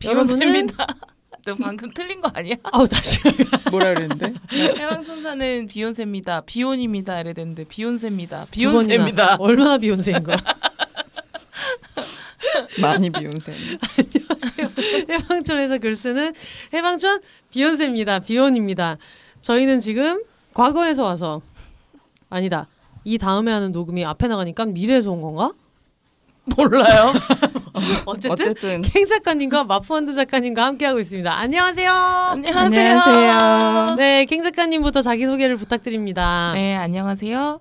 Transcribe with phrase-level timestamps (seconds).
[0.00, 0.86] 비욘세입니다.
[1.46, 2.54] 너 방금 틀린 거 아니야?
[2.64, 3.18] 아우 다시
[3.70, 4.34] 뭐라 그랬는데?
[4.52, 6.42] 해방촌사는 비욘세입니다.
[6.42, 7.20] 비혼입니다.
[7.20, 8.46] 이래 됐는데 비욘세입니다.
[8.50, 9.36] 비욘세입니다.
[9.38, 10.36] 얼마나 비욘세인 거야?
[12.80, 13.54] 많이 비욘세.
[15.08, 16.34] 해방촌에서 글 쓰는
[16.74, 17.20] 해방촌
[17.50, 18.18] 비욘세입니다.
[18.20, 18.98] 비욘입니다.
[19.40, 21.40] 저희는 지금 과거에서 와서
[22.28, 22.66] 아니다.
[23.04, 25.52] 이 다음에 하는 녹음이 앞에 나가니까 미래에서 온 건가?
[26.56, 27.12] 몰라요.
[28.06, 31.32] 어쨌든, 어쨌든 캥 작가님과 마프원드 작가님과 함께하고 있습니다.
[31.32, 31.92] 안녕하세요.
[31.92, 33.00] 안녕하세요.
[33.00, 33.96] 안녕하세요.
[33.96, 36.52] 네, 캥 작가님부터 자기 소개를 부탁드립니다.
[36.54, 37.60] 네, 안녕하세요.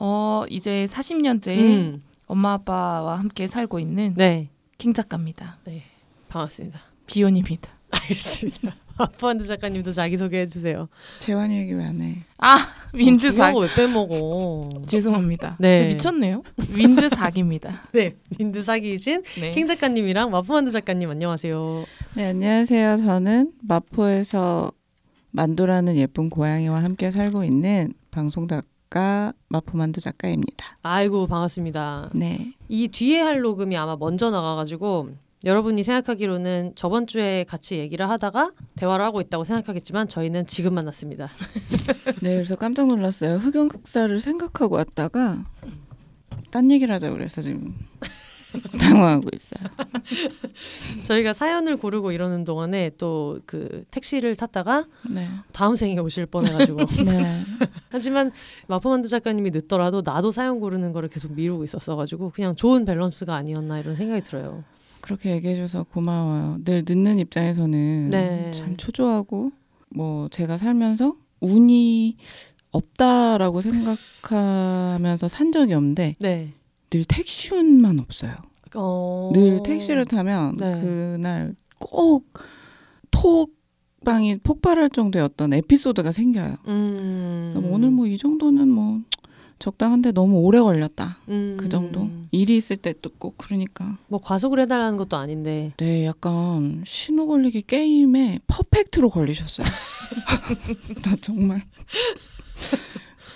[0.00, 5.58] 어, 이제 40년째 음, 엄마 아빠와 함께 살고 있는 네, 킹 작가입니다.
[6.28, 6.80] 반갑습니다.
[7.06, 7.70] 비혼입니다.
[7.90, 8.87] 알겠습니다.
[8.98, 10.88] 마프원드 작가님도 자기 소개해 주세요.
[11.18, 12.18] 재환이 얘기 왜 안 해?
[12.38, 13.52] 아, 중요한 윈드삭.
[13.54, 14.82] 거왜 빼먹어?
[14.86, 15.56] 죄송합니다.
[15.60, 15.78] 네.
[15.78, 16.42] 저 미쳤네요.
[16.70, 17.82] 윈드삭입니다.
[17.92, 19.50] 네, 윈드 사기이신 네.
[19.52, 21.84] 킹 작가님이랑 마프원드 작가님 안녕하세요.
[22.14, 22.96] 네 안녕하세요.
[22.98, 24.72] 저는 마포에서
[25.30, 30.76] 만두라는 예쁜 고양이와 함께 살고 있는 방송 작가 마포만두 작가입니다.
[30.82, 32.10] 아이고 반갑습니다.
[32.14, 32.54] 네.
[32.68, 35.10] 이 뒤에 할 녹음이 아마 먼저 나가가지고
[35.44, 41.28] 여러분이 생각하기로는 저번 주에 같이 얘기를 하다가 대화를 하고 있다고 생각하겠지만 저희는 지금 만났습니다.
[42.22, 43.36] 네 그래서 깜짝 놀랐어요.
[43.36, 45.44] 흑역사를 생각하고 왔다가
[46.50, 47.76] 딴 얘기를 하자 그래서 지금
[48.80, 49.68] 당황하고 있어요.
[51.04, 55.28] 저희가 사연을 고르고 이러는 동안에 또 그 택시를 탔다가 네.
[55.52, 57.40] 다음 생에 오실 뻔해가지고 네.
[57.90, 58.32] 하지만
[58.66, 63.96] 마포만드 작가님이 늦더라도 나도 사연 고르는 거를 계속 미루고 있었어가지고 그냥 좋은 밸런스가 아니었나 이런
[63.96, 64.64] 생각이 들어요.
[65.08, 66.58] 그렇게 얘기해줘서 고마워요.
[66.64, 68.50] 늘 늦는 입장에서는 네.
[68.50, 69.52] 참 초조하고
[69.88, 72.18] 뭐 제가 살면서 운이
[72.72, 76.52] 없다라고 생각하면서 산 적이 없는데 네.
[76.90, 78.32] 늘 택시 운만 없어요.
[78.74, 79.30] 어...
[79.32, 80.72] 늘 택시를 타면 네.
[80.72, 82.26] 그날 꼭
[83.10, 86.56] 톡방이 폭발할 정도의 어떤 에피소드가 생겨요.
[86.66, 87.66] 음...
[87.72, 89.00] 오늘 뭐 이 정도는 뭐
[89.58, 91.16] 적당한데 너무 오래 걸렸다.
[91.28, 91.56] 음...
[91.58, 92.10] 그 정도.
[92.30, 93.98] 일이 있을 때 또 꼭 그러니까.
[94.08, 99.66] 뭐 과속을 해달라는 것도 아닌데 네, 약간 신호 걸리기 게임에 퍼펙트로 걸리셨어요.
[101.04, 101.62] 나 정말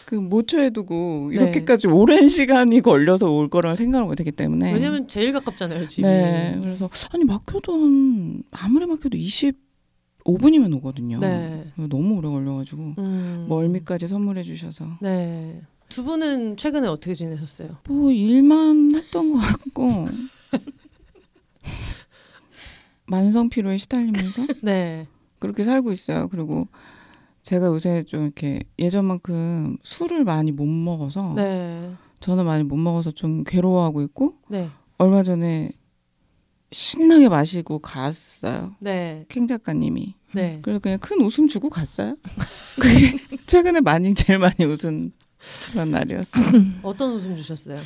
[0.06, 1.36] 그 모처에 두고 네.
[1.36, 4.72] 이렇게까지 오랜 시간이 걸려서 올 거라 생각을 못 했기 때문에.
[4.72, 6.02] 왜냐면 제일 가깝잖아요 집이.
[6.02, 11.19] 네, 그래서 아니 막혀도 한 아무리 막혀도 25분이면 오거든요.
[11.19, 11.64] 네.
[11.88, 13.47] 너무 오래 걸려가지고 음.
[13.48, 15.60] 멀미까지 선물해 주셔서 네.
[15.92, 17.76] 두 분은 최근에 어떻게 지내셨어요?
[17.86, 20.08] 뭐 일만 했던 것 같고
[23.06, 25.06] 만성 피로에 시달리면서 네.
[25.38, 26.28] 그렇게 살고 있어요.
[26.28, 26.62] 그리고
[27.42, 31.92] 제가 요새 좀 이렇게 예전만큼 술을 많이 못 먹어서 네.
[32.20, 34.70] 저는 많이 못 먹어서 좀 괴로워하고 있고 네.
[34.97, 35.72] 얼마 전에
[36.70, 38.75] 신나게 마시고 갔어요.
[38.78, 39.26] 네.
[39.28, 40.14] 캥 작가님이.
[40.32, 40.60] 네.
[40.62, 42.16] 그래서 그냥 큰 웃음 주고 갔어요.
[42.81, 45.12] 그게 최근에 많이 제일 많이 웃은
[45.70, 46.44] 그런 날이었어요.
[46.82, 47.76] 어떤 웃음 주셨어요?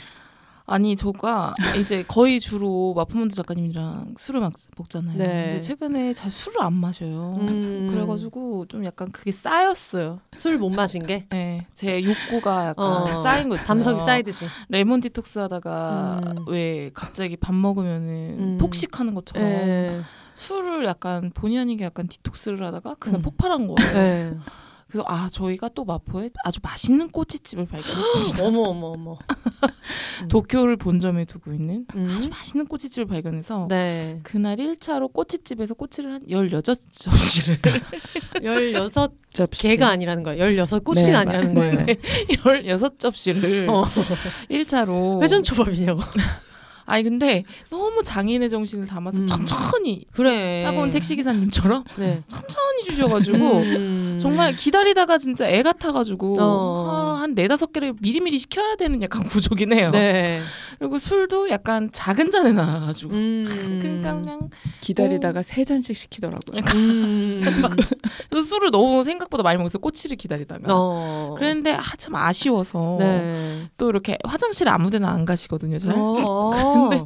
[0.69, 5.17] 아니 저가 이제 거의 주로 마포문드 작가님이랑 술을 막 먹잖아요.
[5.17, 5.25] 네.
[5.50, 7.37] 근데 최근에 잘 술을 안 마셔요.
[7.41, 7.89] 음.
[7.93, 10.19] 그래가지고 좀 약간 그게 쌓였어요.
[10.39, 13.66] 술 못 마신 게 네, 제 욕구가 약간 어, 쌓인 거 있잖아요.
[13.84, 14.47] 담석이 쌓이듯이.
[14.69, 16.45] 레몬 디톡스 하다가 음.
[16.49, 18.59] 왜 갑자기 밥 먹으면은 음.
[18.59, 20.00] 폭식하는 것처럼 네.
[20.34, 23.22] 술을 약간 본의 아니게 약간 디톡스를 하다가 그냥 음.
[23.22, 24.41] 폭발한 거예요.
[24.87, 24.93] 네.
[24.93, 28.43] 그래서 아 저희가 또 마포에 아주 맛있는 꼬치집을 발견했습니다.
[28.47, 29.19] 어머 어머 어머.
[30.31, 32.15] 도쿄를 본점에 두고 있는 음.
[32.16, 34.21] 아주 맛있는 꼬치집을 발견해서 네.
[34.22, 37.59] 그날 1차로 꼬치집에서 꼬치를 한 16접시를
[38.43, 39.63] 16 접시.
[39.63, 40.49] 개가 아니라는 거예요.
[40.57, 41.75] 16 꼬치가 네, 아니라는 네, 거예요.
[41.87, 41.97] 네.
[42.28, 43.84] 16접시를 어.
[44.51, 46.01] 1차로 회전 초밥이냐고.
[46.86, 49.27] 아니 근데 너무 장인의 정신을 담아서 음.
[49.27, 50.62] 천천히 그래.
[50.65, 52.22] 따가운 택시 기사님처럼 네.
[52.28, 54.18] 천천히 주셔가지고 음.
[54.21, 56.88] 정말 기다리다가 진짜 애 같아가지고 어.
[56.88, 59.91] 아, 한 네다섯 개를 미리미리 시켜야 되는 약간 구조긴 해요.
[59.91, 60.41] 네.
[60.78, 63.78] 그리고 술도 약간 작은 잔에 나와가지고 음.
[63.80, 64.50] 그러니까 그냥
[64.80, 66.60] 기다리다가 세 잔씩 시키더라고요.
[66.74, 67.41] 음.
[68.30, 71.34] 그래서 술을 너무 생각보다 많이 먹어서 꼬치를 기다리다가 어.
[71.36, 73.66] 그랬는데 아, 참 아쉬워서 네.
[73.77, 75.78] 또 이렇게 화장실 아무데나 안 가시거든요.
[75.78, 75.94] 잘.
[75.97, 76.76] 어.
[76.77, 77.05] 근데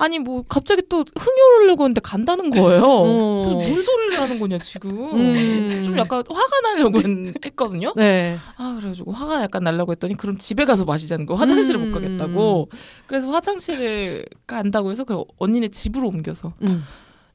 [0.00, 2.82] 아니 뭐 갑자기 또 흥이 오르려고 했는데 간다는 거예요.
[2.84, 3.46] 어.
[3.48, 4.90] 그래서 뭔 소리를 하는 거냐 지금.
[5.12, 5.82] 음.
[5.84, 7.92] 좀 약간 화가 나려고 했- 했거든요.
[7.96, 8.38] 네.
[8.56, 11.88] 아 그래가지고 화가 약간 나려고 했더니 그럼 집에 가서 마시자는 거 화장실을 음.
[11.90, 12.68] 못 가겠다고.
[13.08, 16.84] 그래서 화장실을 간다고 해서 그 언니네 집으로 옮겨서 음.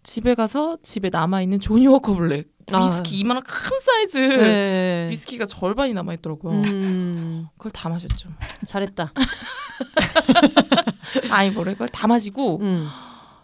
[0.04, 2.80] 집에 가서 집에 남아 있는 조니 워커 블랙 아.
[2.80, 5.08] 위스키 이만한 큰 사이즈 네.
[5.10, 6.54] 위스키가 절반이 남아 있더라고요.
[6.54, 7.48] 음.
[7.58, 8.30] 그걸 다 마셨죠.
[8.66, 9.12] 잘했다.
[11.30, 12.88] 아이 뭐래 그걸 다 마시고 음.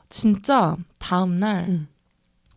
[0.09, 1.87] 진짜 다음 날 음.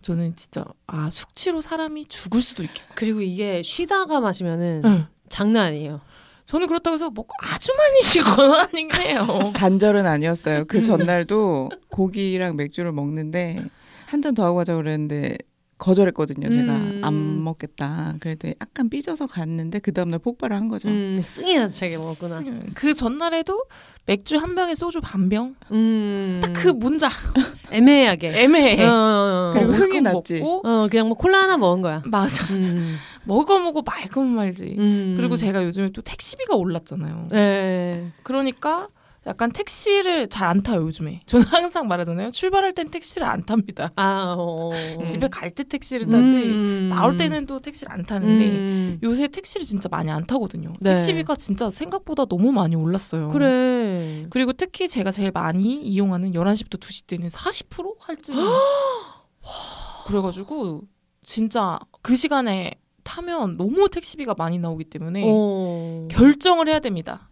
[0.01, 2.83] 저는 진짜 아 숙취로 사람이 죽을 수도 있겠.
[2.95, 5.07] 그리고 이게 쉬다가 마시면은 응.
[5.29, 6.01] 장난 아니에요.
[6.45, 9.53] 저는 그렇다고 해서 뭐 아주 많이 쉬거나 아니긴 해요.
[9.55, 10.65] 단절은 아니었어요.
[10.65, 10.83] 그 음.
[10.83, 13.63] 전날도 고기랑 맥주를 먹는데
[14.07, 15.39] 한 잔 더 하고 가자 그랬는데
[15.83, 16.49] 거절했거든요.
[16.49, 17.01] 제가 음.
[17.03, 18.15] 안 먹겠다.
[18.21, 20.89] 그래도 약간 삐져서 갔는데 그 다음날 폭발을 한 거죠.
[20.89, 22.43] 음, 승이나 차게 먹었구나.
[22.75, 23.65] 그 전날에도
[24.07, 25.57] 맥주 한 병에 소주 반 병.
[25.73, 26.41] 음.
[26.55, 27.09] 그 문자
[27.73, 28.29] 애매하게.
[28.43, 28.85] 애매해.
[28.85, 30.35] 어, 어, 그리고 먹을 흥이 건 났지.
[30.39, 32.03] 먹고, 어, 그냥 뭐 콜라 하나 먹은 거야.
[32.07, 32.53] 맞아.
[32.53, 32.97] 음.
[33.25, 34.77] 먹어 먹어 말 거면 말지.
[34.79, 35.15] 음.
[35.19, 37.29] 그리고 제가 요즘에 또 택시비가 올랐잖아요.
[37.33, 38.13] 예.
[38.23, 38.89] 그러니까
[39.27, 41.21] 약간 택시를 잘 안 타요 요즘에.
[41.27, 42.31] 저는 항상 말하잖아요.
[42.33, 43.91] 출발할 땐 택시를 안 탑니다.
[43.97, 44.71] 아, 어.
[45.05, 46.35] 집에 갈 때 택시를 타지.
[46.35, 46.89] 음.
[46.91, 48.99] 나올 때는 또 택시를 안 타는데 음.
[49.03, 50.73] 요새 택시를 진짜 많이 안 타거든요.
[50.81, 50.91] 네.
[50.91, 53.29] 택시비가 진짜 생각보다 너무 많이 올랐어요.
[53.29, 54.27] 그래.
[54.31, 58.35] 그리고 특히 제가 제일 많이 이용하는 11시부터 2시 때는 40% 할증.
[60.07, 60.83] 그래가지고
[61.25, 62.73] 진짜 그 시간에
[63.05, 66.09] 타면 너무 택시비가 많이 나오기 때문에 어.
[66.11, 67.29] 결정을 해야 됩니다.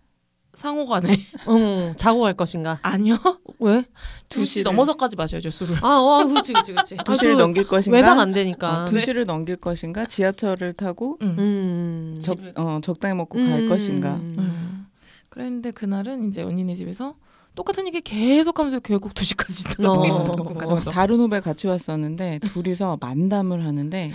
[0.61, 1.09] 상호간에
[1.47, 2.79] 어, 자고 갈 것인가?
[2.83, 3.17] 아니요
[3.61, 3.83] 왜?
[4.29, 4.65] 2시 시를.
[4.65, 5.79] 넘어서까지 마셔야죠 술을.
[5.83, 6.97] 아, 와, 그렇지, 그렇지, 그렇지.
[7.03, 7.97] 두 시를 넘길 것인가?
[7.97, 8.83] 외박 안 되니까.
[8.83, 10.05] 어, 두 시를 넘길 것인가?
[10.05, 11.37] 지하철을 타고 음.
[11.39, 12.19] 음.
[12.23, 13.69] 적, 어, 적당히 먹고 갈 음.
[13.71, 14.17] 것인가?
[14.17, 14.87] 음.
[15.31, 17.15] 그랬는데 그날은 이제 언니네 집에서
[17.57, 20.75] 똑같은 얘기 계속 하면서 결국 2시까지 어.
[20.75, 20.81] 어.
[20.81, 24.13] 다른 후배 같이 왔었는데 둘이서 만담을 하는데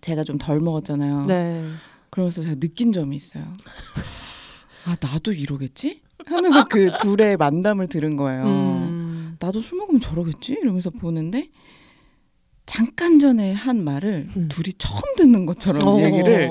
[0.00, 1.26] 제가 좀 덜 먹었잖아요.
[1.26, 1.64] 네.
[2.10, 3.44] 그러면서 제가 느낀 점이 있어요.
[4.86, 6.00] 아 나도 이러겠지?
[6.26, 8.44] 하면서 그 둘의 만담을 들은 거예요.
[8.44, 9.36] 음.
[9.38, 10.52] 나도 술 먹으면 저러겠지?
[10.60, 11.50] 이러면서 보는데
[12.64, 14.48] 잠깐 전에 한 말을 음.
[14.48, 16.00] 둘이 처음 듣는 것처럼 어.
[16.00, 16.50] 얘기를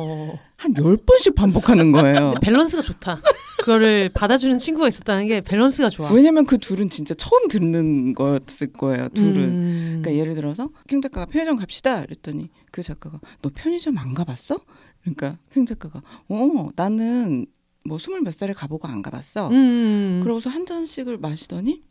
[0.58, 2.34] 한 열 번씩 반복하는 거예요.
[2.42, 3.22] 밸런스가 좋다.
[3.60, 6.12] 그거를 받아주는 친구가 있었다는 게 밸런스가 좋아.
[6.12, 9.10] 왜냐면 그 둘은 진짜 처음 듣는 거였을 거예요.
[9.10, 9.36] 둘은.
[9.38, 10.00] 음.
[10.02, 14.60] 그러니까 예를 들어서 캥 작가가 편의점 갑시다 그랬더니 그 작가가 너 편의점 안 가봤어?
[15.02, 17.46] 그러니까 캥 작가가 어 나는
[17.86, 19.50] 뭐 스물 몇 살에 가보고 안 가봤어.
[19.50, 20.20] 음.
[20.24, 21.84] 그러고서 한 잔씩을 마시더니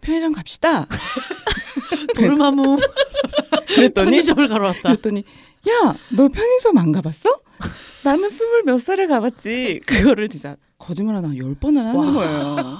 [0.00, 0.86] 편의점 갑시다.
[2.14, 2.76] 도르마무
[3.74, 4.82] 그랬더니 편의점을 가러 왔다.
[4.82, 5.24] 그랬더니
[5.68, 7.28] 야 너 편의점 안 가봤어?
[8.04, 9.80] 나는 스물 몇 살에 가봤지.
[9.86, 12.12] 그거를 진짜 거짓말 하나 열 번을 하는 와.
[12.12, 12.78] 거예요.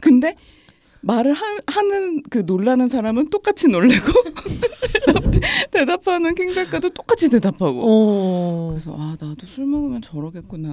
[0.00, 0.36] 근데
[1.06, 4.06] 말을 하, 하는 그 놀라는 사람은 똑같이 놀래고
[5.70, 7.80] 대답 하는 캥 작가도 똑같이 대답하고.
[7.86, 8.68] 오.
[8.70, 10.68] 그래서 아 나도 술 먹으면 저러겠구나.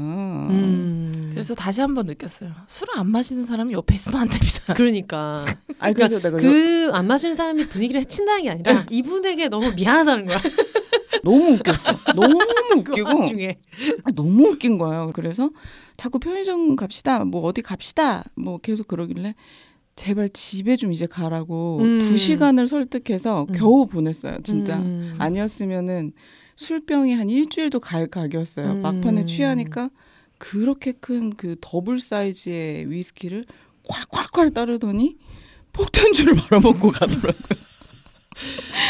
[0.50, 1.30] 음.
[1.32, 2.50] 그래서 다시 한번 느꼈어요.
[2.66, 4.74] 술을 안 마시는 사람이 옆에 있으면 안 됩니다.
[4.74, 5.46] 그러니까
[5.78, 10.38] 아니 그래서 내가 요- 그안 마시는 사람이 분위기를 해친다는 게 아니라 이분에게 너무 미안하다는 거야.
[11.24, 11.92] 너무 웃겼어.
[12.16, 12.38] 너무
[12.84, 13.12] 그 웃기고.
[14.04, 15.12] 아, 너무 웃긴 거예요.
[15.14, 15.52] 그래서
[15.96, 17.24] 자꾸 편의점 갑시다.
[17.24, 18.24] 뭐 어디 갑시다.
[18.36, 19.36] 뭐 계속 그러길래
[19.96, 22.00] 제발 집에 좀 이제 가라고 음.
[22.00, 23.54] 두 시간을 설득해서 음.
[23.54, 24.40] 겨우 보냈어요.
[24.44, 25.16] 진짜 음.
[25.20, 26.14] 아니었으면은
[26.56, 28.72] 술병이 한 일주일도 갈 각이었어요.
[28.72, 28.82] 음.
[28.82, 29.90] 막판에 취하니까
[30.38, 33.46] 그렇게 큰 그 더블 사이즈의 위스키를
[33.88, 35.18] 콸콸콸 따르더니
[35.74, 37.64] 폭탄주를 말아먹고 가더라고요.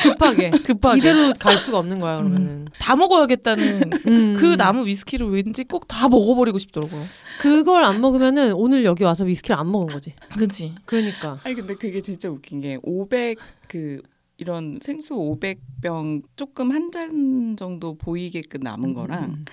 [0.03, 2.67] 급하게 급하게 이대로 갈 수가 없는 거야 그러면은.
[2.79, 4.35] 다 먹어야겠다는 음.
[4.37, 7.05] 그 나무 위스키를 왠지 꼭 다 먹어버리고 싶더라고요.
[7.39, 10.13] 그걸 안 먹으면은 오늘 여기 와서 위스키를 안 먹은 거지.
[10.33, 10.73] 그렇지.
[10.85, 11.39] 그러니까.
[11.43, 14.01] 아니 근데 그게 진짜 웃긴 게 500 그
[14.37, 19.45] 이런 생수 500병 조금 한 잔 정도 보이게끔 남은 거랑 음.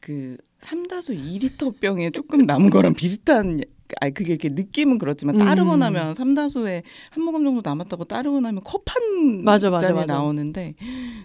[0.00, 3.60] 그 삼다수 2리터 병에 조금 남은 거랑 비슷한
[4.00, 5.78] 아 그게 이렇게 느낌은 그렇지만 따르고 음.
[5.78, 10.14] 나면 삼다수에 한 모금 정도 남았다고 따르고 나면 컵한 맞아, 맞아, 잔이 맞아.
[10.14, 10.74] 나오는데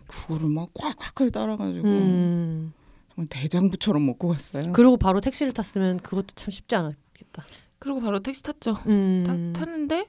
[0.08, 2.74] 그거를 막 콸콸콸 따라가지고 음.
[3.16, 4.72] 정말 대장부처럼 먹고 갔어요.
[4.74, 7.46] 그러고 바로 택시를 탔으면 그것도 참 쉽지 않았겠다.
[7.80, 8.78] 그리고 바로 택시 탔죠.
[8.88, 9.51] 음.
[9.54, 10.08] 타, 탔는데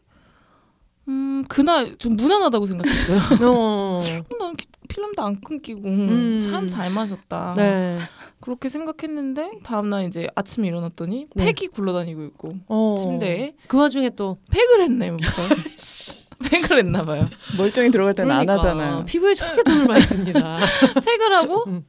[1.08, 3.18] 음 그날 좀 무난하다고 생각했어요.
[3.48, 4.00] 어.
[4.30, 6.40] 어, 난 기- 필름도 안 끊기고 음.
[6.42, 7.54] 참잘 마셨다.
[7.56, 7.98] 네.
[8.40, 11.44] 그렇게 생각했는데 다음날 이제 아침에 일어났더니 네.
[11.44, 12.96] 팩이 굴러다니고 있고 어.
[12.98, 15.18] 침대에 그 와중에 또 팩을 했네 뭐.
[16.50, 17.28] 팩을 했나 봐요.
[17.58, 19.04] 멀쩡히 들어갈 때는 그러니까 안 하잖아요.
[19.04, 20.58] 피부에 저렇게 도움을 씁니다.
[21.04, 21.84] 팩을 하고 음.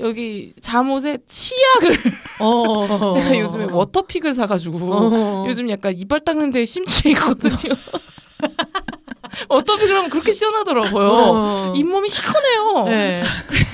[0.00, 1.96] 여기 잠옷에 치약을
[2.40, 3.10] 어.
[3.12, 5.44] 제가 요즘에 워터픽을 사가지고 어.
[5.48, 7.54] 요즘 약간 이빨 닦는 데 심취해 있거든요.
[9.48, 11.08] 워터픽을 하면 그렇게 시원하더라고요.
[11.08, 11.72] 어.
[11.76, 12.84] 잇몸이 시원해요.
[12.88, 13.22] 네.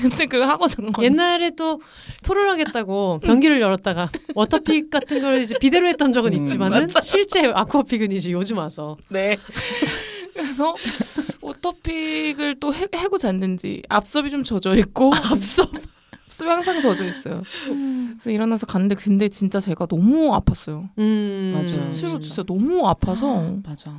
[0.01, 1.03] 근데 그거 하고 잔 거.
[1.03, 1.79] 옛날에 또
[2.23, 6.87] 토를 하겠다고 변기를 열었다가 워터픽 같은 걸 이제 비대로 했던 적은 음, 있지만은.
[7.01, 9.37] 실제 아쿠아픽은 이제 요즘 와서 네.
[10.33, 10.75] 그래서
[11.41, 15.67] 워터픽을 또 해, 해고 잤는지 앞섭이 좀 젖어 있고 앞서
[16.27, 17.43] 앞섭이 항상 젖어 있어요.
[17.65, 20.89] 그래서 일어나서 갔는데 근데 진짜 제가 너무 아팠어요.
[20.97, 21.51] 음.
[21.53, 21.91] 맞아요.
[21.91, 23.91] 수치로 진짜 너무 아파서 맞아.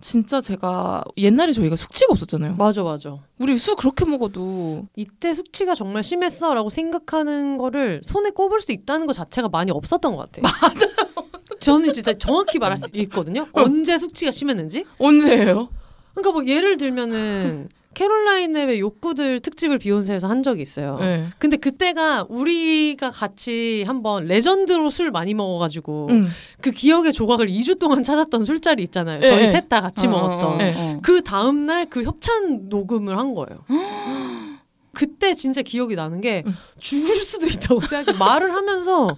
[0.00, 2.54] 진짜 제가 옛날에 저희가 숙취가 없었잖아요.
[2.56, 3.18] 맞아 맞아.
[3.38, 9.12] 우리 술 그렇게 먹어도 이때 숙취가 정말 심했어라고 생각하는 거를 손에 꼽을 수 있다는 것
[9.12, 10.42] 자체가 많이 없었던 것 같아요.
[10.42, 11.18] 맞아요.
[11.58, 13.46] 저는 진짜 정확히 말할 수 있거든요.
[13.52, 14.84] 언제 숙취가 심했는지.
[14.98, 15.68] 언제예요?
[16.14, 20.96] 그러니까 뭐 예를 들면은 캐롤라인의 욕구들 특집을 비욘세에서 한 적이 있어요.
[21.00, 21.26] 네.
[21.38, 26.28] 근데 그때가 우리가 같이 한번 레전드로 술 많이 먹어가지고 응.
[26.60, 29.18] 그 기억의 조각을 2주 동안 찾았던 술자리 있잖아요.
[29.20, 29.50] 네, 저희 네.
[29.50, 30.52] 셋다 같이 어, 먹었던.
[30.52, 30.74] 어, 네.
[30.76, 30.98] 어.
[31.02, 33.64] 그 다음 날 그 협찬 녹음을 한 거예요.
[34.92, 36.54] 그때 진짜 기억이 나는 게 응.
[36.78, 38.18] 죽을 수도 있다고 생각해.
[38.18, 39.08] 말을 하면서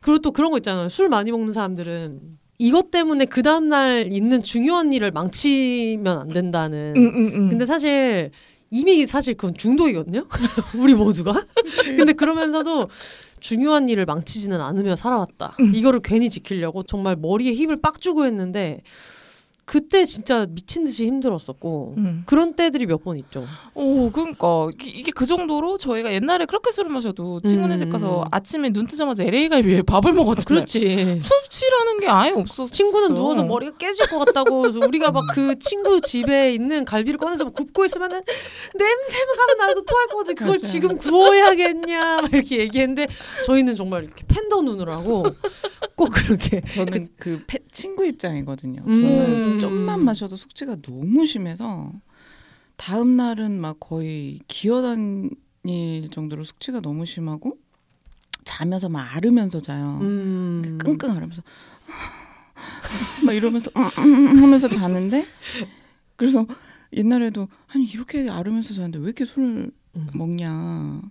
[0.00, 0.88] 그리고 또 그런 거 있잖아요.
[0.88, 2.20] 술 많이 먹는 사람들은
[2.60, 6.92] 이것 때문에 그 다음 날 있는 중요한 일을 망치면 안 된다는.
[6.94, 7.48] 응, 응, 응.
[7.48, 8.30] 근데 사실
[8.68, 10.26] 이미 사실 그건 중독이거든요.
[10.76, 11.46] 우리 모두가.
[11.96, 12.90] 근데 그러면서도
[13.40, 15.56] 중요한 일을 망치지는 않으며 살아왔다.
[15.58, 15.74] 음.
[15.74, 18.82] 이거를 괜히 지키려고 정말 머리에 힘을 빡 주고 했는데
[19.70, 22.22] 그때 진짜 미친 듯이 힘들었었고 응.
[22.26, 23.46] 그런 때들이 몇 번 있죠.
[23.74, 28.24] 오, 그러니까 이게, 그 정도로 저희가 옛날에 그렇게 술을 마셔도 친구네 집 가서 음.
[28.32, 30.44] 아침에 눈 뜨자마자 LA 갈비에 밥을 먹었잖아요.
[30.44, 31.18] 그렇지.
[31.20, 32.68] 숙취라는 게 아예 없었어.
[32.68, 37.52] 친구는 누워서 머리가 깨질 것 같다고 우리가 막 그 친구 집에 있는 갈비를 꺼내서 막
[37.54, 38.20] 굽고 있으면은
[38.74, 40.32] 냄새가 나도 토할 것 같아.
[40.32, 40.58] 그걸 맞아요.
[40.58, 43.06] 지금 구워야겠냐 막 이렇게 얘기했는데
[43.46, 45.24] 저희는 정말 이렇게 팬더 눈을 하고
[46.00, 48.82] 꼭 그렇게 저는 그 패- 친구 입장이거든요.
[48.86, 48.92] 음.
[48.94, 51.92] 저는 좀만 마셔도 숙취가 너무 심해서
[52.76, 55.30] 다음 날은 막 거의 기어다닐
[56.10, 57.58] 정도로 숙취가 너무 심하고
[58.44, 59.98] 자면서 막 앓으면서 자요.
[60.00, 60.78] 음.
[60.78, 61.42] 끙끙 앓으면서
[63.26, 65.26] 막 이러면서 음, 음, 음 하면서 자는데
[66.16, 66.46] 그래서
[66.94, 70.06] 옛날에도 아니 이렇게 앓으면서 자는데 왜 이렇게 술을 음.
[70.14, 71.02] 먹냐.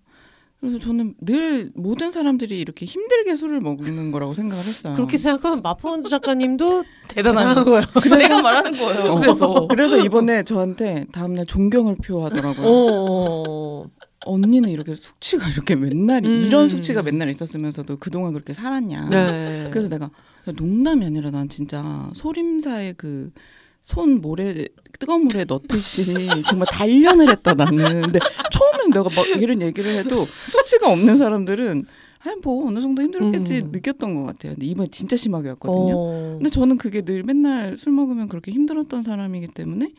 [0.59, 4.93] 그래서 저는 늘 모든 사람들이 이렇게 힘들게 술을 먹는 거라고 생각을 했어요.
[4.93, 7.71] 그렇게 생각하면 마포원두 작가님도 대단한 대단한 거.
[7.71, 7.85] 거예요.
[8.19, 9.13] 내가 말하는 거예요.
[9.13, 12.65] 어, 그래서 그래서 이번에 저한테 다음날 존경을 표하더라고요.
[12.67, 13.85] 어.
[14.25, 16.43] 언니는 이렇게 숙취가 이렇게 맨날 음.
[16.45, 19.07] 이런 숙취가 맨날 있었으면서도 그동안 그렇게 살았냐.
[19.09, 19.69] 네.
[19.71, 23.31] 그래서 내가 야, 농담이 아니라 난 진짜 소림사의 그
[23.81, 24.67] 손 모래
[24.99, 26.03] 뜨거운 물에 넣듯이
[26.47, 28.01] 정말 단련을 했다 나는.
[28.03, 28.19] 근데
[28.51, 31.85] 처음엔 내가 막 이런 얘기를 해도 숙취가 없는 사람들은
[32.21, 33.71] 아니 뭐 어느 정도 힘들었겠지 음.
[33.71, 34.53] 느꼈던 것 같아요.
[34.53, 35.93] 근데 이번에 진짜 심하게 왔거든요.
[35.95, 36.35] 어.
[36.37, 39.93] 근데 저는 그게 늘 맨날 술 먹으면 그렇게 힘들었던 사람이기 때문에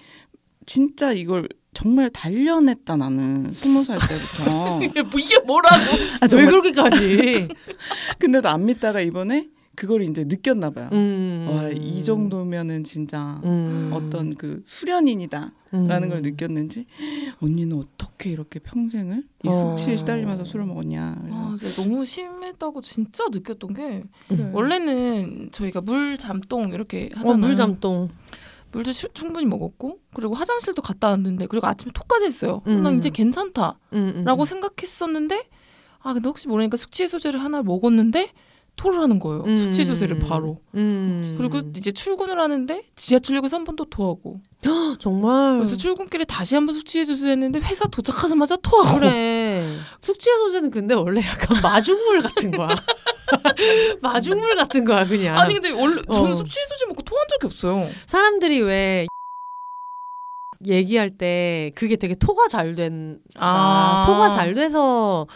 [0.67, 4.81] 진짜 이걸 정말 단련했다 나는 스무 살 때부터.
[4.85, 5.77] 이게, 뭐, 이게 뭐라고?
[6.21, 6.47] 아, 왜.
[6.47, 7.49] 그렇게까지?
[8.19, 9.49] 근데도 안 믿다가 이번에
[9.81, 10.91] 그걸 이제 느꼈나 봐요.
[10.93, 11.49] 음.
[11.51, 13.91] 와이 정도면은 진짜 음.
[13.95, 16.09] 어떤 그 수련인이다라는 음.
[16.11, 16.85] 걸 느꼈는지
[17.41, 19.53] 언니는 어떻게 이렇게 평생을 이 어.
[19.79, 21.17] 숙취에 시달리면서 술을 먹었냐.
[21.31, 24.51] 아, 너무 심했다고 진짜 느꼈던 게 음.
[24.53, 27.33] 원래는 저희가 물 잠동 이렇게 하잖아요.
[27.33, 28.11] 어, 물잠동.
[28.73, 32.61] 물도 슈- 충분히 먹었고 그리고 화장실도 갔다 왔는데 그리고 아침에 토까지 했어요.
[32.67, 32.83] 음.
[32.83, 34.45] 난 이제 괜찮다라고 음, 음.
[34.45, 35.49] 생각했었는데
[36.01, 38.29] 아 근데 혹시 모르니까 숙취 해소제를 하나 먹었는데
[38.81, 39.43] 토를 하는 거예요.
[39.45, 39.59] 음.
[39.59, 40.59] 숙취 해소제를 바로.
[40.75, 41.35] 음.
[41.37, 44.41] 그리고 이제 출근을 하는데 지하철역에서 한 번 또 토하고
[44.99, 49.77] 정말 그래서 출근길에 다시 한 번 숙취 해소제 했는데 회사 도착하자마자 토하고 그래.
[50.01, 52.69] 숙취 해소제는 근데 원래 약간 마중물 같은 거야.
[54.01, 55.37] 마중물 같은 거야 그냥.
[55.39, 56.35] 아니 근데 원래 저는 어.
[56.35, 57.89] 숙취 해소제 먹고 토한 적이 없어요.
[58.07, 59.07] 사람들이 왜
[60.67, 65.27] 얘기할 때 그게 되게 토가 잘 된, 아, 토가 잘 돼서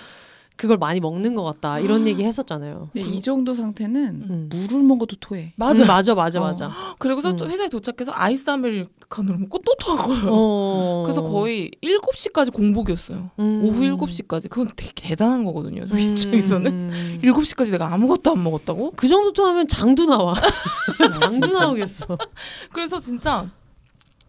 [0.64, 2.88] 그걸 많이 먹는 것 같다 이런 얘기 했었잖아요.
[2.94, 4.48] 근데 이 정도 상태는 음.
[4.50, 5.52] 물을 먹어도 토해.
[5.56, 6.42] 맞아, 맞아, 맞아, 어.
[6.42, 6.70] 맞아.
[6.98, 7.36] 그리고서 음.
[7.36, 10.30] 또 회사에 도착해서 아이스 아메리카노를 먹고 또 토하고요.
[10.32, 11.02] 어.
[11.04, 13.30] 그래서 거의 7시까지 공복이었어요.
[13.40, 13.62] 음.
[13.62, 14.48] 오후 7시까지.
[14.48, 15.86] 그건 되게 대단한 거거든요.
[15.86, 16.72] 저 입장에서는.
[16.72, 17.18] 음.
[17.22, 18.92] 7시까지 내가 아무것도 안 먹었다고?
[18.96, 20.34] 그 정도 또 하면 장도 나와.
[21.20, 22.06] 장도 나오겠어.
[22.72, 23.50] 그래서 진짜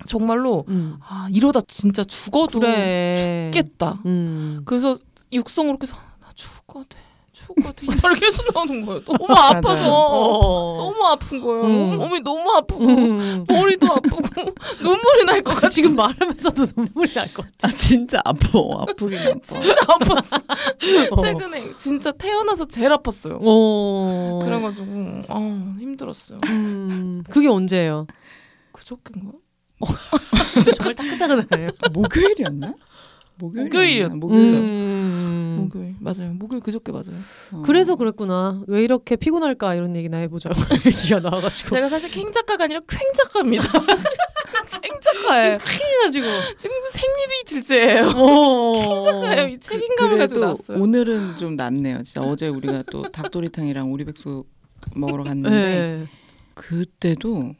[0.05, 0.97] 정말로 음.
[0.99, 3.51] 아, 이러다 진짜 죽어도 그래.
[3.53, 3.99] 죽겠다.
[4.05, 4.63] 음.
[4.65, 4.97] 그래서
[5.31, 6.04] 육성으로 계속 나
[6.65, 7.01] 죽을 것 같아.
[7.33, 7.85] 죽을 것 같아.
[7.85, 9.03] 이 말이 계속 나오는 거예요.
[9.03, 10.77] 너무 아파서 어.
[10.77, 11.63] 너무 아픈 거예요.
[11.65, 11.97] 음.
[11.97, 13.45] 몸이 너무 아프고 음.
[13.47, 14.19] 머리도 아프고
[14.81, 15.69] 눈물이 날 것 같아.
[15.69, 17.67] 지금 말하면서도 눈물이 날 것 같아.
[17.67, 18.47] 아 진짜 아파.
[18.79, 19.39] 아프긴 아파.
[19.43, 21.11] 진짜 아팠어.
[21.11, 21.21] 어.
[21.21, 23.37] 최근에 진짜 태어나서 제일 아팠어요.
[23.41, 24.39] 어.
[24.43, 26.39] 그래가지고 아 힘들었어요.
[26.47, 27.23] 음.
[27.29, 28.07] 그게 언제예요?
[28.71, 29.31] 그저께인가?
[30.77, 31.69] 정말 따끈따끈하네요.
[31.91, 32.73] 목요일이었나?
[33.37, 34.15] 목요일이었나?
[34.15, 34.53] 목요일이었- 목요일.
[34.55, 35.55] 음.
[35.59, 36.33] 목요일 맞아요.
[36.33, 37.17] 목요일 그저께 맞아요.
[37.53, 37.61] 어.
[37.65, 38.63] 그래서 그랬구나.
[38.67, 41.69] 왜 이렇게 피곤할까 이런 얘기나 해보자고 얘기가 나와가지고.
[41.69, 43.63] 제가 사실 캥 작가가 아니라 퀭 작가입니다.
[44.81, 45.57] 캥 작가예요.
[45.59, 46.25] 해가지고.
[46.57, 48.07] 지금 생리도 이틀째예요.
[48.15, 48.73] 어.
[48.89, 49.47] 캥 작가예요.
[49.47, 50.81] 이 책임감을 가지고 그래도 나왔어요.
[50.83, 52.03] 오늘은 좀 낫네요.
[52.03, 54.47] 진짜 어제 우리가 또 닭도리탕이랑 오리백숙
[54.95, 56.05] 먹으러 갔는데 네.
[56.53, 57.55] 그때도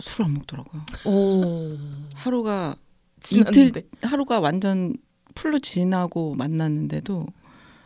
[0.00, 0.82] 술 안 먹더라고요.
[1.06, 1.76] 오.
[2.14, 2.76] 하루가
[3.20, 3.82] 지났는데.
[4.02, 4.94] 하루가 완전
[5.36, 7.26] 풀로 지나고 만났는데도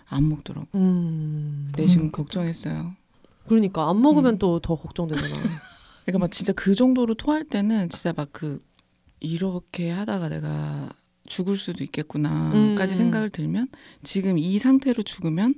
[0.09, 0.67] 안 먹더라고.
[0.75, 1.71] 음.
[1.77, 2.11] 내심 음.
[2.11, 2.95] 걱정했어요.
[3.47, 4.39] 그러니까 안 먹으면 음.
[4.39, 5.29] 또더 걱정되잖아.
[6.07, 8.63] 그러니까 막 진짜 그 정도로 토할 때는 진짜 막 그
[9.23, 10.89] 이렇게 하다가 내가
[11.27, 12.97] 죽을 수도 있겠구나까지 음.
[12.97, 13.69] 생각을 들면
[14.03, 15.55] 지금 이 상태로 죽으면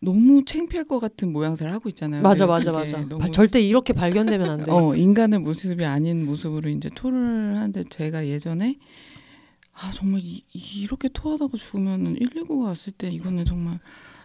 [0.00, 2.22] 너무 창피할 것 같은 모양새를 하고 있잖아요.
[2.22, 3.06] 맞아, 맞아, 맞아.
[3.18, 4.70] 바- 절대 이렇게 발견되면 안 돼.
[4.72, 8.78] 어 인간의 모습이 아닌 모습으로 이제 토를 하는데 제가 예전에
[9.78, 13.78] 아 정말 이, 이렇게 토하다가 죽으면 119가 왔을 때 이거는 정말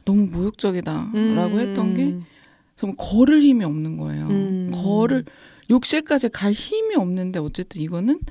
[0.06, 1.60] 너무 모욕적이다라고 음.
[1.60, 2.18] 했던 게
[2.78, 4.28] 정말 걸을 힘이 없는 거예요.
[4.28, 4.72] 음.
[4.74, 5.26] 걸을
[5.70, 8.22] 욕실까지 갈 힘이 없는데 어쨌든 이거는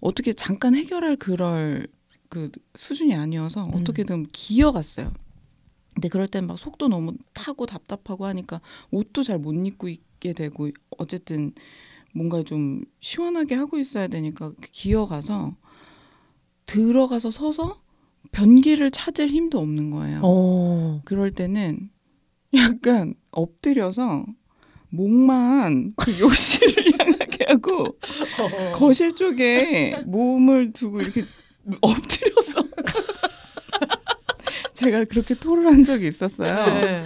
[0.00, 1.86] 어떻게 잠깐 해결할 그럴
[2.28, 3.70] 그 수준이 아니어서 음.
[3.74, 5.12] 어떻게든 기어갔어요.
[5.94, 10.68] 근데 그럴 땐 막 속도 너무 타고 답답하고 하니까 옷도 잘 못 입고 있게 되고
[10.98, 11.52] 어쨌든
[12.12, 15.54] 뭔가 좀 시원하게 하고 있어야 되니까 기어가서
[16.66, 17.80] 들어가서 서서
[18.32, 20.20] 변기를 찾을 힘도 없는 거예요.
[20.22, 21.00] 어.
[21.04, 21.90] 그럴 때는
[22.54, 24.24] 약간 엎드려서
[24.90, 27.84] 목만 그 욕실을 향하게 하고
[28.74, 31.24] 거실 쪽에 몸을 두고 이렇게
[31.80, 32.64] 엎드려서
[34.74, 36.80] 제가 그렇게 토를 한 적이 있었어요.
[36.80, 37.04] 네.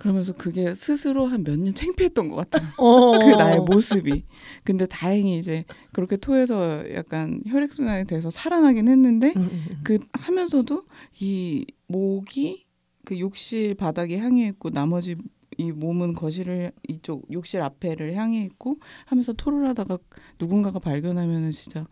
[0.00, 2.66] 그러면서 그게 스스로 한 몇 년 창피했던 것 같아요.
[2.78, 3.18] 어.
[3.20, 4.24] 그 나의 모습이.
[4.64, 9.80] 근데 다행히 이제 그렇게 토해서 약간 혈액순환이 돼서 살아나긴 했는데 음, 음, 음.
[9.84, 10.84] 그 하면서도
[11.20, 12.64] 이 목이
[13.04, 15.16] 그 욕실 바닥에 향해 있고 나머지
[15.58, 19.98] 이 몸은 거실을 이쪽 욕실 앞에를 향해 있고 하면서 토를 하다가
[20.38, 21.86] 누군가가 발견하면은 진짜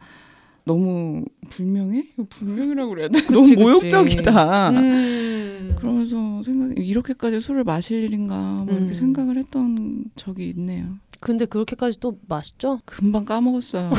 [0.69, 2.05] 너무 불명예?
[2.13, 3.23] 이거 불명이라고 그래야 돼?
[3.27, 3.55] 너무.
[3.55, 4.69] 모욕적이다.
[4.71, 5.75] 음.
[5.79, 8.95] 그러면서 생각 이렇게까지 술을 마실 일인가 뭐 이렇게 음.
[8.95, 10.87] 생각을 했던 적이 있네요.
[11.21, 12.81] 근데 그렇게까지 또 맛있죠?
[12.85, 13.91] 금방 까먹었어요.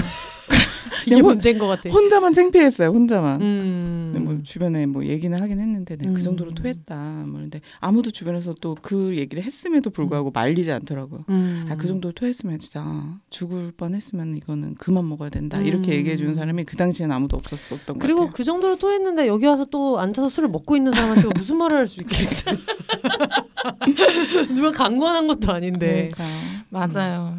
[1.05, 1.89] 이게 혼- 문제인 것 같아.
[1.89, 2.89] 혼자만 창피했어요.
[2.89, 3.41] 혼자만.
[3.41, 4.21] 음.
[4.23, 6.13] 뭐 주변에 뭐 얘기는 하긴 했는데 내가 음.
[6.13, 6.95] 그 정도로 토했다.
[7.27, 11.25] 뭐 근데 아무도 주변에서 또 그 얘기를 했음에도 불구하고 말리지 않더라고요.
[11.29, 11.67] 음.
[11.69, 12.83] 아그 정도로 토했으면 진짜
[13.29, 15.57] 죽을 뻔했으면 이거는 그만 먹어야 된다.
[15.59, 15.65] 음.
[15.65, 18.33] 이렇게 얘기해 주는 사람이 그 당시엔 아무도 없었었던 것 그리고 같아요.
[18.33, 22.01] 그 정도로 토했는데 여기 와서 또 앉아서 술을 먹고 있는 사람한테 무슨 말을 할 수
[22.01, 22.55] 있겠어요?
[24.53, 26.09] 누가 강권한 것도 아닌데.
[26.13, 26.59] 그러니까요.
[26.69, 27.37] 맞아요.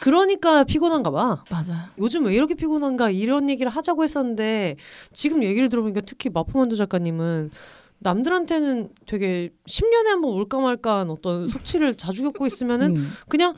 [0.00, 1.44] 그러니까 피곤한가 봐.
[1.50, 1.90] 맞아.
[1.98, 4.76] 요즘 왜 이렇게 피곤한가 이런 얘기를 하자고 했었는데
[5.12, 7.50] 지금 얘기를 들어보니까 특히 마포만두 작가님은
[8.00, 13.10] 남들한테는 되게 10년에 한 번 올까 말까한 어떤 숙취를 자주 겪고 있으면은 음.
[13.28, 13.54] 그냥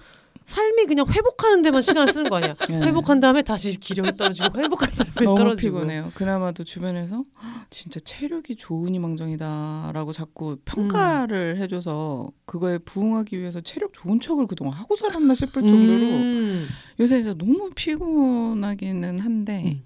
[0.51, 2.55] 삶이 그냥 회복하는 데만 시간을 쓰는 거 아니야.
[2.69, 2.81] 네.
[2.83, 5.79] 회복한 다음에 다시 기력이 떨어지고 회복한 다음에 너무 떨어지고.
[5.79, 6.11] 피곤해요.
[6.15, 11.63] 그나마도 주변에서 "헉, 진짜 체력이 좋으니 망정이다라고 자꾸 평가를 음.
[11.63, 16.67] 해줘서 그거에 부응하기 위해서 체력 좋은 척을 그동안 하고 살았나 싶을 정도로 음.
[16.99, 19.85] 요새 이제 너무 피곤하기는 한데 음.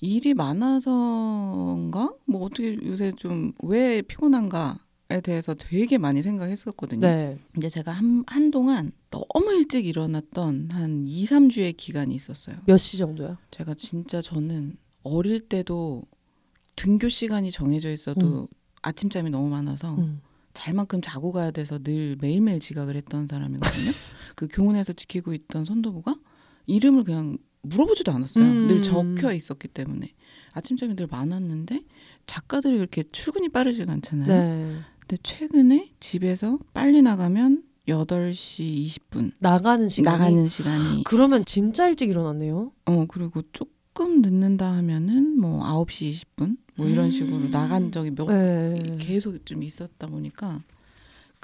[0.00, 2.12] 일이 많아서인가?
[2.26, 4.74] 뭐 어떻게 요새 좀 왜 피곤한가에
[5.20, 7.00] 대해서 되게 많이 생각했었거든요.
[7.00, 7.38] 네.
[7.56, 12.56] 이제 제가 한, 한동안 너무 일찍 일어났던 한 2, 3주의 기간이 있었어요.
[12.66, 13.38] 몇 시 정도야?
[13.50, 16.04] 제가 진짜 저는 어릴 때도
[16.76, 18.48] 등교 시간이 정해져 있어도
[18.82, 20.20] 아침잠이 너무 많아서 음.
[20.54, 23.90] 잘만큼 자고 가야 돼서 늘 매일매일 지각을 했던 사람이거든요.
[24.36, 26.16] 그 교문에서 지키고 있던 선도부가
[26.66, 28.44] 이름을 그냥 물어보지도 않았어요.
[28.44, 28.66] 음.
[28.68, 30.12] 늘 적혀 있었기 때문에
[30.52, 31.82] 아침잠이 늘 많았는데
[32.26, 34.26] 작가들이 그렇게 출근이 빠르지가 않잖아요.
[34.28, 34.80] 네.
[35.06, 42.72] 근데 최근에 집에서 빨리 나가면 8시 20분 나가는 시간이 나가는 시간이 그러면 진짜 일찍 일어났네요.
[42.86, 47.50] 어 그리고 조금 늦는다 하면은 뭐 9시 20분 뭐 이런 식으로 음.
[47.50, 48.96] 나간 적이 몇 네.
[48.98, 50.62] 계속 좀 있었다 보니까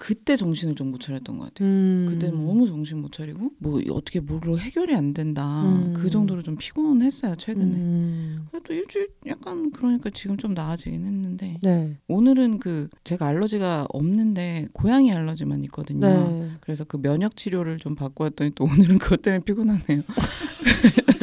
[0.01, 1.69] 그때 정신을 좀 못 차렸던 것 같아요.
[1.69, 2.07] 음.
[2.09, 5.63] 그때 너무 정신 못 차리고 뭐 어떻게 뭘로 해결이 안 된다.
[5.63, 5.93] 음.
[5.95, 7.67] 그 정도로 좀 피곤했어요 최근에.
[7.77, 8.47] 음.
[8.51, 11.97] 그래도 일주일 약간 그러니까 지금 좀 나아지긴 했는데 네.
[12.09, 16.01] 오늘은 그 제가 알러지가 없는데 고양이 알러지만 있거든요.
[16.09, 16.51] 네.
[16.61, 20.03] 그래서 그 면역 치료를 좀 받고 왔더니 또 오늘은 그것 때문에 피곤하네요.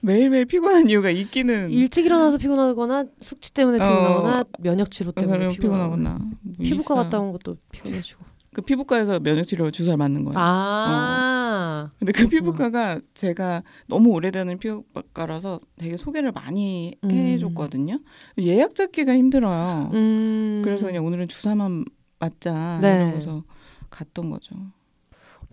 [0.00, 3.88] 매일매일 피곤한 이유가 있기는 일찍 일어나서 피곤하거나 숙취 때문에 어.
[3.88, 5.56] 피곤하거나 면역 치료 때문에 피곤하거나.
[5.58, 7.04] 피곤하거나 뭐 피부과 있어요.
[7.04, 8.24] 갔다 온 것도 피곤해지고.
[8.54, 10.34] 그 피부과에서 면역 치료 주사를 맞는 거예요.
[10.38, 11.90] 아.
[11.98, 12.26] 근데 그.
[12.28, 17.10] 피부과가 제가 너무 오래되는 피부과라서 되게 소개를 많이 음.
[17.10, 17.98] 해줬거든요.
[18.38, 19.90] 예약 잡기가 힘들어요.
[19.92, 20.62] 음.
[20.64, 21.84] 그래서 그냥 오늘은 주사만
[22.18, 23.08] 맞자 네.
[23.08, 23.44] 이러고서
[23.90, 24.56] 갔던 거죠.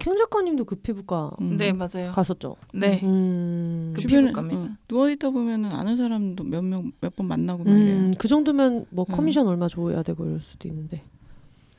[0.04, 1.56] 캥 작가님도 그 피부과 음.
[1.58, 2.12] 네 맞아요.
[2.14, 2.58] 갔었죠.
[2.74, 3.00] 네.
[3.04, 3.94] 음.
[3.96, 4.60] 그 피부과입니다.
[4.62, 7.96] 어, 누워 있다 보면은 아는 사람도 몇 명 몇 번 만나고 말이에요.
[7.98, 9.14] 음, 그 정도면 뭐 음.
[9.16, 11.04] 커미션 얼마 줘야 되고 이럴 수도 있는데.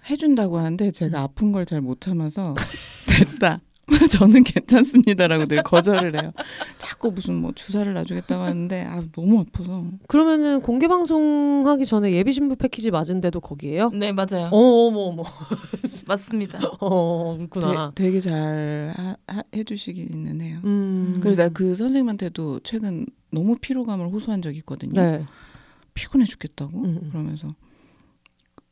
[0.09, 2.55] 해준다고 하는데 제가 아픈 걸 잘 못 참아서
[3.09, 3.61] 됐다.
[4.11, 6.33] 저는 괜찮습니다라고 늘 거절을 해요.
[6.79, 12.57] 자꾸 무슨 뭐 주사를 놔주겠다고 하는데 아 너무 아파서 그러면은 공개 방송하기 전에 예비 신부
[12.57, 13.91] 패키지 맞은데도 거기에요?
[13.91, 14.49] 네 맞아요.
[14.53, 14.57] 어,
[14.89, 15.23] 어머 어머.
[16.07, 16.61] 맞습니다.
[16.81, 17.93] 어, 그렇구나.
[17.95, 20.61] 되게, 되게 잘 하- 하- 해주시기는 해요.
[20.65, 21.19] 음.
[21.23, 25.01] 그리고 내가 그 선생님한테도 최근 너무 피로감을 호소한 적이 있거든요.
[25.01, 25.25] 네.
[25.95, 27.09] 피곤해 죽겠다고 음, 음.
[27.11, 27.55] 그러면서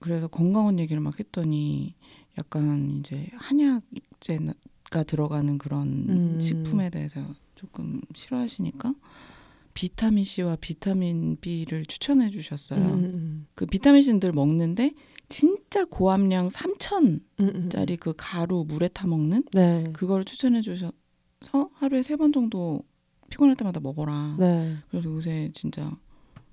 [0.01, 1.95] 그래서 건강원 얘기를 막 했더니
[2.39, 4.39] 약간 이제 한약제
[4.93, 6.41] 가 들어가는 그런 음.
[6.41, 7.21] 식품에 대해서
[7.55, 8.95] 조금 싫어하시니까
[9.73, 12.79] 비타민 C와 비타민 B를 추천해 주셨어요.
[12.79, 14.93] 음, 음, 그 비타민 C는 늘 먹는데
[15.31, 17.97] 진짜 고함량 3,000짜리 음, 음.
[17.99, 19.85] 그 가루 물에 타 먹는 네.
[19.95, 20.93] 그걸 추천해 주셔서
[21.75, 22.83] 하루에 세 번 정도
[23.31, 24.37] 피곤할 때마다 먹어라.
[24.39, 24.77] 네.
[24.91, 25.97] 그래서 요새 진짜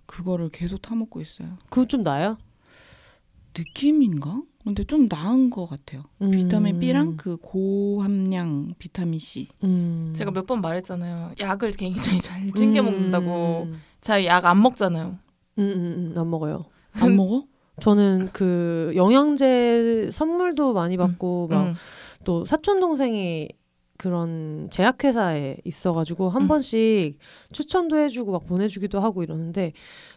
[0.06, 1.58] 그거를 계속 타 먹고 있어요.
[1.70, 2.38] 그거 좀 나요?
[3.58, 4.42] 느낌인가?
[4.64, 6.04] 근데 좀 나은 것 같아요.
[6.22, 6.32] 음.
[6.32, 9.48] 비타민 B랑 그 고함량 비타민 C.
[9.64, 10.14] 음.
[10.16, 11.32] 제가 몇 번 말했잖아요.
[11.40, 13.64] 약을 굉장히 잘 챙겨 먹는다고.
[13.68, 15.18] 음, 자약안 먹잖아요.
[15.60, 16.66] 음, 음, 음, 안 먹어요.
[16.94, 17.46] 안 먹어?
[17.82, 21.74] 저는 그 영양제 선물도 많이 받고 막 음.
[22.26, 23.48] 또 사촌 동생이
[23.98, 26.48] 그런 제약회사에 있어가지고 한 음.
[26.48, 27.18] 번씩
[27.54, 29.72] 추천도 해주고 막 보내주기도 하고 이러는데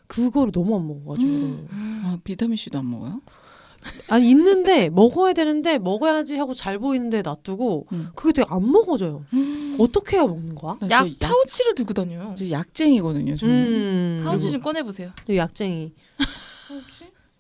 [0.09, 1.68] 그거를 너무 안 먹어가지고 음.
[2.05, 3.20] 아 비타민 C도 안 먹어요?
[4.09, 8.11] 아니 있는데 먹어야 되는데 먹어야지 하고 잘 보이는데 놔두고 음.
[8.14, 9.25] 그게 되게 안 먹어져요.
[9.79, 10.77] 어떻게 해야 먹는 거야?
[10.81, 12.35] 나약 진짜 파우치를 들고 다녀요.
[12.37, 13.37] 진짜 약쟁이거든요.
[13.37, 13.55] 저는.
[13.55, 15.11] 음, 파우치 좀 꺼내 보세요.
[15.29, 15.92] 이 약쟁이.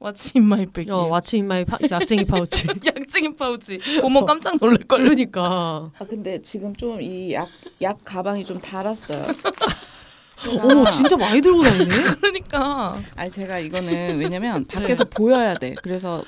[0.00, 0.90] What's in my bag이.
[0.90, 2.66] 어, What's in my 파, 약쟁이 파우치.
[2.84, 3.78] 약쟁이 파우치.
[4.02, 5.02] 보면 깜짝 놀랄 걸.
[5.04, 5.92] 그러니까.
[5.96, 7.48] 아 근데 지금 좀 이 약
[7.82, 9.22] 약 가방이 좀 달았어요.
[10.48, 11.90] 어머 진짜 많이 들고 다니네.
[12.20, 12.96] 그러니까.
[13.16, 15.74] 아니 제가 이거는 왜냐면 밖에서 보여야 돼.
[15.82, 16.24] 그래서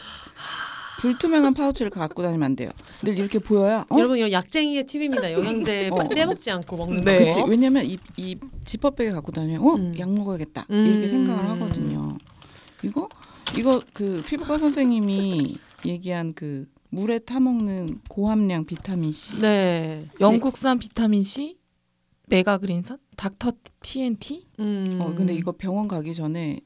[1.01, 2.71] 불투명한 파우치를 갖고 다니면 안 돼요.
[3.03, 3.99] 늘 이렇게 보여야 어?
[3.99, 5.33] 여러분 이거 약쟁이의 팁입니다.
[5.33, 6.09] 영양제 어.
[6.09, 7.19] 빼먹지 않고 먹는 네.
[7.19, 7.25] 거.
[7.25, 9.75] 그치 왜냐면 이, 이 지퍼백에 갖고 다니면 어?
[9.75, 9.95] 음.
[9.99, 10.87] 약 먹어야겠다 음.
[10.87, 12.17] 이렇게 생각을 하거든요.
[12.83, 13.09] 이거
[13.59, 19.39] 이거 그 피부과 선생님이 얘기한 그 물에 타 먹는 고함량 비타민 C.
[19.41, 20.07] 네.
[20.21, 21.59] 영국산 비타민 C,
[22.27, 24.43] 메가 그린산, 닥터 TNT.
[24.61, 24.99] 음.
[25.01, 26.61] 어 근데 이거 병원 가기 전에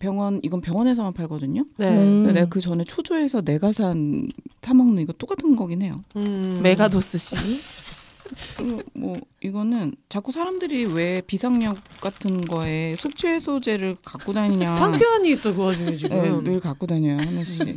[0.00, 1.64] 병원 이건 병원에서만 팔거든요.
[1.78, 1.88] 네.
[1.88, 2.26] 음.
[2.32, 4.28] 내가 그 전에 초조해서 내가 산
[4.60, 6.02] 타 먹는 이거 똑같은 거긴 해요.
[6.16, 6.60] 음.
[6.62, 7.18] megadose.
[8.56, 14.72] 그리고 뭐 이거는 자꾸 사람들이 왜 비상약 같은 거에 숙취 해소제를 갖고 다니냐.
[14.80, 16.16] 상쾌한이 있어 그 와중에 지금.
[16.22, 17.74] 네, 늘 갖고 다녀요 하나씩.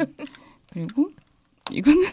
[0.72, 1.10] 그리고
[1.72, 2.04] 이거는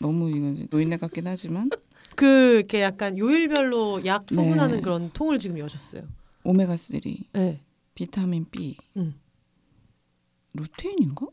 [0.00, 1.68] 너무 이건 노인네 같긴 하지만
[2.16, 4.82] 그 이렇게 약간 요일별로 약 소분하는 네.
[4.82, 6.02] 그런 통을 지금 여셨어요.
[6.44, 7.00] 오메가 3,
[7.32, 7.60] 네.
[7.94, 9.14] 비타민 B, 음.
[10.54, 11.26] 루테인인가?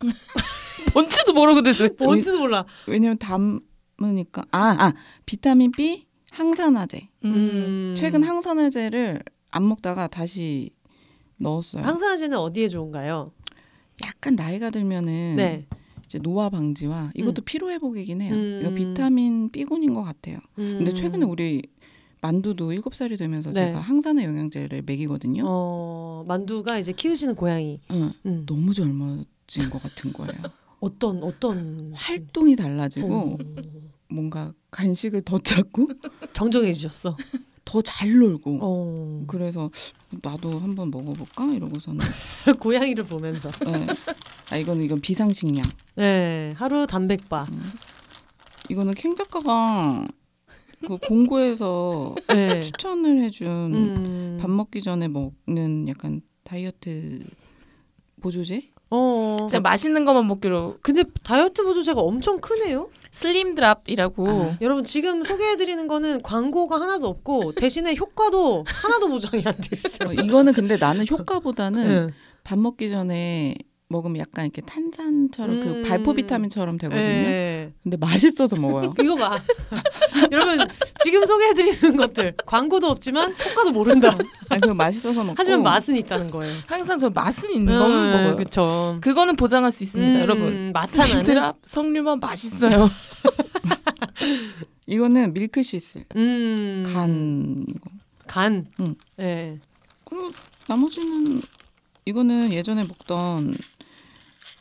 [0.94, 1.88] 뭔지도 모르고 드세요.
[1.98, 2.64] 뭔지도 몰라.
[2.86, 4.94] 왜냐면 담으니까 아, 아
[5.26, 7.08] 비타민 B 항산화제.
[7.24, 7.94] 음.
[7.96, 10.70] 최근 항산화제를 안 먹다가 다시
[11.36, 11.82] 넣었어요.
[11.84, 13.32] 항산화제는 어디에 좋은가요?
[14.06, 15.66] 약간 나이가 들면은 네.
[16.12, 18.34] 이제 노화 방지와 이것도 피로 회복이긴 해요.
[18.34, 18.58] 음.
[18.60, 20.38] 이거 비타민 B군인 것 같아요.
[20.54, 20.94] 근데 음.
[20.94, 21.62] 최근에 우리
[22.20, 23.66] 만두도 일곱 살이 되면서 네.
[23.66, 25.44] 제가 항산화 영양제를 먹이거든요.
[25.46, 27.80] 어, 만두가 이제 키우시는 고양이.
[27.90, 28.44] 응, 음.
[28.46, 30.30] 너무 젊어진 것 같은 거예요.
[30.80, 33.38] 어떤 어떤 활동이 달라지고 어,
[34.10, 35.86] 뭔가 간식을 더 찾고
[36.32, 37.16] 정정해지셨어.
[37.64, 39.24] 더 잘 놀고 어.
[39.26, 39.70] 그래서
[40.22, 42.00] 나도 한번 먹어볼까 이러고서는
[42.60, 43.50] 고양이를 보면서.
[43.64, 43.86] 네.
[44.50, 45.64] 아 이거는 이건 비상식량
[45.96, 46.52] 네.
[46.56, 47.46] 하루 단백바.
[48.68, 50.06] 이거는 캥 작가가
[50.86, 52.60] 그 공고에서 네.
[52.60, 54.38] 추천을 해준 음.
[54.40, 57.20] 밥 먹기 전에 먹는 약간 다이어트
[58.20, 59.46] 보조제 어.
[59.50, 62.90] 제가 맛있는 것만 먹기로 근데 다이어트 보조제가 엄청 크네요.
[63.10, 64.56] 슬림 드랍이라고 아.
[64.60, 70.08] 여러분 지금 소개해드리는 거는 광고가 하나도 없고 대신에 효과도 하나도 보장이 안 돼 있어.
[70.08, 72.08] 어, 이거는 근데 나는 효과보다는 응.
[72.44, 73.54] 밥 먹기 전에
[73.92, 75.60] 먹으면 약간 이렇게 탄산처럼 음.
[75.60, 77.02] 그 발포 비타민처럼 되거든요.
[77.04, 77.72] 예.
[77.82, 78.92] 근데 맛있어서 먹어요.
[79.00, 79.36] 이거 봐.
[80.32, 80.66] 여러분
[81.04, 84.16] 지금 소개해드리는 것들 광고도 없지만 효과도 모른다.
[84.48, 85.34] 아니 그 맛있어서 먹고.
[85.38, 86.52] 하지만 맛은 있다는 거예요.
[86.66, 88.36] 항상 저 맛은 있는 것만 음, 먹어요.
[88.36, 88.98] 그쵸.
[89.00, 90.72] 그거는 보장할 수 있습니다, 음, 여러분.
[90.72, 91.22] 맛 하나는.
[91.22, 92.90] 드랍 석류만 맛있어요.
[94.86, 96.82] 이거는 밀크시슬 음.
[96.92, 97.90] 간 이거.
[98.26, 98.66] 간.
[98.80, 98.94] 응.
[99.20, 99.58] 예.
[100.04, 100.30] 그리고
[100.66, 101.42] 나머지는
[102.04, 103.56] 이거는 예전에 먹던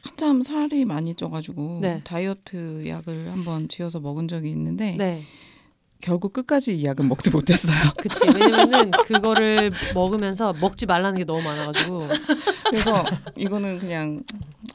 [0.03, 2.01] 한참 살이 많이 쪄가지고 네.
[2.03, 5.23] 다이어트 약을 한번 지어서 먹은 적이 있는데 네.
[6.01, 7.75] 결국 끝까지 이 약은 먹지 못했어요.
[8.01, 8.21] 그치.
[8.27, 12.07] 왜냐면은 그거를 먹으면서 먹지 말라는 게 너무 많아가지고.
[12.69, 13.05] 그래서
[13.37, 14.23] 이거는 그냥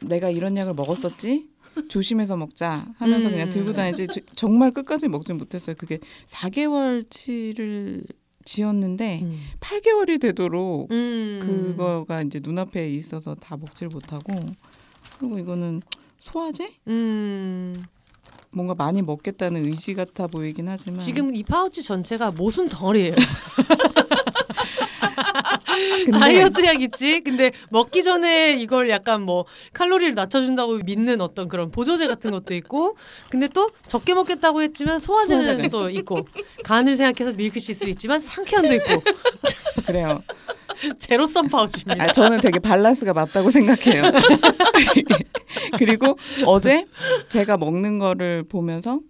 [0.03, 1.49] 내가 이런 약을 먹었었지
[1.89, 3.33] 조심해서 먹자 하면서 음.
[3.33, 5.75] 그냥 들고 다니지 저- 정말 끝까지 먹진 못했어요.
[5.77, 8.05] 그게 4개월치를
[8.45, 9.41] 지었는데 음.
[9.59, 11.41] 8개월이 되도록 음.
[11.43, 14.33] 그거가 이제 눈앞에 있어서 다 먹질 못하고
[15.19, 15.83] 그리고 이거는
[16.21, 16.73] 소화제?
[16.89, 17.85] 음.
[18.51, 23.13] 뭔가 많이 먹겠다는 의지 같아 보이긴 하지만 지금 이 파우치 전체가 모순 덩어리예요.
[26.05, 27.21] 근데 다이어트 약 있지.
[27.21, 32.97] 근데 먹기 전에 이걸 약간 뭐 칼로리를 낮춰준다고 믿는 어떤 그런 보조제 같은 것도 있고,
[33.29, 36.27] 근데 또 적게 먹겠다고 했지만 소화제는 또 있고,
[36.65, 39.03] 간을 생각해서 milk thistle 있지만 상쾌한도 있고,
[39.87, 40.23] 그래요.
[40.99, 42.05] 제로섬 파우치입니다.
[42.05, 44.03] 아, 저는 되게 밸런스가 맞다고 생각해요.
[45.79, 46.87] 그리고 어제
[47.29, 49.01] 제가 먹는 거를 보면서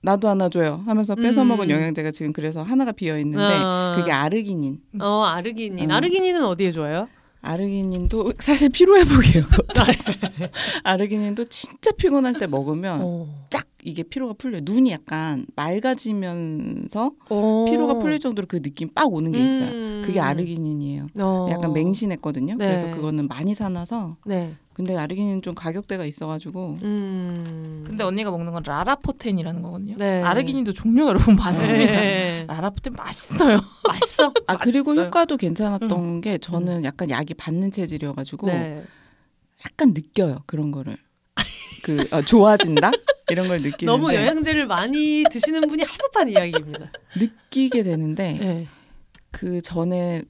[0.00, 1.48] 나도 하나 줘요 하면서 뺏어 음.
[1.48, 3.92] 먹은 영양제가 지금 그래서 하나가 비어 있는데 아.
[3.96, 4.78] 그게 아르기닌.
[5.00, 5.90] 어 아르기닌.
[5.90, 5.90] 음.
[5.90, 7.08] 아르기닌은 어디에 좋아요?
[7.40, 9.44] 아르기닌도 사실 피로 회복이에요.
[9.46, 9.84] 그것도.
[9.84, 10.50] 네.
[10.84, 13.46] 아르기닌도 진짜 피곤할 때 먹으면 어.
[13.50, 14.60] 쫙 이게 피로가 풀려요.
[14.64, 17.64] 눈이 약간 맑아지면서 어.
[17.68, 19.70] 피로가 풀릴 정도로 그 느낌 빡 오는 게 있어요.
[19.70, 20.02] 음.
[20.04, 21.06] 그게 아르기닌이에요.
[21.18, 21.48] 어.
[21.50, 22.56] 약간 맹신했거든요.
[22.56, 22.66] 네.
[22.66, 24.54] 그래서 그거는 많이 사놔서 네.
[24.74, 27.84] 근데 아르기닌 좀 가격대가 있어가지고 음.
[27.86, 29.96] 근데 언니가 먹는 건 라라포텐이라는 거거든요.
[29.96, 30.22] 네.
[30.22, 31.92] 아르기닌도 종류가 여러분 많습니다.
[31.92, 32.44] 네.
[32.46, 33.58] 라라포텐 맛있어요.
[33.88, 34.32] 맛있어.
[34.46, 35.06] 아 그리고 맛있어요.
[35.06, 38.84] 효과도 괜찮았던 게 저는 약간 약이 받는 체질이어가지고 네.
[39.66, 40.96] 약간 느껴요 그런 거를
[41.82, 42.92] 그 아, 좋아진다
[43.30, 46.90] 이런 걸 느끼는데 너무 영양제를 많이 드시는 분이 할 법한 이야기입니다.
[47.16, 48.66] 느끼게 되는데 네.
[49.30, 50.22] 그 전에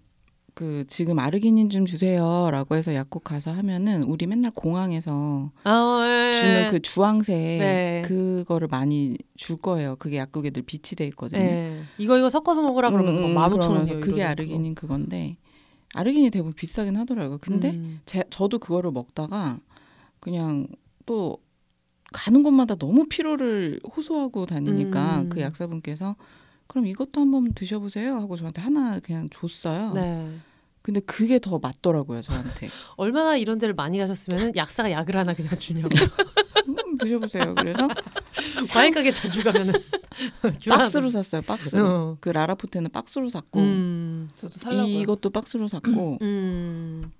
[0.59, 6.33] 그 지금 아르기닌 좀 주세요라고 해서 약국 가서 하면은 우리 맨날 공항에서 아, 예.
[6.33, 8.03] 주는 그 주황색 네.
[8.05, 9.95] 그거를 많이 줄 거예요.
[10.01, 11.41] 그게 약국에 늘 비치돼 있거든요.
[11.41, 11.83] 예.
[11.97, 13.61] 이거 이거 섞어서 먹으라 그러면 음, 뭐 음, 15,000원이에요.
[13.61, 15.37] 그러면서 그게 아르기닌 그건데
[15.95, 17.39] 아르기닌이 대부분 비싸긴 하더라고요.
[17.41, 18.01] 근데 음.
[18.05, 19.59] 제, 저도 그거를 먹다가
[20.19, 20.67] 그냥
[21.07, 21.39] 또
[22.13, 25.29] 가는 곳마다 너무 피로를 호소하고 다니니까 음.
[25.29, 26.17] 그 약사분께서
[26.67, 29.93] 그럼 이것도 한번 드셔보세요 하고 저한테 하나 그냥 줬어요.
[29.95, 30.31] 네.
[30.83, 32.71] 근데 그게 더 맞더라고요 저한테.
[32.97, 35.89] 얼마나 이런 데를 많이 가셨으면 약사가 약을 하나 그냥 주냐고.
[36.69, 37.55] 음, 드셔보세요.
[37.55, 37.89] 그래서
[38.73, 39.75] 과일 가게 자주 가면은
[40.69, 41.43] 박스로 샀어요.
[41.43, 41.87] 박스로.
[41.87, 42.17] 어.
[42.21, 44.29] 그 라라포테는 박스로 샀고 음.
[44.37, 44.87] 저도 살라고요.
[44.87, 47.13] 이것도 박스로 샀고 음.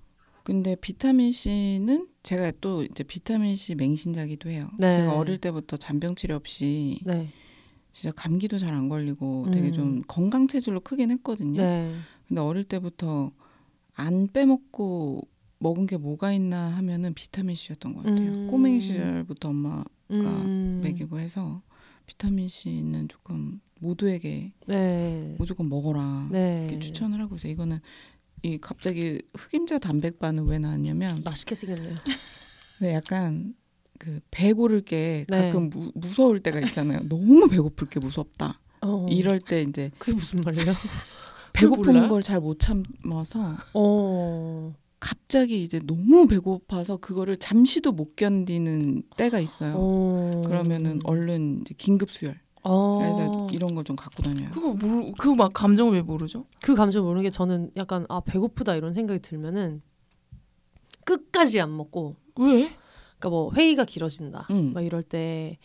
[0.49, 4.71] 근데 비타민 C는 제가 또 이제 비타민 C 맹신자기도 해요.
[4.79, 4.93] 네.
[4.93, 7.29] 제가 어릴 때부터 잔병 치료 없이 네.
[7.93, 9.73] 진짜 감기도 잘 안 걸리고 되게 음.
[9.75, 11.61] 좀 건강 체질로 크긴 했거든요.
[11.61, 11.95] 네.
[12.27, 13.31] 근데 어릴 때부터
[13.93, 18.31] 안 빼먹고 먹은 게 뭐가 있나 하면은 비타민 C였던 것 같아요.
[18.31, 18.47] 음.
[18.47, 20.81] 꼬맹이 시절부터 엄마 음.
[20.83, 21.61] 먹이고 해서
[22.07, 25.35] 비타민 C는 조금 모두에게 네.
[25.39, 26.69] 무조건 먹어라 네.
[26.71, 27.53] 이렇게 추천을 하고 있어요.
[27.53, 27.81] 이거는
[28.43, 31.97] 이 갑자기 흑임자 단백반은 왜 나왔냐면 맛있게 생겼네요.
[32.81, 33.55] 네, 약간
[33.99, 35.39] 그 배 고를 게 네.
[35.47, 37.01] 가끔 무, 무서울 때가 있잖아요.
[37.09, 38.61] 너무 배고플 게 무섭다.
[38.83, 39.07] 어.
[39.11, 40.73] 이럴 때 이제 그게 무슨 말이에요?
[41.53, 42.09] 배고픈?
[42.09, 44.75] 걸 잘 못 참아서 어.
[45.01, 49.75] 갑자기 이제 너무 배고파서 그거를 잠시도 못 견디는 때가 있어요.
[49.77, 50.43] 어.
[50.47, 52.39] 그러면은 얼른 이제 긴급 수혈.
[52.69, 52.99] 어.
[52.99, 54.51] 그래서 이런 걸 좀 갖고 다녀요.
[54.53, 56.45] 그거 모르 그막 감정을 왜 모르죠?
[56.63, 59.81] 그 감정 모르는 게 저는 약간 아 배고프다 이런 생각이 들면은
[61.05, 62.71] 끝까지 안 먹고 왜?
[63.19, 64.73] 그러니까 뭐 회의가 길어진다 음.
[64.75, 65.59] 막 이럴 때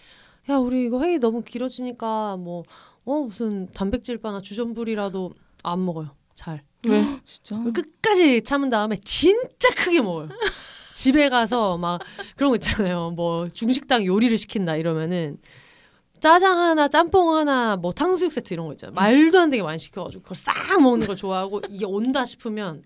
[0.49, 2.63] 야 우리 이거 회의 너무 길어지니까 뭐
[3.05, 5.31] 어 무슨 단백질 바나 주전부리라도
[5.63, 7.03] 안 먹어요 잘 왜?
[7.25, 7.61] 진짜?
[7.73, 10.29] 끝까지 참은 다음에 진짜 크게 먹어요
[10.95, 11.99] 집에 가서 막
[12.37, 15.37] 그런 거 있잖아요 뭐 중식당 요리를 시킨다 이러면은
[16.23, 20.23] 짜장 하나 짬뽕 하나 뭐 탕수육 세트 이런 거 있잖아요 말도 안 되게 많이 시켜가지고
[20.23, 22.83] 그걸 싹 먹는 걸 좋아하고 이게 온다 싶으면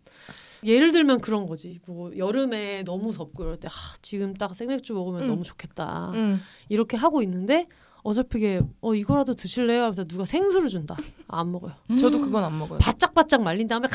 [0.64, 1.80] 예를 들면 그런 거지.
[1.86, 3.72] 뭐 여름에 너무 덥고 이럴 때 아,
[4.02, 5.28] 지금 딱 생맥주 먹으면 음.
[5.28, 6.14] 너무 좋겠다.
[6.16, 6.42] 음.
[6.68, 7.68] 이렇게 하고 있는데
[8.02, 9.82] 어설프게 어 이거라도 드실래요?
[9.84, 10.98] 하면서 누가 생수를 준다.
[11.28, 11.74] 아, 안 먹어요.
[12.00, 12.80] 저도 그건 안 먹어요.
[12.80, 13.88] 바짝바짝 말린 다음에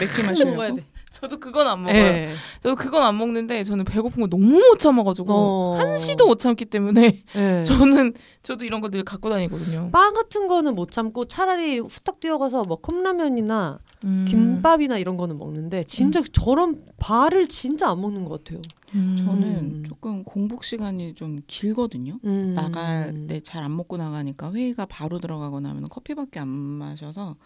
[0.00, 0.74] 맥주 먹어야 마시려고.
[0.74, 0.84] 돼.
[1.12, 1.96] 저도 그건 안 먹어요.
[1.98, 2.28] 예.
[2.62, 5.76] 저도 그건 안 먹는데 저는 배고픈 거 너무 못 참아가지고 어.
[5.78, 7.62] 한시도 못 참기 때문에 예.
[7.64, 9.90] 저는 저도 이런 거 늘 갖고 다니거든요.
[9.90, 14.24] 빵 같은 거는 못 참고 차라리 후딱 뛰어가서 뭐 컵라면이나 음.
[14.28, 18.62] 김밥이나 이런 거는 먹는데 진짜 저런 발을 진짜 안 먹는 것 같아요.
[18.94, 19.16] 음.
[19.18, 22.18] 저는 조금 공복 시간이 좀 길거든요.
[22.24, 22.54] 음.
[22.54, 27.36] 나갈 때 잘 안 먹고 나가니까 회의가 바로 들어가거나 하면 커피밖에 안 마셔서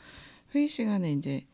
[0.55, 1.45] 회의 시간에 이제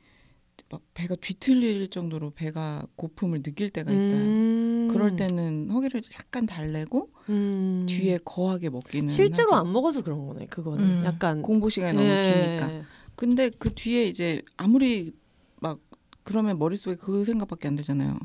[0.70, 4.16] 막 배가 뒤틀릴 정도로 배가 고픔을 느낄 때가 있어요.
[4.18, 4.88] 음.
[4.90, 7.86] 그럴 때는 허기를 잠깐 달래고 음.
[7.88, 9.66] 뒤에 거하게 먹기는 실제로 하죠.
[9.66, 10.46] 안 먹어서 그런 거네.
[10.46, 11.04] 그거는 음.
[11.04, 12.58] 약간 공복 시간이 너무 예.
[12.58, 12.86] 기니까.
[13.14, 15.12] 근데 그 뒤에 이제 아무리
[15.60, 15.80] 막
[16.22, 18.18] 그러면 머릿속에 그 생각밖에 안 들잖아요.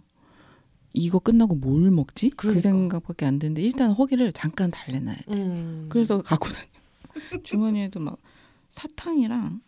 [0.93, 2.29] 이거 끝나고 뭘 먹지?
[2.29, 2.61] 그 그러니까.
[2.61, 5.23] 생각밖에 안 드는데 일단 허기를 잠깐 달래놔야 돼.
[5.29, 5.87] 음.
[5.89, 6.67] 그래서 갖고 다녀.
[7.43, 8.17] 주머니에도 막
[8.69, 9.61] 사탕이랑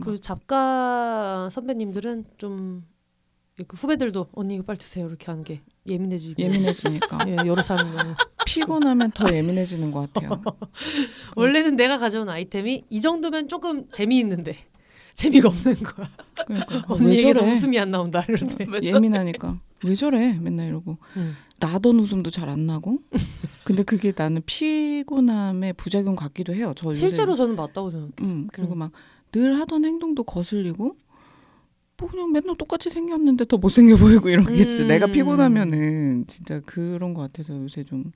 [0.00, 2.94] 그 작가 선배님들은 좀
[3.66, 9.12] 그 후배들도 언니 이거 빨리 드세요 이렇게 하는 게 예민해지고 예민해지니까 예, 여러 사람은 피곤하면
[9.12, 10.42] 더 예민해지는 것 같아요.
[11.36, 14.56] 원래는 내가 가져온 아이템이 이 정도면 조금 재미있는데
[15.14, 16.10] 재미가 없는 거야.
[16.46, 17.54] 그러니까 아, 왜 언니에게서 저래?
[17.54, 18.66] 웃음이 안 나온다 이런데.
[18.82, 20.36] 예민하니까 왜 저래?
[20.40, 21.36] 맨날 이러고 음.
[21.60, 22.98] 나던 웃음도 잘 안 나고.
[23.62, 26.74] 근데 그게 나는 피곤함의 부작용 같기도 해요.
[26.76, 28.12] 저 요새 실제로 저는 맞다고 생각해.
[28.22, 28.78] 음, 그리고 음.
[28.80, 28.92] 막
[29.34, 30.96] 늘 하던 행동도 거슬리고
[31.96, 34.88] 뭐 그냥 맨날 똑같이 생겼는데 더 못생겨 보이고 이런 게 진짜 음.
[34.88, 38.12] 내가 피곤하면은 진짜 그런 것 같아서 요새 좀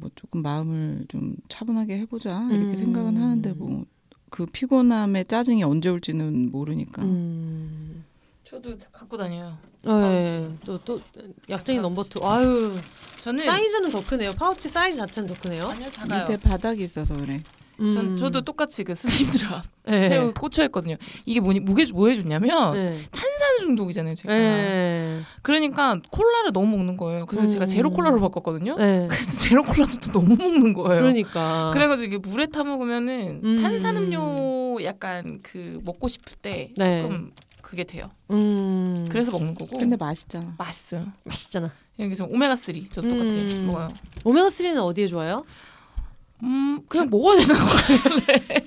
[0.00, 2.76] 뭐 조금 마음을 좀 차분하게 해보자 이렇게 음.
[2.76, 3.84] 생각은 하는데 뭐
[4.30, 8.04] 그 피곤함의 짜증이 언제 올지는 모르니까 음.
[8.44, 9.58] 저도 갖고 다녀요.
[9.86, 10.48] 예.
[10.64, 11.00] 또또
[11.48, 12.20] 약쟁이 number two.
[12.24, 12.76] 아유
[13.20, 14.32] 저는 사이즈는 더 크네요.
[14.34, 15.64] 파우치 사이즈 자체는 더 크네요.
[15.66, 16.28] 아니요 작아요.
[16.28, 17.42] 밑에 바닥이 있어서 그래.
[17.80, 17.94] 음.
[17.94, 20.06] 전, 저도 똑같이 그 스님드랍 예.
[20.06, 20.96] 요새 꽂혀 있거든요.
[21.24, 23.00] 이게 뭐니 무게 뭐 해줬냐면 예.
[23.10, 24.34] 탄산 중독이잖아요, 제가.
[24.34, 25.20] 예.
[25.42, 27.26] 그러니까 콜라를 너무 먹는 거예요.
[27.26, 27.66] 그래서 제가 음.
[27.66, 28.76] 제로 콜라로 바꿨거든요.
[28.78, 29.08] 예.
[29.10, 31.00] 근데 제로 콜라도 또 너무 먹는 거예요.
[31.00, 31.70] 그러니까.
[31.72, 33.62] 그래가지고 이게 물에 타 먹으면은 음.
[33.62, 37.02] 탄산 음료 약간 그 먹고 싶을 때 네.
[37.02, 38.10] 조금 그게 돼요.
[38.30, 39.06] 음.
[39.10, 40.54] 그래서 먹는 거고 근데 맛있잖아.
[40.58, 41.04] 맛있어요.
[41.24, 41.72] 맛있잖아.
[41.98, 43.32] 여기 좀 오메가 3 저도 똑같아요.
[43.32, 43.66] 음.
[43.66, 43.88] 먹어요.
[44.24, 45.44] 오메가 3는 어디에 좋아요?
[46.42, 48.00] 음 그냥 먹어야 되는 거예요.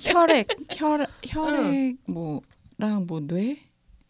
[0.00, 3.58] 혈액, 혈, 혈액 뭐랑 뭐 뇌?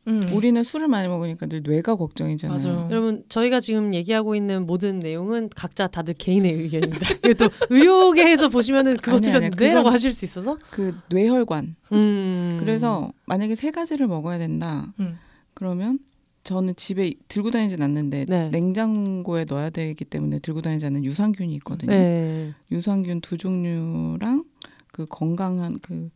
[0.06, 0.20] 음.
[0.34, 2.58] 우리는 술을 많이 먹으니까 늘 뇌가 걱정이잖아요.
[2.58, 2.88] 맞아요.
[2.90, 7.06] 여러분 저희가 지금 얘기하고 있는 모든 내용은 각자 다들 개인의 의견입니다.
[7.38, 10.58] 또 의료계에서 보시면은 그거 틀렸는데라고 하실 수 있어서.
[10.70, 11.76] 그 뇌혈관.
[11.92, 12.56] 음.
[12.60, 14.92] 그래서 만약에 세 가지를 먹어야 된다.
[15.00, 15.18] 음.
[15.54, 15.98] 그러면
[16.44, 18.50] 저는 집에 들고 다니진 않는데 네.
[18.50, 21.90] 냉장고에 넣어야 되기 때문에 들고 다니지 않는 유산균이 있거든요.
[21.90, 22.52] 네.
[22.70, 24.44] 유산균 두 종류랑
[24.92, 26.10] 그 건강한 그,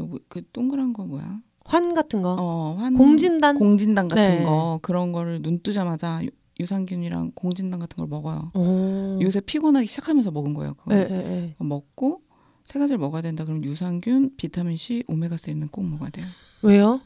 [0.00, 1.40] 요- 그 동그란 거 뭐야?
[1.66, 2.36] 환 같은 거.
[2.38, 3.56] 어, 환 공진단.
[3.58, 4.42] 공진단 같은 네.
[4.44, 8.50] 거 그런 거를 눈 뜨자마자 유- 유산균이랑 공진단 같은 걸 먹어요.
[8.54, 9.18] 오.
[9.20, 10.72] 요새 피곤하기 시작하면서 먹은 거예요.
[10.74, 11.54] 그거 네, 네, 네.
[11.58, 12.22] 먹고
[12.64, 13.44] 세 가지를 먹어야 된다.
[13.44, 16.24] 그럼 유산균, 비타민 C, 오메가 3는 꼭 먹어야 돼요.
[16.62, 17.00] 왜요?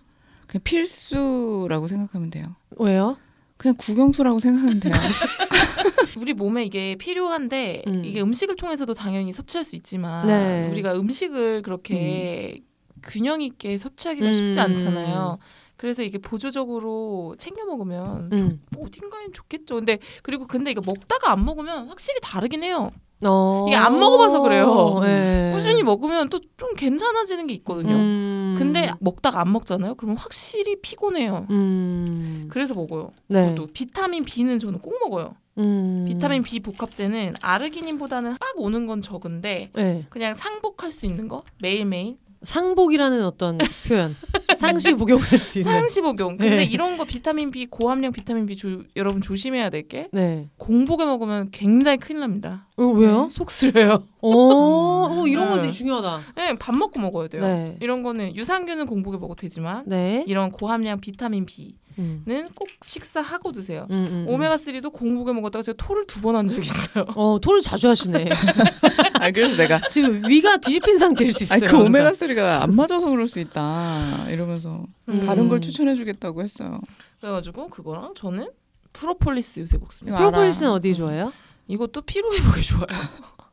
[0.50, 2.56] 그냥 필수라고 생각하면 돼요.
[2.76, 3.16] 왜요?
[3.56, 4.92] 그냥 국영수라고 생각하면 돼요.
[6.18, 8.04] 우리 몸에 이게 필요한데 음.
[8.04, 10.68] 이게 음식을 통해서도 당연히 섭취할 수 있지만 네.
[10.72, 12.62] 우리가 음식을 그렇게
[13.00, 14.32] 균형 있게 섭취하기가 음.
[14.32, 15.38] 쉽지 않잖아요.
[15.76, 18.60] 그래서 이게 보조적으로 챙겨 먹으면 음.
[18.76, 19.76] 어딘가엔 좋겠죠.
[19.76, 22.90] 근데 그리고 근데 이거 먹다가 안 먹으면 확실히 다르긴 해요.
[23.26, 23.64] 어.
[23.68, 24.98] 이게 안 먹어봐서 그래요.
[25.02, 25.50] 네.
[25.54, 27.94] 꾸준히 먹으면 또 좀 괜찮아지는 게 있거든요.
[27.94, 28.54] 음.
[28.58, 29.94] 근데 먹다가 안 먹잖아요.
[29.94, 31.46] 그러면 확실히 피곤해요.
[31.50, 32.48] 음.
[32.50, 33.12] 그래서 먹어요.
[33.28, 33.48] 네.
[33.54, 35.34] 저도 비타민 B는 저는 꼭 먹어요.
[35.56, 36.04] 음.
[36.06, 40.04] 비타민 B 복합제는 아르기닌보다는 막 오는 건 적은데 네.
[40.10, 44.16] 그냥 상복할 수 있는 거 매일매일 상복이라는 어떤 표현.
[44.56, 45.72] 상시 복용할 수 있는.
[45.72, 46.36] 상시 복용.
[46.36, 46.64] 근데 네.
[46.64, 50.48] 이런 거 비타민 B 고함량 비타민 B 조, 여러분 조심해야 될게 네.
[50.56, 52.66] 공복에 먹으면 굉장히 큰일 납니다.
[52.76, 53.24] 어, 왜요?
[53.24, 54.04] 네, 속 쓰려요.
[54.20, 54.30] 어,
[55.10, 55.62] 어, 이런 거 네.
[55.62, 56.20] 되게 중요하다.
[56.36, 57.42] 네, 밥 먹고 먹어야 돼요.
[57.42, 57.76] 네.
[57.80, 60.24] 이런 거는 유산균은 공복에 먹어도 되지만 네.
[60.26, 62.48] 이런 고함량 비타민 B는 음.
[62.54, 63.86] 꼭 식사하고 드세요.
[63.90, 64.28] 음, 음, 음.
[64.28, 67.04] 오메가 3도 공복에 먹었다가 제가 토를 두 번 한 적이 있어요.
[67.14, 68.28] 어, 토를 자주 하시네.
[69.20, 71.58] 아 그래서 내가 지금 위가 뒤집힌 상태일 수 있어요.
[71.62, 71.76] 아니 그.
[71.78, 75.26] 오메가 3가 안 맞아서 그럴 수 있다 이러면서 음.
[75.26, 76.80] 다른 걸 추천해주겠다고 했어요.
[77.20, 78.48] 그래가지고 그거랑 저는
[78.92, 80.18] 프로폴리스 요새 먹습니다.
[80.18, 81.32] 프로폴리스는 어디 좋아요?
[81.68, 82.86] 이것도 피로 회복에 좋아요.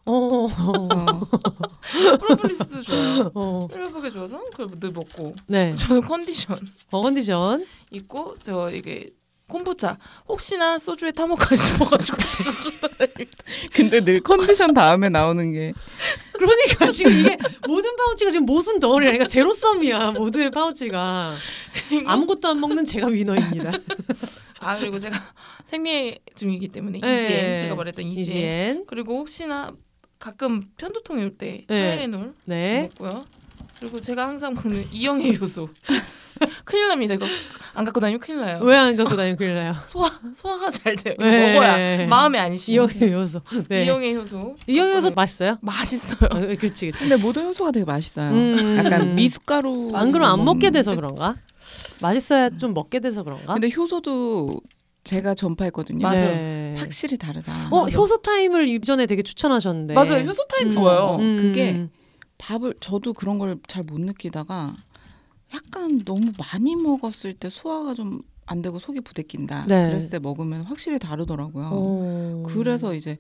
[0.08, 0.48] 어.
[0.48, 0.88] 어.
[2.20, 3.32] 프로폴리스도 좋아요.
[3.36, 3.68] 어.
[3.72, 5.74] 혈액에 좋아서 그걸 늘 먹고 네.
[5.76, 6.58] 저는 컨디션
[6.92, 7.66] 어, 컨디션.
[7.92, 9.12] 있고 저 이게
[9.48, 9.98] 콤부차
[10.28, 12.18] 혹시나 소주에 타먹까 싶어가지고
[13.74, 15.74] 근데 늘 컨디션 다음에 나오는 게
[16.34, 19.10] 그러니까 지금 이게 모든 파우치가 지금 모순 덩어리야.
[19.12, 20.12] 그러니까 제로섬이야.
[20.12, 21.34] 모두의 파우치가.
[22.06, 23.72] 아무것도 안 먹는 제가 위너입니다.
[24.60, 25.16] 아 그리고 제가
[25.66, 27.18] 생리 중이기 때문에 네.
[27.18, 28.86] 이지엔 제가 말했던 이지엔 이지엔.
[28.88, 29.72] 그리고 혹시나
[30.20, 31.88] 가끔 편두통이 올때 네.
[31.90, 32.90] 타이레놀 네.
[33.00, 33.26] 먹고요.
[33.80, 35.70] 그리고 제가 항상 먹는 이영애 효소
[36.66, 37.14] 큰일 납니다.
[37.16, 37.26] 이거
[37.74, 38.60] 안 갖고 다니면 큰일 나요.
[38.64, 39.76] 왜 안 갖고 다니면 큰일 나요?
[39.84, 41.14] 소화 소화가 잘 돼요.
[41.18, 41.54] 이거 네.
[41.54, 42.88] 먹어야 마음에 안심요.
[42.96, 43.42] 이영애 요소.
[43.70, 43.86] 네.
[43.86, 44.56] 이영애 효소.
[44.68, 45.58] 이영애 요소 갖고 맛있어요?
[45.62, 46.30] 맛있어요.
[46.32, 46.58] 아, 그렇지,
[46.88, 46.90] 그렇지.
[46.98, 48.32] 근데 모든 효소가 되게 맛있어요.
[48.32, 48.78] 음.
[48.84, 49.92] 약간 미숫가루.
[49.96, 51.36] 안 그럼 안 먹게 돼서 그런가?
[52.02, 53.54] 맛있어야 좀 먹게 돼서 그런가?
[53.54, 54.62] 근데 효소도
[55.08, 56.04] 제가 전파했거든요.
[56.04, 56.22] 맞아요.
[56.22, 56.76] 네.
[56.78, 57.52] 확실히 다르다.
[57.72, 57.98] 어, 맞아.
[57.98, 59.94] 효소 타임을 이전에 되게 추천하셨는데.
[59.94, 60.24] 맞아요.
[60.28, 60.72] 효소 타임 음.
[60.74, 61.00] 좋아요.
[61.00, 61.38] 어, 음.
[61.38, 61.88] 그게
[62.38, 64.76] 밥을 저도 그런 걸 잘 못 느끼다가
[65.56, 69.66] 약간 너무 많이 먹었을 때 소화가 좀 안 되고 속이 부대낀다.
[69.68, 69.88] 네.
[69.90, 71.70] 그랬을 때 먹으면 확실히 다르더라고요.
[71.70, 72.44] 어.
[72.48, 73.18] 그래서 이제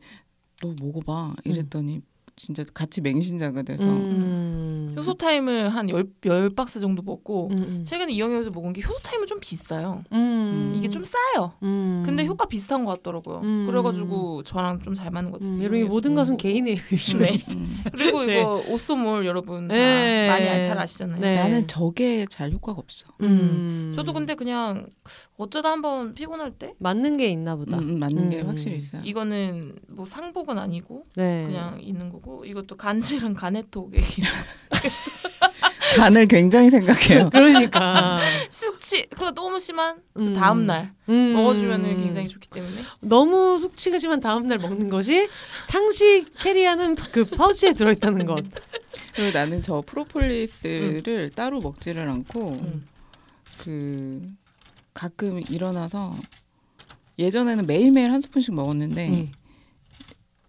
[0.61, 1.99] 너 먹어봐 이랬더니
[2.39, 4.93] 진짜 같이 맹신자가 돼서 음.
[4.95, 7.83] 효소 타임을 한열열 박스 정도 먹고 음, 음.
[7.83, 10.03] 최근에 이영애 효소 먹은 게 효소 타임은 좀 비싸요.
[10.13, 10.73] 음.
[10.77, 11.53] 이게 좀 싸요.
[11.63, 12.03] 음.
[12.05, 13.41] 근데 효과 비슷한 것 같더라고요.
[13.43, 13.65] 음.
[13.67, 15.55] 그래가지고 저랑 좀 잘 맞는 것 같아요.
[15.57, 17.19] 음, 여러분 모든 것은 개인의 의견.
[17.19, 17.37] 네.
[17.55, 17.83] 음.
[17.91, 18.39] 그리고 네.
[18.39, 20.27] 이거 오쏘몰 여러분 다 네.
[20.27, 21.19] 많이 아- 잘 아시잖아요.
[21.19, 21.35] 네.
[21.35, 23.05] 나는 저게 잘 효과가 없어.
[23.21, 23.91] 음.
[23.95, 24.87] 저도 근데 그냥
[25.37, 27.77] 어쩌다 한번 피곤할 때 맞는 게 있나 보다.
[27.77, 28.47] 음, 음, 맞는 게 음.
[28.47, 29.01] 확실히 있어요.
[29.03, 31.43] 이거는 뭐 상복은 아니고 네.
[31.45, 33.99] 그냥 있는 거고 이것도 간질은 가네톡에
[35.97, 37.29] 간을 굉장히 생각해요.
[37.33, 38.19] 그러니까
[38.49, 40.33] 숙취 그거 너무 심한 그 음.
[40.33, 41.33] 다음 날 음.
[41.33, 45.27] 먹어주면은 굉장히 좋기 때문에 너무 숙취가 심한 다음 날 먹는 것이
[45.67, 48.45] 상시 carry하는 그 파우치에 들어있다는 것.
[49.15, 52.87] 그리고 나는 저 프로폴리스를 따로 먹지를 않고 음.
[53.57, 54.21] 그
[54.93, 56.15] 가끔 일어나서
[57.19, 59.31] 예전에는 매일매일 한 스푼씩 먹었는데 음.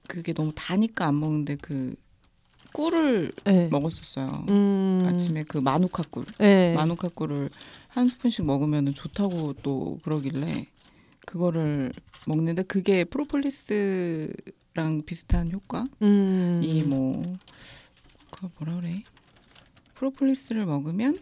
[0.09, 1.94] 그게 너무 다니까 안 먹는데 그
[2.72, 3.68] 꿀을 네.
[3.70, 4.46] 먹었었어요.
[4.48, 5.06] 음.
[5.06, 6.74] 아침에 그 마누카 꿀, 네.
[6.74, 7.50] 마누카 꿀을
[7.88, 10.66] 한 스푼씩 먹으면 좋다고 또 그러길래
[11.20, 11.92] 그거를
[12.26, 15.86] 먹는데 그게 프로폴리스랑 비슷한 효과?
[16.02, 16.61] 음.
[16.62, 17.22] 이뭐
[18.30, 19.02] 그거 뭐라 그래?
[19.94, 21.18] 프로폴리스를 먹으면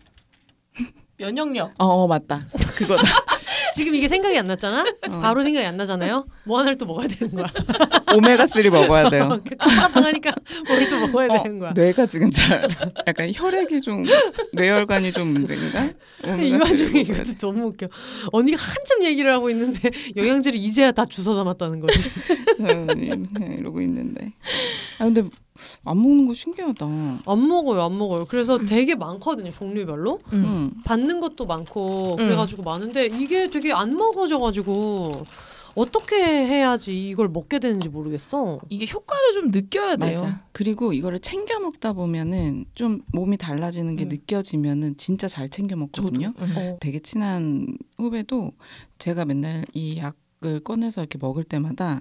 [1.16, 3.02] 면역력 어, 어 맞다 그거다
[3.76, 4.86] 지금 이게 생각이 안 났잖아?
[5.10, 5.18] 어.
[5.20, 6.26] 바로 생각이 안 나잖아요?
[6.44, 7.46] 뭐 하나를 또 먹어야 되는 거야.
[8.16, 9.38] 오메가 3 먹어야 돼요.
[9.58, 10.34] 깜빡하니까
[10.66, 11.72] 뭘또 먹어야 어, 되는 거야.
[11.74, 12.66] 뇌가 지금 잘
[13.06, 14.06] 약간 혈액이 좀
[14.54, 15.90] 뇌혈관이 좀 문제인가?
[16.42, 17.88] 이 와중에 3 먹어야 이것도 너무 웃겨.
[18.32, 22.00] 언니가 한참 얘기를 하고 있는데 영양제를 이제야 다 주워 담았다는 거지.
[22.56, 23.26] 돼.
[23.34, 24.32] 그냥 이러고 있는데.
[24.98, 25.22] 아 근데
[25.84, 26.86] 안 먹는 거 신기하다.
[27.24, 28.26] 안 먹어요, 안 먹어요.
[28.26, 30.20] 그래서 되게 많거든요, 종류별로.
[30.32, 30.44] 음.
[30.44, 30.82] 응.
[30.84, 32.16] 받는 것도 많고 음.
[32.16, 35.24] 그래가지고 많은데 이게 되게 안 먹어져가지고
[35.76, 38.60] 어떻게 해야지 이걸 먹게 되는지 모르겠어.
[38.70, 40.10] 이게 효과를 좀 느껴야 돼요.
[40.12, 40.42] 맞아.
[40.52, 44.08] 그리고 이거를 챙겨 먹다 보면은 좀 몸이 달라지는 게 음.
[44.08, 46.32] 느껴지면은 진짜 잘 챙겨 먹거든요.
[46.38, 46.54] 음.
[46.56, 46.78] 어.
[46.80, 48.52] 되게 친한 후배도
[48.98, 52.00] 제가 맨날 이 약을 꺼내서 이렇게 먹을 때마다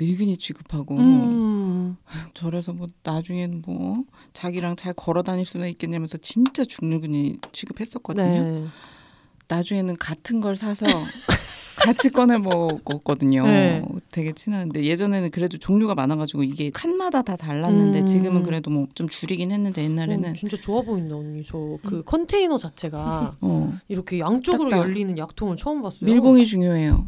[0.00, 1.96] 늙은이 취급하고 음.
[2.34, 8.26] 저래서 뭐 나중에는 뭐 자기랑 잘 걸어 다닐 수는 있겠냐면서 진짜 죽늙은이 취급했었거든요.
[8.26, 8.66] 네.
[9.48, 10.86] 나중에는 같은 걸 사서
[11.76, 13.44] 같이 꺼내 먹었거든요.
[13.46, 13.82] 네.
[14.10, 18.06] 되게 친한데 예전에는 그래도 종류가 많아가지고 이게 칸마다 다 달랐는데 음.
[18.06, 21.42] 지금은 그래도 뭐 좀 줄이긴 했는데 옛날에는 어, 진짜 좋아 보인다 언니.
[21.44, 24.86] 저 그 컨테이너 자체가 어, 이렇게 양쪽으로 딱딱.
[24.88, 26.10] 열리는 약통을 처음 봤어요.
[26.10, 27.06] 밀봉이 중요해요.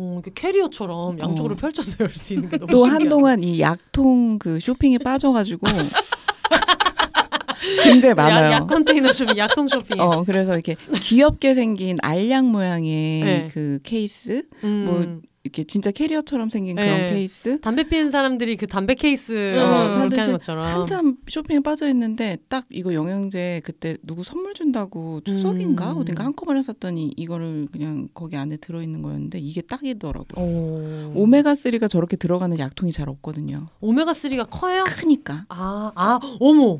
[0.00, 1.56] 어, 이렇게 캐리어처럼 양쪽으로 어.
[1.56, 3.02] 펼쳐서 열 수 있는 게 너무 또 신기하다.
[3.02, 5.66] 한동안 이 약통 그 쇼핑에 빠져가지고
[7.82, 8.46] 굉장히 많아요.
[8.46, 10.00] 약, 약 컨테이너 쇼핑, 약통 쇼핑.
[10.00, 13.48] 어 그래서 이렇게 귀엽게 생긴 알약 모양의 네.
[13.52, 14.84] 그 케이스, 음.
[14.86, 16.84] 뭐 이렇게 진짜 캐리어처럼 생긴 네.
[16.84, 20.64] 그런 케이스 담배 피는 사람들이 그 담배 케이스 어, 어, 하는 것처럼.
[20.64, 25.98] 한참 쇼핑에 빠져 있는데 딱 이거 영양제 그때 누구 선물 준다고 추석인가 음.
[25.98, 30.44] 어딘가 한꺼번에 샀더니 이거를 그냥 거기 안에 들어 있는 거였는데 이게 딱이더라고요.
[30.44, 31.12] 오.
[31.14, 33.68] 오메가 3가 저렇게 들어가는 약통이 잘 없거든요.
[33.80, 34.84] 오메가 3가 커요?
[34.86, 35.46] 크니까.
[35.48, 36.78] 아, 아, 어머.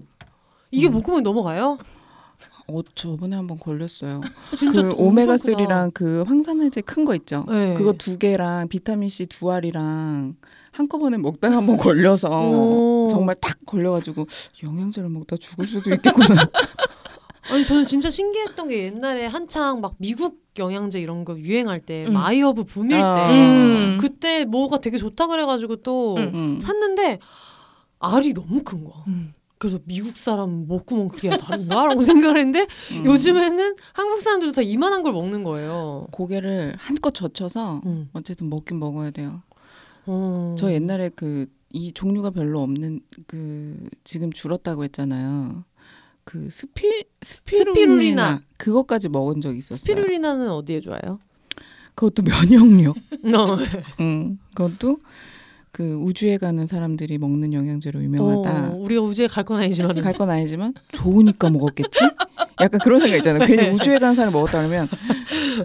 [0.70, 0.92] 이게 음.
[0.92, 1.78] 목구멍에 넘어가요?
[2.70, 4.20] 어 저번에 한번 걸렸어요.
[4.56, 5.52] 진짜 그 오메가 크다.
[5.52, 7.44] 3랑 그 항산화제 큰 거 있죠.
[7.48, 7.72] 네.
[7.74, 10.36] 그거 두 개랑 비타민 C 두 알이랑
[10.72, 13.08] 한꺼번에 먹다가 한번 걸려서 오.
[13.10, 14.26] 정말 탁 걸려가지고
[14.62, 16.26] 영양제를 먹다 죽을 수도 있겠구나.
[17.50, 22.12] 아니 저는 진짜 신기했던 게 옛날에 한창 막 미국 영양제 이런 거 유행할 때 음.
[22.12, 23.28] 아이허브 붐일 아.
[23.28, 23.98] 때 음.
[23.98, 26.30] 그때 뭐가 되게 좋다 그래가지고 또 음.
[26.34, 26.60] 음.
[26.60, 27.18] 샀는데
[28.00, 29.04] 알이 너무 큰 거야.
[29.58, 29.60] 음.
[29.60, 33.04] 그래서 미국 사람 목구멍 크기가 다른가 라고 생각을 했는데 음.
[33.04, 36.06] 요즘에는 한국 사람들도 다 이만한 걸 먹는 거예요.
[36.12, 38.08] 고개를 한껏 젖혀서 음.
[38.12, 39.42] 어쨌든 먹긴 먹어야 돼요.
[40.06, 40.56] 어.
[40.58, 45.64] 저 옛날에 그 이 종류가 별로 없는 그 지금 줄었다고 했잖아요.
[46.24, 48.42] 그 스피 스피루리나, 스피루리나.
[48.56, 49.78] 그것까지 먹은 적 있었어요.
[49.78, 51.20] 스피루리나는 어디에 좋아요?
[51.94, 52.96] 그것도 면역력.
[53.34, 53.58] 어.
[54.00, 54.98] 음, 그것도
[55.72, 58.72] 그 우주에 가는 사람들이 먹는 영양제로 유명하다.
[58.72, 62.00] 어, 우리가 우주에 갈 건 아니지만 갈 건 아니지만 좋으니까 먹었겠지?
[62.60, 63.46] 약간 그런 생각 있잖아요.
[63.46, 63.70] 괜히 네.
[63.70, 64.88] 우주에 가는 사람이 먹었다 그러면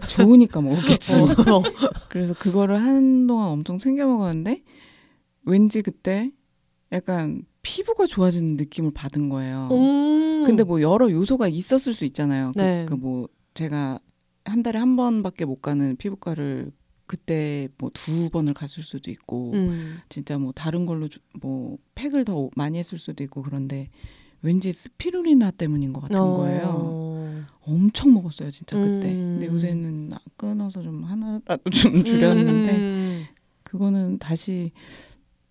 [0.07, 1.19] 좋으니까 먹었겠지.
[1.21, 1.63] 어.
[2.09, 4.61] 그래서 그거를 한동안 엄청 챙겨 먹었는데
[5.45, 6.31] 왠지 그때
[6.91, 9.69] 약간 피부가 좋아지는 느낌을 받은 거예요.
[9.71, 10.43] 음.
[10.45, 12.51] 근데 뭐 여러 요소가 있었을 수 있잖아요.
[12.55, 12.85] 네.
[12.87, 13.99] 그뭐 제가
[14.45, 16.71] 한 달에 한 번밖에 못 가는 피부과를
[17.13, 19.97] 그때 뭐 두 번을 갔을 수도 있고 음.
[20.09, 23.89] 진짜 뭐 다른 걸로 주- 뭐 팩을 더 많이 했을 수도 있고 그런데
[24.41, 26.33] 왠지 스피루리나 때문인 것 같은 어.
[26.37, 27.45] 거예요.
[27.65, 29.13] 엄청 먹었어요, 진짜 그때.
[29.13, 29.37] 음.
[29.39, 33.23] 근데 요새는 끊어서 좀 하나라도 좀 줄였는데 음.
[33.63, 34.71] 그거는 다시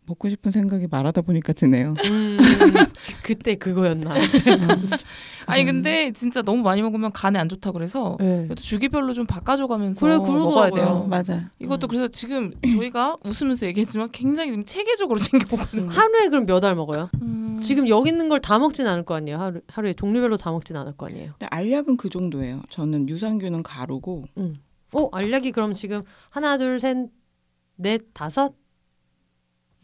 [0.06, 1.94] 먹고 싶은 생각이 말하다 보니까 드네요.
[2.10, 2.38] 음.
[3.22, 4.14] 그때 그거였나?
[5.46, 8.44] 아니 근데 진짜 너무 많이 먹으면 간에 안 좋다 그래서 네.
[8.46, 10.70] 그래도 주기별로 좀 바꿔줘가면서 그래, 먹어야.
[10.70, 11.06] 돼요.
[11.08, 11.50] 맞아.
[11.60, 11.88] 이것도 음.
[11.88, 15.88] 그래서 지금 저희가 웃으면서 얘기했지만 굉장히 지금 체계적으로 챙겨보거든요.
[15.90, 17.10] 하루에 그럼 몇 알 먹어요?
[17.22, 17.60] 음.
[17.62, 19.38] 지금 여기 있는 걸 다 먹진 않을 거 아니에요.
[19.38, 21.32] 하루, 하루에 종류별로 다 먹진 않을 거 아니에요.
[21.38, 22.62] 근데 알약은 그 정도예요.
[22.70, 24.24] 저는 유산균은 가루고
[24.94, 26.96] 어, 알약이 그럼 지금 하나, 둘, 셋,
[27.76, 28.52] 넷, 다섯?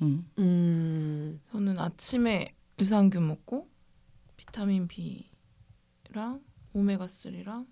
[0.02, 0.30] 음.
[0.38, 1.40] 음.
[1.50, 3.68] 저는 아침에 유산균 먹고
[4.36, 4.86] 비타민
[6.04, 6.42] B랑
[6.72, 7.66] 오메가 3랑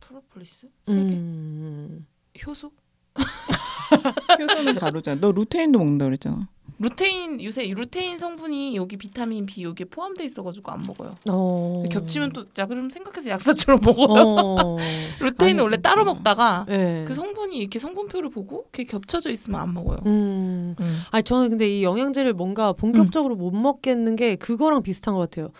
[0.00, 1.00] 프로폴리스 세 개.
[1.14, 2.06] 음.
[2.44, 2.72] 효소
[4.40, 5.20] 효소는 가루잖아.
[5.20, 6.48] 너 루테인도 먹는다 그랬잖아.
[6.82, 11.14] 루테인 요새 루테인 성분이 여기 비타민 B 여기에 포함돼 있어가지고 안 먹어요.
[11.30, 11.84] 어.
[11.88, 14.08] 겹치면 또 약을 좀 생각해서 약사처럼 먹어요.
[14.08, 14.76] 어.
[15.20, 16.06] 루테인은 아니, 원래 따로 음.
[16.06, 17.04] 먹다가 네.
[17.06, 20.00] 그 성분이 이렇게 성분표를 보고 그게 겹쳐져 있으면 안 먹어요.
[20.06, 20.74] 음.
[20.80, 21.02] 음.
[21.12, 25.50] 아니 저는 근데 이 영양제를 뭔가 본격적으로 못 먹겠는 게 그거랑 비슷한 것 같아요.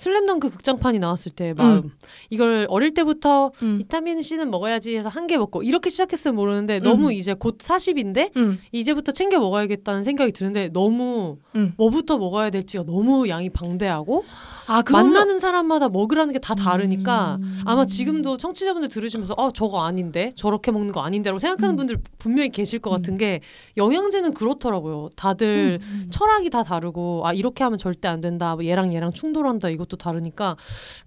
[0.00, 1.90] 슬램덩크 극장판이 나왔을 때 마음.
[2.30, 3.78] 이걸 어릴 때부터 음.
[3.78, 8.58] 비타민 C는 먹어야지 해서 한 개 먹고 이렇게 시작했으면 모르는데 너무 이제 곧 40인데 음.
[8.72, 11.74] 이제부터 챙겨 먹어야겠다는 생각이 드는데 너무 음.
[11.76, 14.24] 뭐부터 먹어야 될지가 너무 양이 방대하고
[14.66, 17.60] 아 만나는 사람마다 먹으라는 게 다 다르니까 음.
[17.66, 21.76] 아마 지금도 청취자분들 들으시면서 아 저거 아닌데 저렇게 먹는 거 아닌데라고 생각하는 음.
[21.76, 22.96] 분들 분명히 계실 것 음.
[22.96, 23.40] 같은 게
[23.76, 25.10] 영양제는 그렇더라고요.
[25.16, 26.06] 다들 음.
[26.10, 28.54] 철학이 다 다르고 아 이렇게 하면 절대 안 된다.
[28.56, 29.68] 뭐 얘랑 얘랑 충돌한다.
[29.68, 30.56] 이것 도 다르니까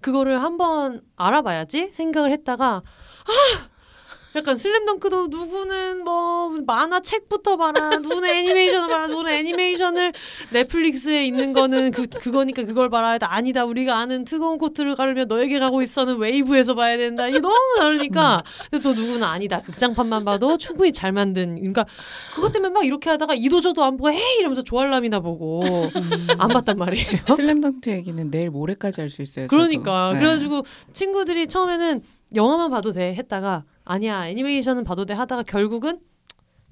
[0.00, 3.68] 그거를 한번 알아봐야지 생각을 했다가 아!
[4.36, 9.06] 약간 슬램덩크도 누구는 뭐 만화 책부터 봐라 누구는 애니메이션을 봐라
[9.84, 10.12] 애니메이션을
[10.50, 15.58] 넷플릭스에 있는 거는 그 그거니까 그걸 봐라 해도 아니다 우리가 아는 뜨거운 코트를 가르며 너에게
[15.58, 20.92] 가고 있어는 웨이브에서 봐야 된다 이게 너무 다르니까 근데 또 누구는 아니다 극장판만 봐도 충분히
[20.92, 21.84] 잘 만든 그러니까
[22.34, 25.62] 그것 때문에 막 이렇게 하다가 이도저도 안 보고 헤이 이러면서 조알람이나 보고
[26.38, 27.08] 안 봤단 말이에요.
[27.36, 29.46] 슬램덩크 얘기는 내일 모레까지 할 수 있어요.
[29.48, 30.18] 그러니까 네.
[30.18, 30.62] 그래가지고
[30.92, 32.02] 친구들이 처음에는
[32.34, 36.00] 영화만 봐도 돼 했다가 아니야 애니메이션은 봐도 돼 하다가 결국은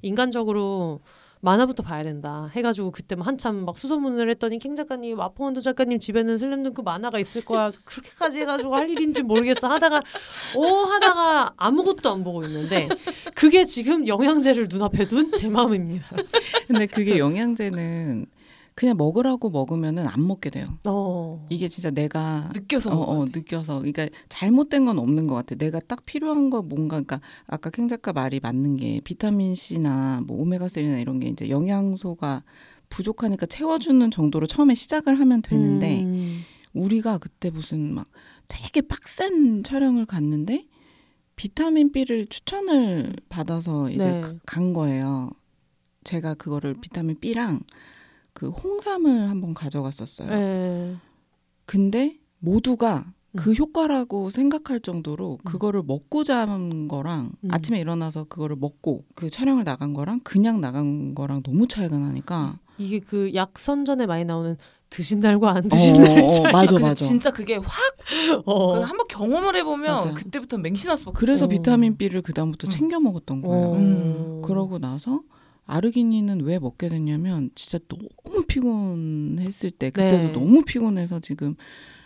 [0.00, 1.00] 인간적으로
[1.43, 6.38] 만화부터 봐야 된다 해가지고 그때 막 한참 막 수소문을 했더니 캥 작가님 마포원도 작가님 집에는
[6.38, 10.03] 슬램덩크 만화가 있을 거야 그렇게까지 해가지고 할 일인지 모르겠어 하다가
[10.57, 12.88] 오 하다가 아무것도 안 보고 있는데
[13.34, 16.07] 그게 지금 영양제를 눈앞에 둔 제 마음입니다.
[16.68, 18.26] 근데 그게 영양제는
[18.74, 20.78] 그냥 먹으라고 먹으면은 안 먹게 돼요.
[20.86, 21.46] 어.
[21.50, 23.40] 이게 진짜 내가 느껴서 어, 어, 돼.
[23.40, 25.54] 느껴서 그러니까 잘못된 건 없는 것 같아.
[25.56, 30.40] 내가 딱 필요한 거 뭔가 그러니까 아까 캥 작가 말이 맞는 게 비타민 C나 뭐
[30.40, 32.44] 오메가 3나 이런 게 이제 영양소가
[32.88, 36.42] 부족하니까 채워주는 정도로 처음에 시작을 하면 되는데 음.
[36.74, 38.06] 우리가 그때 무슨 막
[38.48, 40.66] 되게 빡센 촬영을 갔는데
[41.36, 44.20] 비타민 B를 추천을 받아서 이제 네.
[44.20, 45.30] 가- 간 거예요.
[46.04, 47.60] 제가 그거를 비타민 B랑
[48.33, 50.28] 그 홍삼을 한번 가져갔었어요.
[50.30, 50.97] 네.
[51.64, 53.57] 근데 모두가 그 음.
[53.57, 57.49] 효과라고 생각할 정도로 그거를 먹고 잔 거랑 음.
[57.51, 62.99] 아침에 일어나서 그거를 먹고 그 촬영을 나간 거랑 그냥 나간 거랑 너무 차이가 나니까 이게
[63.01, 64.57] 그 약 선전에 많이 나오는
[64.91, 66.53] 드신 날과 안 어, 드신 날 어, 차이.
[66.53, 66.95] 맞아 맞아.
[66.97, 67.70] 진짜 그게 확
[68.45, 68.80] 어.
[68.80, 70.12] 한번 경험을 해보면 맞아.
[70.12, 71.16] 그때부터 맹신할 수밖에.
[71.16, 71.49] 그래서 어.
[71.49, 72.70] 비타민 B를 그 다음부터 음.
[72.70, 73.66] 챙겨 먹었던 거예요.
[73.68, 73.74] 어.
[73.76, 74.43] 음.
[74.45, 75.22] 그러고 나서
[75.66, 80.32] 아르기닌은 왜 먹게 됐냐면 진짜 너무 피곤했을 때 그때도 네.
[80.32, 81.54] 너무 피곤해서 지금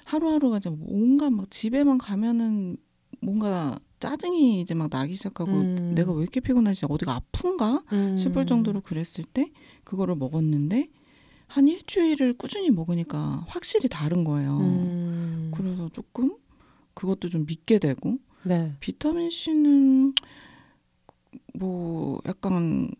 [0.04, 2.76] 하루하루가 진짜 뭔가 막 집에만 가면은
[3.20, 5.92] 뭔가 짜증이 이제 막 나기 시작하고 음.
[5.94, 8.16] 내가 왜 이렇게 피곤하지 어디가 아픈가 음.
[8.16, 9.50] 싶을 정도로 그랬을 때
[9.84, 10.88] 그거를 먹었는데
[11.46, 14.58] 한 일주일을 꾸준히 먹으니까 확실히 다른 거예요.
[14.58, 15.52] 음.
[15.54, 16.36] 그래서 조금
[16.94, 18.74] 그것도 좀 믿게 되고 네.
[18.80, 20.14] 비타민 C는
[21.54, 22.90] 뭐 약간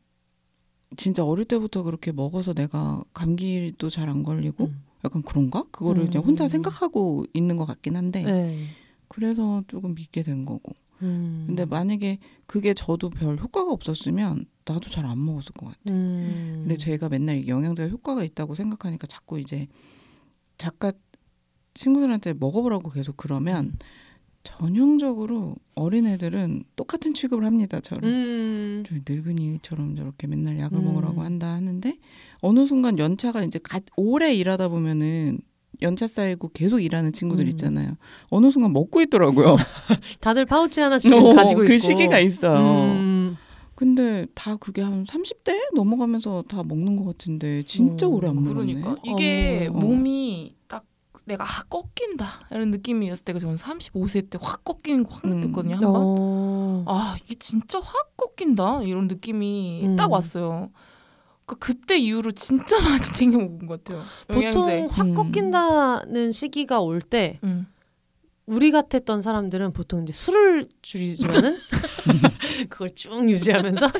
[0.97, 4.82] 진짜 어릴 때부터 그렇게 먹어서 내가 감기도 잘 안 걸리고 음.
[5.05, 5.64] 약간 그런가?
[5.70, 6.49] 그거를 그냥 혼자 음.
[6.49, 8.66] 생각하고 있는 것 같긴 한데 네.
[9.09, 10.74] 그래서 조금 믿게 된 거고.
[11.03, 11.45] 음.
[11.47, 15.78] 근데 만약에 그게 저도 별 효과가 없었으면 나도 잘 안 먹었을 것 같아.
[15.89, 16.61] 음.
[16.62, 19.66] 근데 제가 맨날 영양제가 효과가 있다고 생각하니까 자꾸 이제
[20.59, 20.93] 작가
[21.74, 23.76] 친구들한테 먹어보라고 계속 그러면
[24.47, 27.80] 전형적으로 어린애들은 똑같은 취급을 합니다.
[27.80, 28.09] 저를.
[28.09, 28.84] 음.
[28.86, 30.84] 저 늙은이처럼 저렇게 맨날 약을 음.
[30.84, 31.99] 먹으라고 한다 하는데
[32.40, 35.38] 어느 순간 연차가 이제 가, 오래 일하다 보면은
[35.82, 37.49] 연차 쌓이고 계속 일하는 친구들 음.
[37.49, 37.97] 있잖아요.
[38.28, 39.57] 어느 순간 먹고 있더라고요.
[40.20, 42.92] 다들 파우치 하나씩 어, 가지고 있고 그 시기가 있어요.
[42.92, 43.36] 음.
[43.74, 48.72] 근데 다 그게 한 30대 넘어가면서 다 먹는 것 같은데 진짜 음, 오래 안 먹었네.
[48.72, 49.76] 그러니까 이게 어.
[49.76, 50.55] 몸이 딱
[51.27, 55.31] 내가 아, 꺾인다 이런 느낌이었을 때가 저는 35세 때 확 꺾이는 거확 음.
[55.41, 55.95] 느꼈거든요 한 번.
[55.97, 56.85] 어.
[56.87, 59.97] 아 이게 진짜 확 꺾인다 이런 느낌이 음.
[59.97, 60.70] 딱 왔어요.
[61.45, 64.05] 그 그때 이후로 진짜 많이 챙겨 먹은 것 같아요.
[64.31, 64.53] 영양제.
[64.59, 65.14] 보통 확 음.
[65.14, 67.66] 꺾인다는 시기가 올때 음.
[68.47, 71.59] 우리 같았던 사람들은 보통 이제 술을 줄이지만은
[72.70, 73.91] 그걸 쭉 유지하면서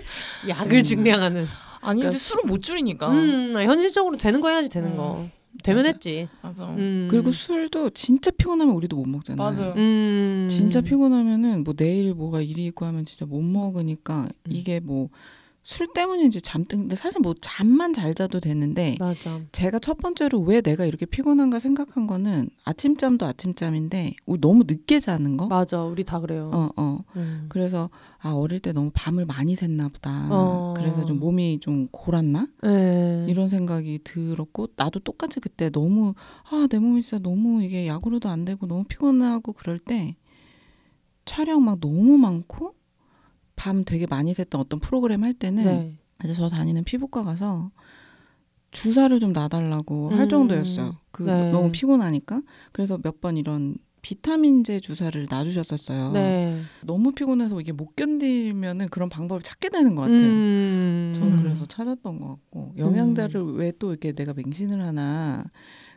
[0.49, 0.83] 약을 음.
[0.85, 1.47] 증량하는.
[1.81, 3.11] 아니 근데 그러니까 술은 못 줄이니까.
[3.11, 4.97] 음, 현실적으로 되는 거 해야지 되는 음.
[4.97, 5.29] 거.
[5.63, 5.89] 되면 맞아.
[5.89, 6.29] 했지.
[6.43, 6.67] 맞아.
[6.71, 7.09] 음.
[7.11, 9.51] 그리고 술도 진짜 피곤하면 우리도 못 먹잖아요.
[9.51, 9.75] 맞아요.
[9.77, 10.49] 음.
[10.51, 15.09] 진짜 피곤하면은 뭐 내일 뭐가 일이 있고 하면 진짜 못 먹으니까 이게 뭐
[15.69, 19.41] 술 때문인지 잠든 근데 사실 뭐 잠만 잘 자도 되는데 맞아.
[19.51, 25.37] 제가 첫 번째로 왜 내가 이렇게 피곤한가 생각한 거는 아침잠도 아침잠인데 우리 너무 늦게 자는
[25.37, 25.49] 거.
[25.49, 25.83] 맞아.
[25.83, 26.49] 우리 다 그래요.
[26.55, 26.99] 어, 어.
[27.17, 27.47] 음.
[27.49, 27.91] 그래서
[28.21, 30.29] 아 어릴 때 너무 밤을 많이 샜나 보다.
[30.31, 30.73] 어.
[30.77, 33.27] 그래서 좀 몸이 좀 골았나 네.
[33.29, 36.15] 이런 생각이 들었고 나도 똑같이 그때 너무
[36.49, 40.15] 아 내 몸이 진짜 너무 이게 약으로도 안 되고 너무 피곤하고 그럴 때
[41.25, 42.76] 촬영 막 너무 많고
[43.57, 45.99] 밤 되게 많이 샜던 어떤 프로그램 할 때는 네.
[46.25, 47.71] 이제 저 다니는 피부과 가서
[48.71, 50.19] 주사를 좀 놔달라고 음.
[50.19, 50.97] 할 정도였어요.
[51.11, 51.51] 그 네.
[51.51, 52.43] 너무 피곤하니까
[52.73, 56.13] 그래서 몇 번 이런 비타민제 주사를 놔주셨었어요.
[56.13, 56.63] 네.
[56.85, 60.21] 너무 피곤해서 이게 못 견디면은 그런 방법을 찾게 되는 것 같아요.
[60.21, 61.13] 음.
[61.19, 65.45] 저는 그래서 찾았던 것 같고 영양제를 왜또 이렇게 내가 맹신을 하나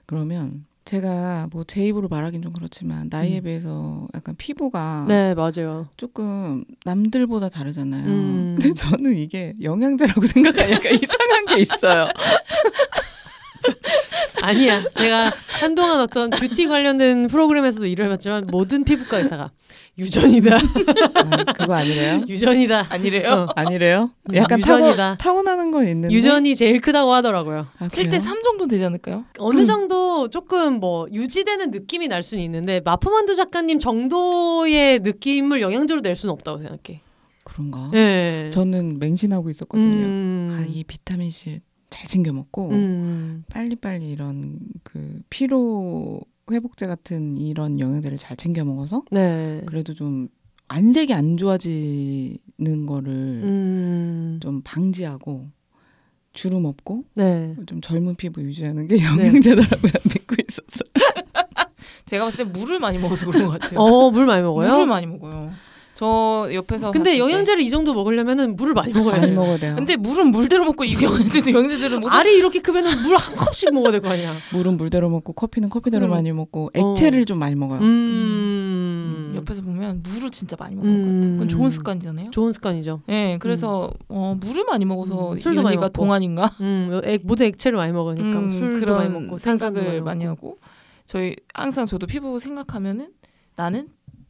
[0.08, 3.44] 그러면 제가 뭐 제 입으로 말하긴 좀 그렇지만 나이에 음.
[3.44, 5.88] 비해서 약간 피부가 네, 맞아요.
[5.98, 8.06] 조금 남들보다 다르잖아요.
[8.08, 8.58] 음.
[8.60, 12.08] 근데 저는 이게 영양제라고 생각하니까 이상한 게 있어요.
[14.42, 14.84] 아니야.
[14.98, 15.30] 제가
[15.60, 19.52] 한동안 어떤 뷰티 관련된 프로그램에서도 일을 해봤지만 모든 피부과 의사가
[20.00, 20.56] 유전이다.
[20.58, 22.24] 아, 그거 아니래요?
[22.28, 22.88] 유전이다.
[22.90, 23.32] 아니래요?
[23.32, 23.48] 어.
[23.56, 24.12] 아니래요?
[24.30, 25.18] 음, 약간 타고, 유전이다.
[25.18, 27.68] 타고나는 건 있는데 유전이 제일 크다고 하더라고요.
[27.78, 28.20] 아, 7대 그래요?
[28.22, 29.26] 3 정도 되지 않을까요?
[29.38, 36.16] 어느 정도 조금 뭐 유지되는 느낌이 날 수는 있는데 마포만두 작가님 정도의 느낌을 영양제로 낼
[36.16, 37.02] 수는 없다고 생각해.
[37.44, 37.92] 그런가?
[37.94, 38.50] 예.
[38.54, 40.06] 저는 맹신하고 있었거든요.
[40.06, 40.58] 음.
[40.60, 43.44] 아, 이 비타민 C 잘 챙겨 먹고 음.
[43.50, 46.22] 빨리빨리 이런 그 피로
[46.56, 49.62] 회복제 같은 이런 영양제를 잘 챙겨 먹어서 네.
[49.66, 50.30] 그래도 좀
[50.68, 54.40] 안색이 안 좋아지는 거를 음.
[54.42, 55.50] 좀 방지하고
[56.34, 57.56] 주름 없고 네.
[57.66, 59.92] 좀 젊은 피부 유지하는 게 영양제더라고요.
[60.06, 60.90] 믿고 있었어요.
[62.06, 63.80] 제가 봤을 때 물을 많이 먹어서 그런 것 같아요.
[63.80, 64.72] 어, 물 많이 먹어요?
[64.72, 65.52] 물을 많이 먹어요.
[66.00, 67.18] 저 옆에서 근데.
[67.20, 69.36] 영양제를 이 정도 먹으려면은 물을 많이 먹어야 많이 돼요.
[69.42, 69.76] 먹어야 돼요.
[69.76, 73.92] 근데 물은 물대로 먹고 이 영양제도 영양제들은 무슨 알이 이렇게 크면은 물 한 컵씩 먹어야
[73.92, 74.38] 될 거 아니야.
[74.54, 76.16] 물은 물대로 먹고 커피는 커피대로 그럼.
[76.16, 76.92] 많이 먹고 어.
[76.94, 77.82] 액체를 좀 많이 먹어요.
[77.82, 79.34] 음.
[79.36, 81.32] 옆에서 보면 물을 진짜 많이 먹는 것 같아요.
[81.34, 82.32] 그건 좋은 습관이잖아요.
[82.32, 83.02] 좋은 습관이죠.
[83.08, 85.94] 네, 그래서 어, 물을 많이 먹어서 음, 술도 많이 이현이가 먹고.
[86.02, 90.24] 동안인가 음, 액, 모든 액체를 많이 먹으니까 음, 술도 많이 먹고 생각을 많이.
[90.24, 90.60] 하고
[91.06, 93.10] 저희 항상 저도 피부 생각하면은
[93.58, 93.88] 나는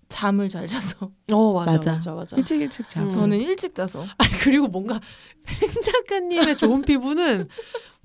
[0.10, 1.91] 잠을 잘 자서 어 맞아 맞아.
[1.93, 2.36] 맞아 맞아.
[2.36, 3.05] 일찍 일찍 자고.
[3.05, 3.10] 음.
[3.10, 4.99] 저는 일찍 자서 아니, 그리고 뭔가
[5.45, 7.47] 팽 작가님의 좋은 피부는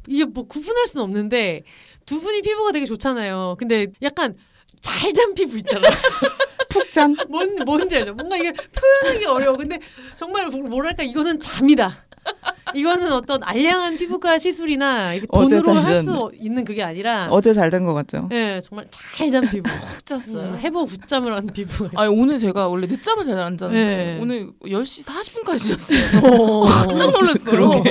[0.07, 1.63] 이게 뭐 구분할 수는 없는데
[2.07, 3.57] 두 분이 피부가 되게 좋잖아요.
[3.59, 4.37] 근데 약간
[4.81, 5.89] 잘 잔 피부 있잖아.
[6.69, 7.17] 푹 잔.
[7.29, 8.13] 뭔 뭔지 알죠?
[8.15, 9.57] 뭔가 이게 표현하기 어려워.
[9.57, 9.79] 근데
[10.15, 12.05] 정말 뭐- 뭐랄까 이거는 잠이다.
[12.75, 18.29] 이거는 어떤 알량한 피부과 시술이나 돈으로 잘할수 있는 그게 아니라 어제 잘 된 것 같죠.
[18.33, 19.63] 예, 정말 잘 잔 피부.
[19.71, 20.55] 푹 잤어요.
[20.55, 21.89] 음, 해보 굿잠을 한 피부.
[21.95, 24.19] 아니 오늘 제가 원래 늦잠을 잘 안 자는데 네.
[24.21, 26.35] 오늘 10시 40분까지 잤어요.
[26.35, 26.61] 어.
[26.63, 27.71] 깜짝 놀랐어요.
[27.71, 27.83] 한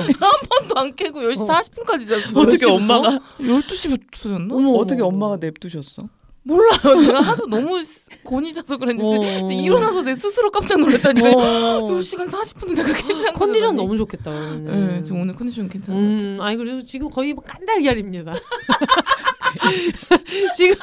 [0.49, 1.47] 번도 안 깨고 10시 어.
[1.47, 2.41] 40분까지 잤어.
[2.41, 4.53] 어떻게 엄마가 12시부터 잤나?
[4.55, 5.01] 어머, 어떻게.
[5.01, 6.09] 엄마가 냅두셨어?
[6.45, 6.99] 몰라요.
[7.01, 7.81] 제가 하도 너무
[8.23, 9.51] 곤이 져서 그랬는지 어.
[9.61, 11.29] 일어나서 내 스스로 깜짝 놀랐다니까.
[11.29, 11.89] 어.
[11.91, 14.31] 요 시간 40분 내가 괜찮고 컨디션 너무 좋겠다.
[14.31, 14.87] 그러면은.
[14.97, 16.35] 네, 지금 오늘 컨디션 괜찮은 것 같아요.
[16.35, 18.33] 음, 아니 그래도 지금 거의 뭐 깐달걀입니다.
[20.55, 20.75] 지금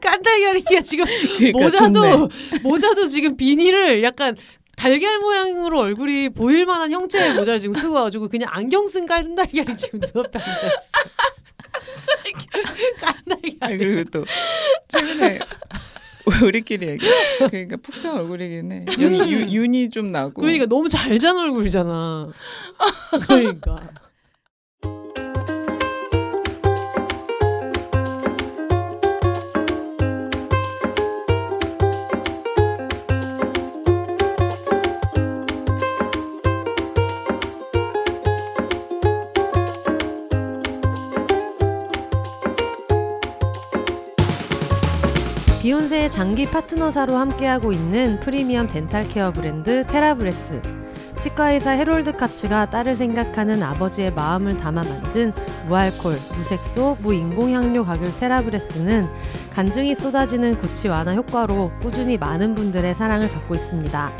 [0.00, 1.04] 깐달걀이야 지금
[1.36, 2.28] 그러니까 모자도 좋네.
[2.62, 4.36] 모자도 지금 비닐을 약간
[4.76, 10.00] 달걀 모양으로 얼굴이 보일 만한 형체의 모자를 지금 쓰고 와가지고 그냥 안경 쓴 깐달걀이 지금
[10.00, 10.78] 눈앞에 앉아 있어.
[11.78, 13.78] 아, 깐달걀.
[13.78, 14.24] 그리고 또
[14.88, 15.38] 최근에
[16.44, 17.06] 우리끼리 얘기.
[17.38, 18.84] 그러니까 푹찬 얼굴이긴 해.
[19.00, 20.40] 여기 유, 윤이 좀 나고.
[20.42, 22.30] 그러니까 너무 잘 잔 얼굴이잖아.
[23.26, 23.88] 그러니까.
[45.60, 50.62] 비혼세의 장기 파트너사로 함께하고 있는 프리미엄 dental care 브랜드 테라브레스.
[51.18, 55.32] 치과의사 해롤드 카츠가 딸을 생각하는 아버지의 마음을 담아 만든
[55.66, 59.02] 무알콜, 무색소, 무인공향료 가글 테라브레스는
[59.52, 64.12] 간증이 쏟아지는 구취 완화 효과로 꾸준히 많은 분들의 사랑을 받고 있습니다.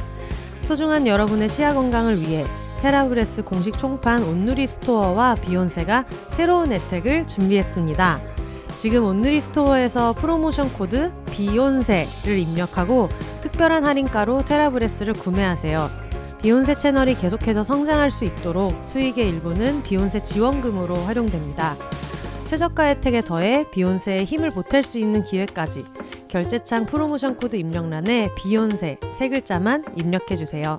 [0.62, 2.44] 소중한 여러분의 치아 건강을 위해
[2.80, 8.37] 테라브레스 공식 총판 온누리 스토어와 비혼세가 새로운 혜택을 준비했습니다.
[8.74, 13.08] 지금 온누리 스토어에서 프로모션 코드 비혼세를 입력하고
[13.40, 15.90] 특별한 할인가로 테라브레스를 구매하세요.
[16.42, 21.76] 비혼세 채널이 계속해서 성장할 수 있도록 수익의 일부는 비혼세 지원금으로 활용됩니다.
[22.46, 25.84] 최저가 혜택에 더해 비혼세에 힘을 보탤 수 있는 기회까지
[26.28, 30.78] 결제창 프로모션 코드 입력란에 비혼세 세 글자만 입력해 주세요.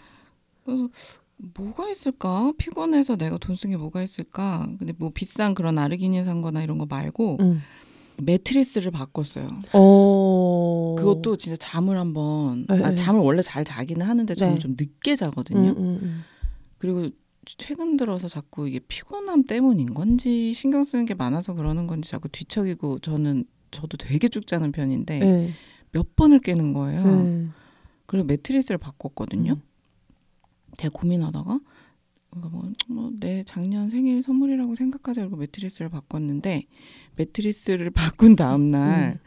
[0.65, 0.89] 그래서
[1.37, 2.51] 뭐가 있을까?
[2.57, 4.67] 피곤해서 내가 돈 쓴 게 뭐가 있을까?
[4.79, 7.61] 근데 뭐 비싼 그런 아르기닌 산 거나 이런 거 말고 음.
[8.23, 9.61] 매트리스를 바꿨어요.
[9.73, 10.95] 어.
[10.97, 12.95] 그것도 진짜 잠을 한번 네, 아, 네.
[12.95, 14.59] 잠을 원래 잘 자기는 하는데 저는 네.
[14.59, 15.71] 좀 늦게 자거든요.
[15.71, 16.21] 음, 음, 음.
[16.77, 17.09] 그리고
[17.45, 22.99] 최근 들어서 자꾸 이게 피곤함 때문인 건지 신경 쓰는 게 많아서 그러는 건지 자꾸 뒤척이고
[22.99, 25.53] 저는 저도 되게 쭉 자는 편인데 네.
[25.91, 27.03] 몇 번을 깨는 거예요.
[27.03, 27.47] 네.
[28.05, 29.53] 그리고 매트리스를 바꿨거든요.
[29.53, 29.61] 음.
[30.77, 31.59] 되게 고민하다가
[32.29, 36.65] 그러니까 뭐, 뭐, 내 작년 생일 선물이라고 생각하자 이러고 매트리스를 바꿨는데
[37.19, 39.19] 매트리스를 바꾼 다음 날 음.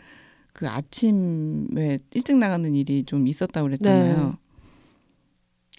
[0.52, 4.28] 그 아침에 일찍 나가는 일이 좀 있었다고 그랬잖아요.
[4.28, 4.32] 네.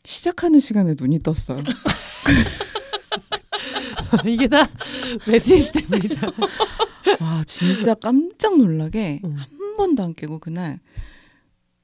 [0.03, 1.63] 시작하는 시간에 눈이 떴어요.
[4.25, 4.67] 이게 다
[5.27, 6.27] 매트리스 때문이다.
[7.19, 9.35] 와 진짜 깜짝 놀라게 음.
[9.35, 10.79] 한 번도 안 깨고 그날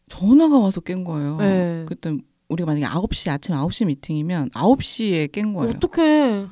[0.09, 1.37] 전화가 와서 깬 거예요.
[1.37, 1.85] 네.
[1.87, 2.17] 그때
[2.49, 5.73] 우리가 만약에 9시 아침 9시 미팅이면 9시에 깬 거예요.
[5.75, 6.47] 어떡해.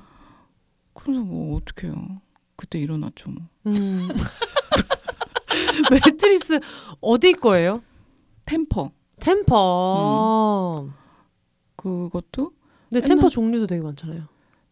[0.94, 2.22] 그래서 뭐 어떡해요.
[2.58, 3.44] 그때 일어났죠 뭐.
[3.68, 4.10] 음.
[5.92, 6.60] 매트리스
[7.02, 7.82] 어디 거예요?
[8.46, 8.92] 템퍼.
[9.20, 10.88] 템퍼.
[11.76, 12.52] 그것도
[12.90, 14.24] 근데 템퍼 종류도 되게 많잖아요.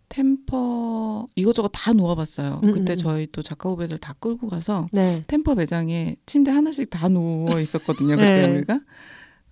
[0.10, 2.62] 템퍼 이것저것 다 놓아봤어요.
[2.64, 2.98] 음, 그때 음.
[2.98, 5.24] 저희 또 작가 후배들 다 끌고 가서 네.
[5.28, 8.16] 템퍼 매장에 침대 하나씩 다 누워 있었거든요.
[8.18, 8.54] 그때 네.
[8.58, 8.80] 우리가.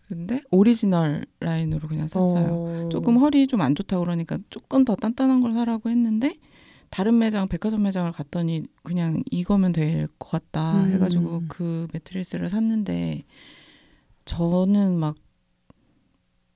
[0.08, 2.48] 근데 오리지널 라인으로 그냥 샀어요.
[2.86, 2.90] 어.
[2.92, 6.38] 조금 허리 좀 안 좋다 그러니까 조금 더 단단한 걸 사라고 했는데
[6.94, 10.92] 다른 매장 백화점 매장을 갔더니 그냥 이거면 될 것 같다 음.
[10.92, 13.24] 해가지고 그 매트리스를 샀는데
[14.26, 15.16] 저는 막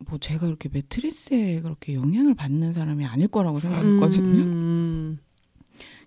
[0.06, 4.44] 뭐 제가 그렇게 매트리스에 그렇게 영향을 받는 사람이 아닐 거라고 생각했거든요.
[4.44, 5.18] 음.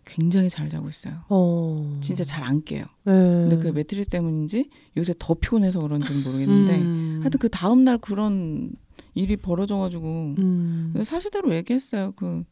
[0.05, 1.25] 굉장히 잘 자고 있어요.
[1.29, 1.99] 어.
[2.01, 2.85] 진짜 잘 안 깨요.
[3.05, 3.13] 네.
[3.13, 7.19] 근데 그 매트리스 때문인지 요새 더 피곤해서 그런지는 모르겠는데 음.
[7.21, 8.71] 하여튼 그 다음 날 그런
[9.15, 10.95] 일이 벌어져가지고 음.
[11.05, 12.13] 사실대로 얘기했어요.
[12.15, 12.45] 그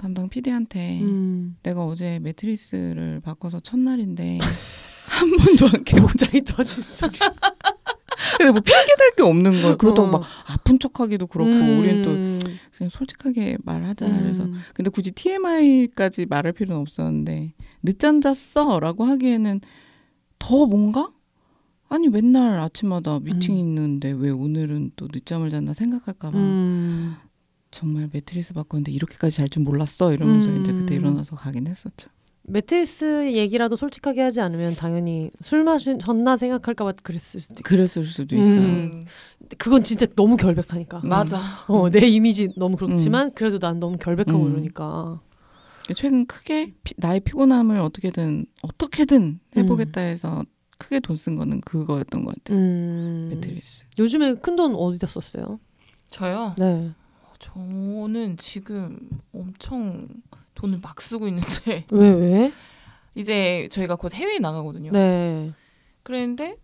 [0.00, 1.56] 담당 PD한테 음.
[1.62, 4.38] 내가 어제 매트리스를 바꿔서 첫날인데
[5.06, 7.18] 한 번도 안 깨고 복장이 터진 소리.
[8.38, 9.76] 근데 뭐 핑계 댈 게 없는 거예요.
[9.76, 10.10] 그렇다고 어.
[10.12, 12.38] 막 아픈 척하기도 그렇고 우리는 또 음.
[12.76, 14.06] 그냥 솔직하게 말하자.
[14.06, 14.18] 음.
[14.22, 19.60] 그래서 근데 굳이 TMI까지 말할 필요는 없었는데 늦잠 잤어라고 하기에는
[20.38, 21.10] 더 뭔가
[21.90, 23.58] 아니 맨날 아침마다 미팅 음.
[23.58, 27.16] 있는데 왜 오늘은 또 늦잠을 잤나 생각할까봐 음.
[27.70, 30.60] 정말 매트리스 바꿨는데 이렇게까지 잘 줄 몰랐어 이러면서 음.
[30.60, 32.08] 이제 그때 일어나서 가긴 했었죠.
[32.42, 37.62] 매트리스 얘기라도 솔직하게 하지 않으면 당연히 술 마셨나 생각할까봐 그랬을 수도 있고.
[37.62, 38.58] 그랬을 수도 있어요.
[38.60, 39.02] 음,
[39.58, 41.02] 그건 진짜 너무 결백하니까.
[41.04, 41.40] 맞아.
[41.68, 44.52] 어, 내 이미지 너무 그렇지만 그래도 난 너무 결백하고 음.
[44.52, 45.20] 이러니까.
[45.94, 50.44] 최근 크게 피- 나의 피곤함을 어떻게든 어떻게든 해보겠다 해서
[50.78, 52.58] 크게 돈 쓴 거는 그거였던 것 같아요.
[52.58, 53.28] 음.
[53.30, 53.84] 매트리스.
[53.98, 55.60] 요즘에 큰 돈 어디다 썼어요?
[56.08, 56.54] 저요.
[56.58, 56.90] 네.
[57.40, 59.00] 저는 지금
[59.34, 60.06] 엄청
[60.54, 62.52] 돈을 막 쓰고 있는데 왜 왜?
[63.16, 64.92] 이제 저희가 곧 해외에 나가거든요.
[64.92, 65.50] 네.
[66.04, 66.56] 그랬는데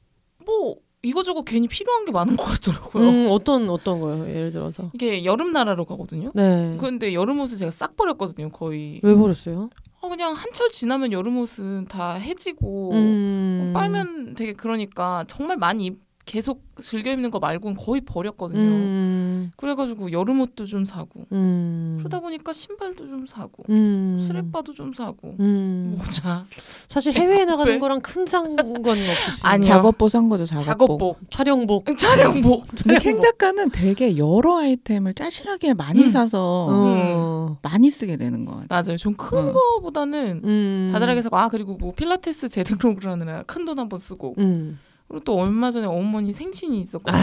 [0.44, 3.08] 뭐 이거저거 괜히 필요한 게 많은 것 같더라고요.
[3.08, 4.28] 음, 어떤 어떤 거요?
[4.28, 4.90] 예를 들어서.
[4.94, 6.30] 이게 여름 나라로 가거든요.
[6.34, 6.76] 네.
[6.78, 8.50] 근데 여름 옷을 제가 싹 버렸거든요.
[8.50, 9.00] 거의.
[9.02, 9.70] 왜 버렸어요?
[10.02, 13.72] 어, 그냥 한철 지나면 여름 옷은 다 해지고 음.
[13.74, 18.60] 빨면 되게 그러니까 정말 많이 입- 계속 즐겨 입는 거 말고는 거의 버렸거든요.
[18.60, 19.50] 음.
[19.56, 21.94] 그래가지고 여름 옷도 좀 사고 음.
[22.00, 24.22] 그러다 보니까 신발도 좀 사고 음.
[24.26, 25.94] 스레빠도 좀 사고 음.
[25.96, 26.44] 모자
[26.88, 27.78] 사실 해외에 나가는 왜?
[27.78, 29.12] 거랑 큰 상관은 아니요.
[29.28, 29.60] 있어요.
[29.62, 30.66] 작업복 산 거죠, 작업복.
[30.66, 31.84] 작업복 촬영복.
[31.96, 36.10] 촬영복 근데 캥 작가는 되게 여러 아이템을 짜실하게 많이 음.
[36.10, 37.58] 사서 어.
[37.62, 38.66] 많이 쓰게 되는 것 같아요.
[38.68, 38.96] 맞아요.
[38.96, 39.52] 좀큰 어.
[39.52, 40.88] 거보다는 음.
[40.90, 44.80] 자잘하게 사고 아 그리고 뭐 필라테스 재등록을 하느라 큰 돈 한 번 쓰고 음.
[45.09, 47.22] 그리고 또 얼마 전에 어머니 생신이 있었거든요.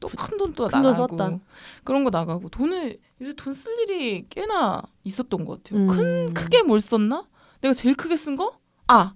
[0.00, 1.38] 또 큰 돈또 큰돈 나가고 썼다.
[1.84, 5.82] 그런 거 나가고 돈을 요새 돈 쓸 일이 꽤나 있었던 것 같아요.
[5.82, 5.86] 음.
[5.88, 7.26] 큰 크게 뭘 썼나?
[7.60, 8.58] 내가 제일 크게 쓴 거?
[8.88, 9.14] 아,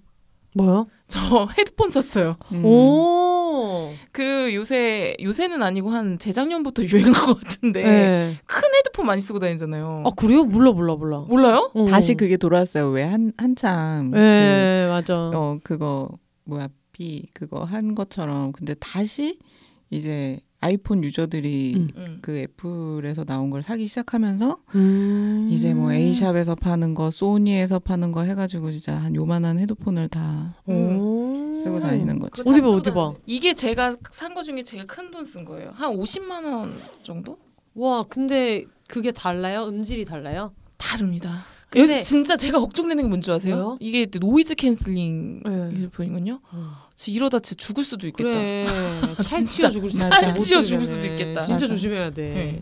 [0.55, 0.87] 뭐요?
[1.07, 1.19] 저
[1.57, 2.35] 헤드폰 샀어요.
[2.51, 2.63] 음.
[2.65, 3.91] 오.
[4.11, 8.37] 그 요새 요새는 아니고 한 재작년부터 유행한 것 같은데 네.
[8.45, 10.03] 큰 헤드폰 많이 쓰고 다니잖아요.
[10.05, 10.43] 아 그래요?
[10.43, 11.17] 몰라 몰라 몰라.
[11.27, 11.71] 몰라요?
[11.73, 11.85] 어.
[11.87, 12.89] 다시 그게 돌아왔어요.
[12.91, 15.29] 왜 한 한참 네 맞아.
[15.31, 16.09] 그, 어 그거
[16.45, 16.69] 뭐야
[16.99, 19.39] B 그거 한 것처럼 근데 다시
[19.89, 21.87] 이제 아이폰 유저들이 음.
[21.95, 22.19] 음.
[22.21, 25.47] 그 애플에서 나온 걸 사기 시작하면서 음.
[25.49, 31.61] 이제 뭐 A샵에서 파는 거, 소니에서 파는 거 해가지고 진짜 한 요만한 헤드폰을 다 오.
[31.63, 32.43] 쓰고 다니는 거죠.
[32.45, 33.13] 어디 봐, 어디 봐.
[33.25, 35.71] 이게 제가 산 거 중에 제일 큰 돈 쓴 거예요.
[35.73, 37.37] 한 50만 원 정도?
[37.75, 39.65] 와 근데 그게 달라요?
[39.69, 40.51] 음질이 달라요?
[40.75, 41.45] 다릅니다.
[41.69, 43.55] 근데- 여기 진짜 제가 걱정되는 게 뭔지 아세요?
[43.55, 43.77] 뭐요?
[43.79, 45.79] 이게 noise canceling 네.
[45.81, 46.39] 이어폰이군요.
[46.51, 48.29] 진짜 이러다 진짜 죽을 수도 있겠다.
[48.29, 48.65] 그래.
[49.23, 50.33] 찰 진짜 치여 죽을 수도 찰 있다.
[50.33, 50.85] 치여 못 죽을.
[50.85, 51.41] 수도 있겠다.
[51.43, 51.67] 진짜 맞아.
[51.67, 52.21] 조심해야 돼.
[52.33, 52.61] 네.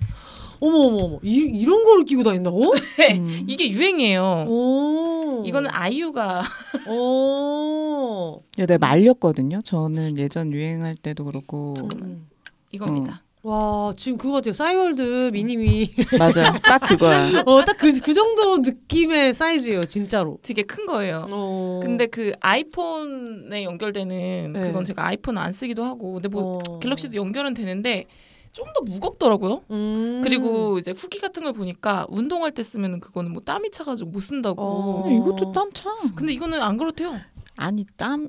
[0.59, 2.73] 어머 어머 어머 이, 이런 걸 끼고 다닌다고?
[3.17, 3.43] 음.
[3.47, 4.45] 이게 유행이에요.
[4.47, 5.43] 오.
[5.45, 6.43] 이거는 아이유가
[6.87, 8.41] 오.
[8.59, 9.61] 야, 내가 말렸거든요.
[9.63, 12.27] 저는 예전 유행할 때도 그렇고 음.
[12.71, 13.21] 이겁니다.
[13.47, 14.53] 와 지금 그거 같아요.
[14.53, 15.89] 싸이월드 미니미.
[16.19, 17.43] 맞아, 딱 그거야.
[17.45, 20.37] 어딱 그 그 정도 느낌의 사이즈예요 진짜로.
[20.41, 21.25] 되게 큰 거예요.
[21.31, 21.79] 어.
[21.81, 24.61] 근데 그 아이폰에 연결되는 네.
[24.61, 26.79] 그건 제가 아이폰 안 쓰기도 하고 근데 뭐 어.
[26.79, 28.05] 갤럭시도 연결은 되는데
[28.51, 29.61] 좀 더 무겁더라고요.
[29.71, 30.21] 음.
[30.23, 34.61] 그리고 이제 후기 같은 걸 보니까 운동할 때 쓰면은 그거는 뭐 땀이 차가지고 못 쓴다고.
[34.61, 35.09] 어.
[35.09, 35.89] 이것도 땀 차.
[36.15, 37.17] 근데 이거는 안 그렇대요.
[37.55, 38.27] 아니 땀.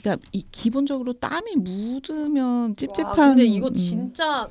[0.00, 3.06] 그러니까 이 기본적으로 땀이 묻으면 찝찝한.
[3.06, 3.74] 와, 근데 이거 음.
[3.74, 4.48] 진짜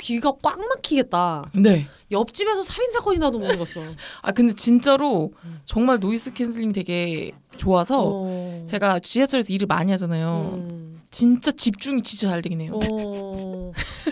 [0.00, 1.50] 귀가 꽉 막히겠다.
[1.54, 1.86] 네.
[2.10, 3.80] 옆집에서 살인 사건이 나도 모르겠어.
[4.22, 5.60] 아 근데 진짜로 음.
[5.64, 8.64] 정말 noise canceling 되게 좋아서 어.
[8.66, 10.52] 제가 지하철에서 일을 많이 하잖아요.
[10.54, 10.89] 음.
[11.10, 12.78] 진짜 집중이 진짜 잘 되긴 해요.
[12.90, 13.72] 어.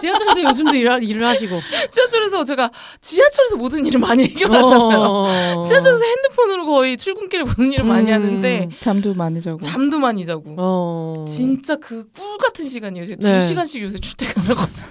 [0.00, 1.60] 지하철에서 요즘도 일, 일을 하시고.
[1.90, 4.98] 지하철에서 제가 지하철에서 모든 일을 많이 해결하잖아요.
[5.00, 5.62] 어.
[5.62, 8.14] 지하철에서 핸드폰으로 거의 출근길에 모든 일을 많이 음.
[8.14, 9.58] 하는데 잠도 많이 자고.
[9.60, 11.24] 잠도 많이 자고 어.
[11.28, 13.06] 진짜 그 꿀 같은 시간이에요.
[13.06, 13.38] 제가 네.
[13.38, 14.88] 두 시간씩 요새 출퇴근을 하거든요.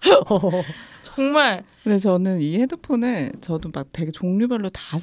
[1.02, 4.98] 정말 근데 저는 이 헤드폰을 저도 막 되게 종류별로 다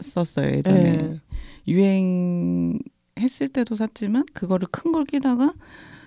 [0.00, 1.20] 샀었어요 예전에 네.
[1.68, 2.78] 유행
[3.20, 5.52] 했을 때도 샀지만 그거를 큰 걸 끼다가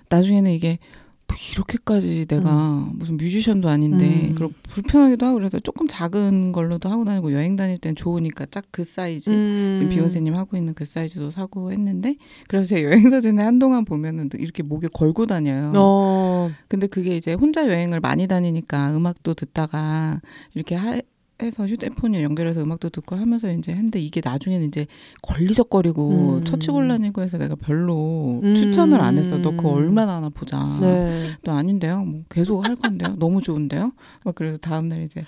[0.09, 0.77] 나중에는 이게
[1.25, 4.35] 뭐 이렇게까지 내가 무슨 뮤지션도 아닌데 음.
[4.35, 8.83] 그리고 불편하기도 하고 그래서 조금 작은 걸로도 하고 다니고 여행 다닐 땐 좋으니까 딱 그
[8.83, 9.73] 사이즈 음.
[9.77, 12.17] 지금 비욘세님 하고 있는 그 사이즈도 사고 했는데
[12.49, 15.71] 그래서 제 여행 사진에 한동안 보면은 이렇게 목에 걸고 다녀요.
[15.75, 16.51] 어.
[16.67, 20.19] 근데 그게 이제 혼자 여행을 많이 다니니까 음악도 듣다가
[20.55, 20.99] 이렇게 하,
[21.41, 24.85] 해서 휴대폰에 연결해서 음악도 듣고 하면서 이제 했는데 이게 나중에는 이제
[25.23, 26.43] 걸리적거리고 음.
[26.43, 28.55] 처치곤란이고 해서 내가 별로 음.
[28.55, 29.37] 추천을 안 했어.
[29.37, 30.77] 너 그거 얼마나 하나 보자.
[30.79, 31.31] 네.
[31.43, 32.03] 또 아닌데요.
[32.05, 33.15] 뭐 계속 할 건데요.
[33.17, 33.93] 너무 좋은데요.
[34.23, 35.25] 막 그래서 다음날 이제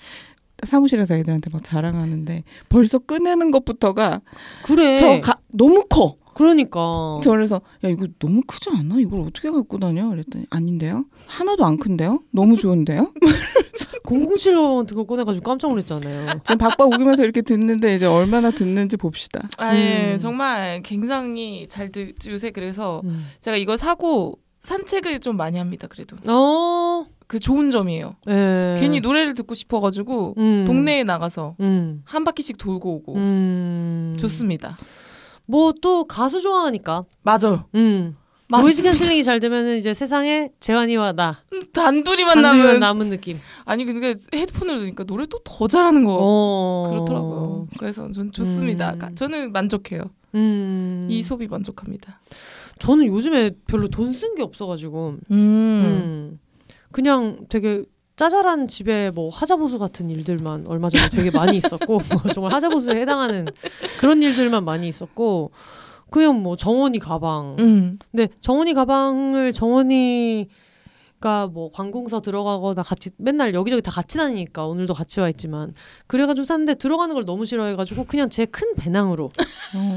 [0.62, 4.22] 사무실에서 애들한테 막 자랑하는데 벌써 꺼내는 것부터가
[4.64, 4.96] 그래.
[4.96, 6.16] 저 가, 너무 커.
[6.36, 7.18] 그러니까.
[7.22, 9.00] 저 그래서 야 이거 너무 크지 않아?
[9.00, 10.08] 이걸 어떻게 갖고 다녀?
[10.10, 11.06] 그랬더니 아닌데요.
[11.26, 12.20] 하나도 안 큰데요.
[12.30, 13.12] 너무 좋은데요.
[14.04, 16.40] 007번 그거 꺼내가지고 깜짝 놀랐잖아요.
[16.44, 19.48] 지금 박박 우기면서 이렇게 듣는데 이제 얼마나 듣는지 봅시다.
[19.58, 20.18] 아예 음.
[20.18, 23.26] 정말 굉장히 잘 듣, 요새 그래서 음.
[23.40, 25.88] 제가 이걸 사고 산책을 좀 많이 합니다.
[25.88, 27.06] 그래도 어.
[27.26, 28.16] 그 좋은 점이에요.
[28.28, 28.76] 예.
[28.78, 30.64] 괜히 노래를 듣고 싶어가지고 음.
[30.66, 32.02] 동네에 나가서 음.
[32.04, 34.14] 한 바퀴씩 돌고 오고 음.
[34.18, 34.76] 좋습니다.
[35.46, 37.04] 뭐 또 가수 좋아하니까.
[37.22, 37.64] 맞아요.
[37.74, 38.16] 음.
[38.48, 38.82] noise.
[38.82, 41.40] canceling이 잘 되면은 이제 세상에 재환이와 나
[41.72, 43.40] 단둘이 단둘이 만나면 남은 느낌.
[43.64, 46.86] 아니 근데 헤드폰을 들으니까 노래 또 더 잘하는 거 어.
[46.90, 47.66] 그렇더라고요.
[47.78, 48.92] 그래서 전 좋습니다.
[48.94, 48.98] 음.
[49.00, 50.02] 가- 저는 만족해요.
[50.36, 51.08] 음.
[51.10, 52.20] 이 소비 만족합니다.
[52.78, 55.36] 저는 요즘에 별로 돈 쓴 게 없어가지고 음.
[55.36, 56.38] 음.
[56.92, 57.84] 그냥 되게
[58.16, 62.00] 짜잘한 집에 뭐 하자보수 같은 일들만 얼마 전에 되게 많이 있었고
[62.34, 63.46] 정말 하자보수에 해당하는
[64.00, 65.50] 그런 일들만 많이 있었고
[66.10, 67.98] 그냥 뭐 정원이 가방 음.
[68.10, 70.48] 근데 정원이 가방을 정원이가
[71.52, 75.74] 뭐 관공서 들어가거나 같이 맨날 여기저기 다 같이 다니니까 오늘도 같이 와 있지만
[76.06, 79.30] 그래가지고 샀는데 들어가는 걸 너무 싫어해가지고 그냥 제 큰 배낭으로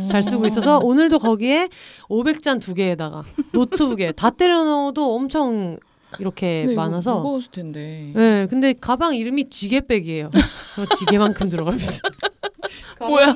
[0.09, 1.69] 잘 쓰고 있어서 오늘도 거기에
[2.09, 5.77] 500잔 두 개에다가 노트북에 다 때려 넣어도 엄청
[6.19, 8.11] 이렇게 이거 많아서 무거웠을 텐데.
[8.15, 10.31] 네, 근데 가방 이름이 지게백이에요.
[10.97, 11.91] 지게만큼 들어갑니다.
[12.99, 13.35] 뭐야?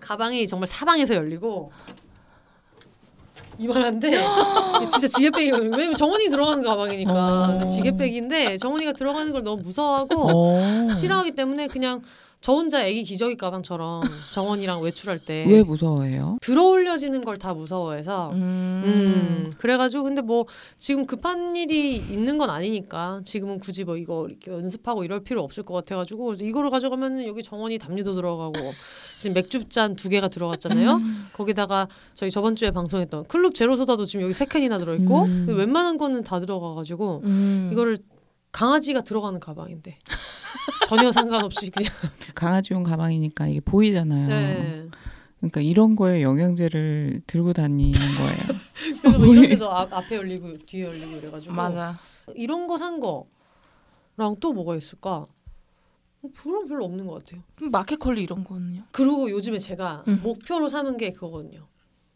[0.00, 1.72] 가방이 정말 사방에서 열리고
[3.58, 4.10] 이만한데
[4.90, 7.46] 진짜 지게백이 왜냐면 정원이 들어가는 가방이니까 어.
[7.46, 10.88] 그래서 지게백인데 정원이가 들어가는 걸 너무 무서워하고 어.
[10.94, 12.02] 싫어하기 때문에 그냥
[12.42, 16.38] 저 혼자 애기 기저귀 가방처럼 정원이랑 외출할 때 왜 무서워해요?
[16.42, 18.82] 들어올려지는 걸 다 무서워해서 음.
[18.86, 20.46] 음, 그래가지고 근데 뭐
[20.78, 25.64] 지금 급한 일이 있는 건 아니니까 지금은 굳이 뭐 이거 이렇게 연습하고 이럴 필요 없을
[25.64, 28.54] 것 같아가지고 이거를 가져가면 여기 정원이 담요도 들어가고
[29.16, 31.00] 지금 맥주 잔 두 개가 들어갔잖아요.
[31.32, 35.46] 거기다가 저희 저번 주에 방송했던 클럽 제로 소다도 지금 여기 세 캔이나 들어있고 음.
[35.48, 37.70] 웬만한 거는 다 들어가가지고 음.
[37.72, 37.96] 이거를
[38.52, 39.98] 강아지가 들어가는 가방인데
[40.88, 41.92] 전혀 상관없이 그냥
[42.34, 44.28] 강아지용 가방이니까 이게 보이잖아요.
[44.28, 44.88] 네.
[45.38, 48.60] 그러니까 이런 거에 영양제를 들고 다니는 거예요.
[49.02, 51.98] 그래서 뭐 이런 데도 앞, 앞에 열리고 뒤에 열리고 이래가지고 맞아.
[52.34, 55.26] 이런 거 산 거랑 또 뭐가 있을까?
[56.42, 57.42] 그런 별로 없는 것 같아요.
[57.70, 58.82] 마켓컬리 이런 거는요?
[58.90, 60.20] 그리고 요즘에 제가 음.
[60.24, 61.66] 목표로 삼은 게 그거거든요.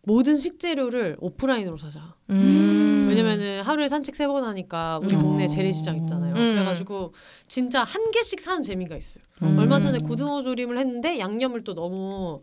[0.02, 2.14] 모든 식재료를 오프라인으로 사자.
[2.30, 3.06] 음.
[3.08, 5.20] 왜냐면은 하루에 산책 세 번 하니까 우리 음.
[5.20, 6.34] 동네 재래시장 있잖아요.
[6.34, 6.54] 음.
[6.54, 7.12] 그래가지고
[7.48, 9.24] 진짜 한 개씩 사는 재미가 있어요.
[9.42, 9.58] 음.
[9.58, 12.40] 얼마 전에 고등어 조림을 했는데 양념을 또 너무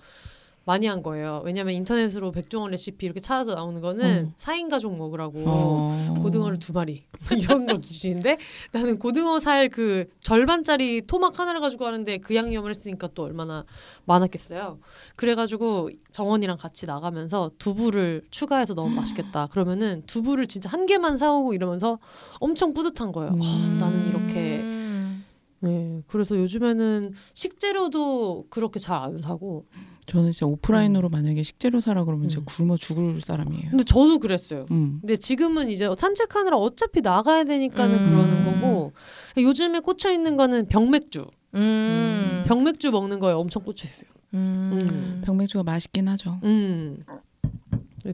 [0.68, 1.42] 많이 한 거예요.
[1.46, 4.32] 왜냐면 인터넷으로 백종원 레시피 이렇게 찾아서 나오는 거는 음.
[4.36, 6.16] 사 4인 가족 먹으라고 어.
[6.22, 8.38] 고등어를 두 마리 이런 걸 기준인데
[8.74, 13.66] 나는 고등어 살 그 절반짜리 토막 하나를 가지고 하는데 그 양념을 했으니까 또 얼마나
[14.06, 14.80] 많았겠어요.
[15.16, 19.48] 그래가지고 정원이랑 같이 나가면서 두부를 추가해서 너무 맛있겠다.
[19.48, 22.00] 그러면은 두부를 진짜 한 개만 사오고 이러면서
[22.40, 23.32] 엄청 뿌듯한 거예요.
[23.32, 23.42] 음.
[23.42, 25.26] 아, 나는 이렇게 음.
[25.60, 26.02] 네.
[26.08, 29.66] 그래서 요즘에는 식재료도 그렇게 잘 안 사고
[30.08, 32.46] 저는 진짜 오프라인으로 만약에 식재료 사라 그러면 진짜 음.
[32.46, 33.70] 굶어 죽을 사람이에요.
[33.72, 34.66] 근데 저도 그랬어요.
[34.72, 35.00] 음.
[35.02, 38.06] 근데 지금은 이제 산책하느라 어차피 나가야 되니까는 음.
[38.08, 38.94] 그러는 거고
[39.38, 41.28] 요즘에 꽂혀 있는 거는 병맥주.
[41.56, 42.46] 음.
[42.48, 44.10] 병맥주 먹는 거에 엄청 꽂혀 있어요.
[44.34, 45.22] 음.
[45.26, 46.40] 병맥주가 맛있긴 하죠.
[46.44, 47.04] 음.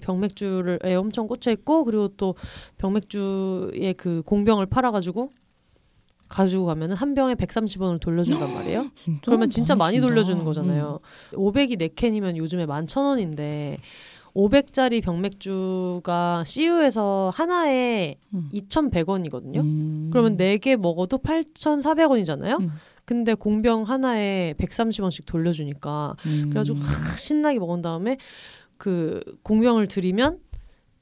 [0.02, 2.34] 병맥주를 에 엄청 꽂혀 있고 그리고 또
[2.80, 5.32] 병맥주의 그 공병을 팔아 가지고
[6.34, 8.90] 가지고 가면은 한 병에 130원을 돌려준단 말이에요.
[8.96, 9.22] 진짜?
[9.24, 10.08] 그러면 진짜 많이 준다.
[10.08, 11.00] 돌려주는 거잖아요.
[11.34, 13.78] 500이 4캔이면 요즘에 11,000원인데
[14.36, 18.50] 500짜리 병맥주가 CU에서 하나에 음.
[18.52, 19.58] 2,100원이거든요.
[19.58, 20.10] 음.
[20.12, 22.62] 그러면 4개 먹어도 8,400원이잖아요.
[22.62, 22.72] 음.
[23.06, 26.46] 근데 공병 하나에 130원씩 돌려주니까 음.
[26.50, 28.18] 그래가지고 확 신나게 먹은 다음에
[28.78, 30.40] 그 공병을 드리면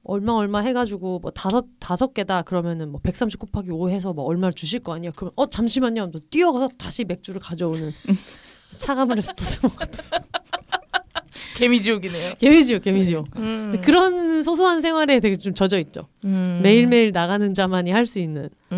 [0.03, 4.53] 얼마 얼마 해가지고 뭐 다섯 다섯 개다 그러면은 뭐 130 곱하기 5 해서 뭐 얼마를
[4.53, 5.11] 주실 거 아니야?
[5.15, 6.11] 그러면 어 잠시만요.
[6.11, 7.91] 또 뛰어가서 다시 맥주를 가져오는
[8.77, 9.31] 차가운 에서
[9.61, 10.03] 또 같은
[11.57, 12.33] 개미지옥이네요.
[12.39, 13.23] 개미지요 개미지요.
[13.37, 13.79] 음.
[13.83, 16.07] 그런 소소한 생활에 되게 좀 젖어 있죠.
[16.23, 16.59] 음.
[16.63, 18.49] 매일매일 나가는 자만이 할 수 있는.
[18.71, 18.75] 음.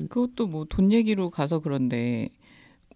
[0.00, 0.06] 음.
[0.08, 2.28] 그것도 뭐 돈 얘기로 가서 그런데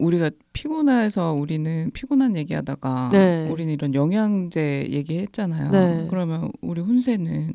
[0.02, 3.48] 우리가 피곤해서 우리는 피곤한 얘기하다가 네.
[3.48, 5.70] 우리는 이런 영양제 얘기했잖아요.
[5.70, 6.06] 네.
[6.10, 7.52] 그러면 우리 훈세는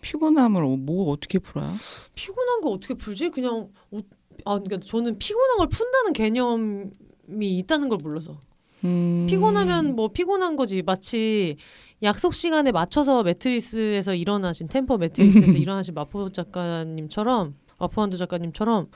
[0.00, 1.70] 피곤함을 뭐 어떻게 풀어요?
[2.14, 3.30] 피곤한 거 어떻게 풀지?
[3.30, 3.98] 그냥 어,
[4.44, 8.38] 아 그러니까 저는 피곤한 걸 푼다는 개념이 있다는 걸 몰라서.
[8.84, 9.26] 음.
[9.28, 10.82] 피곤하면 뭐 피곤한 거지.
[10.82, 11.56] 마치
[12.02, 18.88] 약속 시간에 맞춰서 매트리스에서 일어나신 템퍼 매트리스에서 일어나신 마포 작가님처럼 마포한두 작가님처럼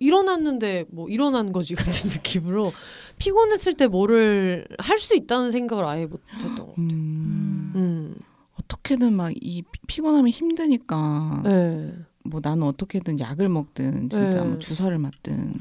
[0.00, 2.72] 일어났는데 뭐 일어난 거지 같은 느낌으로
[3.18, 6.74] 피곤했을 때 뭐를 할 수 있다는 생각을 아예 못했던 것 같아요.
[6.78, 7.72] 음.
[7.76, 8.16] 음,
[8.60, 11.94] 어떻게든 막 이 피곤함이 힘드니까 네.
[12.24, 14.44] 뭐 나는 어떻게든 약을 먹든 진짜 네.
[14.44, 15.54] 뭐 주사를 맞든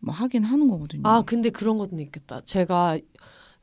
[0.00, 1.02] 뭐 하긴 하는 거거든요.
[1.04, 2.40] 아 근데 그런 것도 있겠다.
[2.44, 2.98] 제가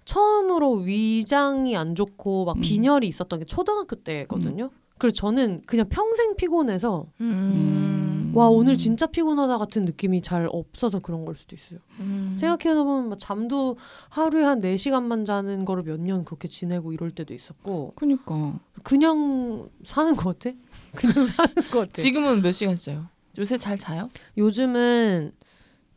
[0.06, 2.62] 처음으로 위장이 안 좋고 막 음.
[2.62, 4.72] 빈혈이 있었던 게 초등학교 때거든요.
[4.98, 7.91] 그래서 저는 그냥 평생 피곤해서 음.
[8.34, 11.80] 와 오늘 진짜 피곤하다 같은 느낌이 잘 없어서 그런 걸 수도 있어요.
[12.00, 12.36] 음.
[12.40, 13.78] 생각해보면 막 잠도
[14.10, 20.16] 하루에 한 4시간만 자는 거를 몇 년 그렇게 지내고 이럴 때도 있었고 그러니까 그냥 사는
[20.16, 20.56] 것 같아?
[20.96, 21.92] 그냥 사는 것 같아.
[21.94, 23.06] 지금은 몇 시간 자요?
[23.38, 24.10] 요새 잘 자요?
[24.38, 25.32] 요즘은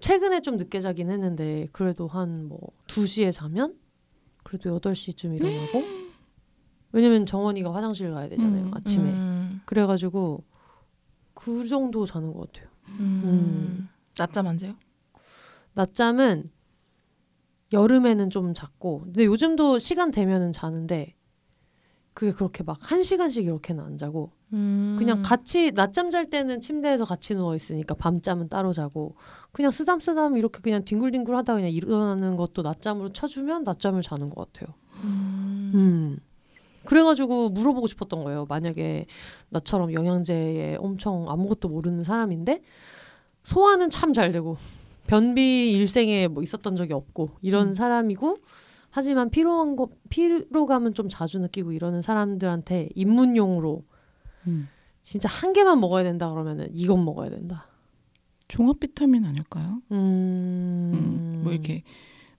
[0.01, 2.59] 최근에 좀 늦게 자긴 했는데 그래도 한 뭐
[2.89, 3.75] 2시에 자면
[4.43, 5.83] 그래도 8시쯤 일어나고
[6.93, 8.71] 왜냐면 정원이가 화장실 가야 되잖아요 음.
[8.75, 9.61] 아침에 음.
[9.65, 10.45] 그래가지고
[11.35, 12.71] 그 정도 자는 것 같아요
[13.01, 13.23] 음.
[13.25, 13.89] 음.
[14.17, 14.75] 낮잠 안 자요?
[15.75, 16.51] 낮잠은
[17.73, 21.17] 여름에는 좀 잤고 근데 요즘도 시간 되면은 자는데
[22.13, 24.95] 그게 그렇게 막 한 시간씩 이렇게는 안 자고 음.
[24.99, 29.17] 그냥 같이 낮잠 잘 때는 침대에서 같이 누워 있으니까 밤잠은 따로 자고
[29.51, 34.75] 그냥 쓰담쓰담 이렇게 그냥 뒹굴뒹굴 하다 그냥 일어나는 것도 낮잠으로 쳐주면 낮잠을 자는 것 같아요.
[35.03, 36.19] 음.
[36.85, 36.87] 음.
[36.87, 38.47] 그래가지고 물어보고 싶었던 거예요.
[38.49, 39.07] 만약에
[39.51, 42.63] 나처럼 영양제에 엄청 아무것도 모르는 사람인데
[43.43, 44.57] 소화는 참 잘 되고
[45.07, 47.75] 변비 일생에 뭐 있었던 적이 없고 이런 음.
[47.75, 48.39] 사람이고
[48.91, 53.83] 하지만 피로한 거 피로감은 좀 자주 느끼고 이러는 사람들한테 입문용으로
[54.47, 54.69] 음.
[55.03, 57.67] 진짜 한 개만 먹어야 된다 그러면은 이건 먹어야 된다.
[58.49, 59.81] 종합 비타민 아닐까요?
[59.91, 61.41] 음, 음.
[61.43, 61.83] 뭐 이렇게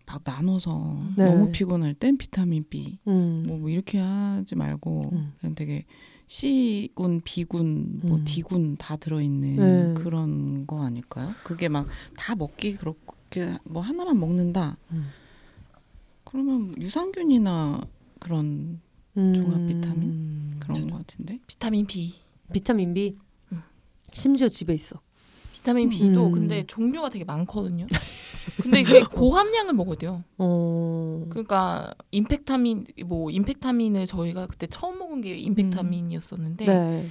[0.06, 1.26] 막 나눠서 네.
[1.26, 3.44] 너무 피곤할 땐 비타민 B 음.
[3.48, 5.34] 뭐, 뭐 이렇게 하지 말고 음.
[5.40, 5.86] 그냥 되게
[6.28, 8.24] C군, B군, 뭐 음.
[8.26, 9.56] D군 다 들어있는
[9.94, 10.02] 네.
[10.02, 11.34] 그런 거 아닐까요?
[11.44, 11.88] 그게 막
[12.18, 14.78] 다 먹기 그렇게 뭐 하나만 먹는다.
[14.92, 15.10] 음.
[16.24, 17.82] 그러면 유산균이나
[18.20, 18.82] 그런
[19.14, 19.68] 종합 음.
[19.68, 20.60] 비타민?
[20.60, 21.40] 그런 거 같은데.
[21.48, 22.16] 비타민 B.
[22.52, 23.16] 비타민 B.
[23.52, 23.62] 음.
[24.12, 25.00] 심지어 집에 있어.
[25.66, 26.32] 비타민 B도 음.
[26.32, 27.88] 근데 종류가 되게 많거든요.
[28.62, 30.24] 근데 이게 고함량을 먹어야 돼요.
[30.38, 31.26] 어.
[31.30, 37.10] 그러니까 임팩타민 뭐 임팩타민을 저희가 그때 처음 먹은 게 임팩타민이었었는데 네.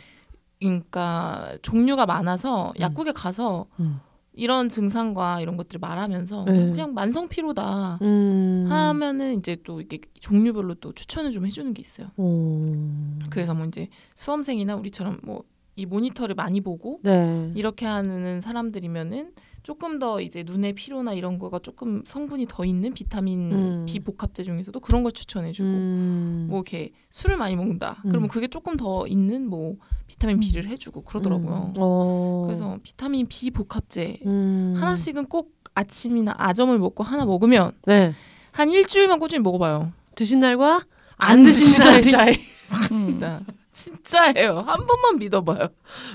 [0.60, 2.80] 그러니까 종류가 많아서 음.
[2.80, 3.98] 약국에 가서 음.
[4.32, 6.70] 이런 증상과 이런 것들을 말하면서 네.
[6.70, 8.66] 그냥 만성 피로다 음.
[8.68, 12.08] 하면은 이제 또 이게 종류별로 또 추천을 좀 해주는 게 있어요.
[12.16, 13.18] 어.
[13.30, 15.42] 그래서 뭐 이제 수험생이나 우리처럼 뭐
[15.76, 17.50] 이 모니터를 많이 보고 네.
[17.54, 23.50] 이렇게 하는 사람들이면은 조금 더 이제 눈의 피로나 이런 거가 조금 성분이 더 있는 비타민
[23.50, 23.86] 음.
[23.88, 26.46] B 복합제 중에서도 그런 걸 추천해주고 음.
[26.50, 28.02] 뭐 이렇게 술을 많이 먹는다.
[28.04, 28.10] 음.
[28.10, 31.72] 그러면 그게 조금 더 있는 뭐 비타민 B를 해주고 그러더라고요.
[31.72, 31.74] 음.
[31.78, 32.42] 어.
[32.46, 34.74] 그래서 비타민 B 복합제 음.
[34.76, 38.12] 하나씩은 꼭 아침이나 아점을 먹고 하나 먹으면 네.
[38.52, 39.92] 한 일주일만 꾸준히 먹어봐요.
[40.14, 40.84] 드신 날과
[41.16, 42.34] 안 안 드신 드신 날 날이- 차이.
[43.74, 43.96] 음.
[44.04, 44.60] 진짜예요.
[44.60, 45.68] 한 번만 믿어봐요.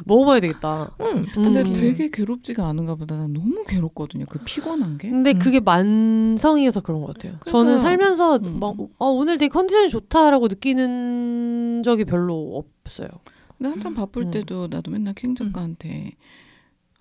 [0.06, 0.92] 먹어봐야 되겠다.
[1.02, 1.26] 응.
[1.36, 1.74] 근데 음.
[1.74, 3.18] 되게 괴롭지가 않은가 보다.
[3.18, 4.26] 난 너무 괴롭거든요.
[4.30, 5.10] 그 피곤한 게.
[5.10, 5.40] 근데 음.
[5.40, 7.34] 그게 만성이어서 그런 것 같아요.
[7.46, 7.78] 저는 그러니까요.
[7.80, 8.60] 살면서 음.
[8.60, 13.10] 막 어, 오늘 되게 컨디션이 좋다라고 느끼는 적이 별로 없어요.
[13.58, 14.32] 근데 한참 바쁠 음.
[14.32, 16.14] 때도 나도 맨날 캥 작가한테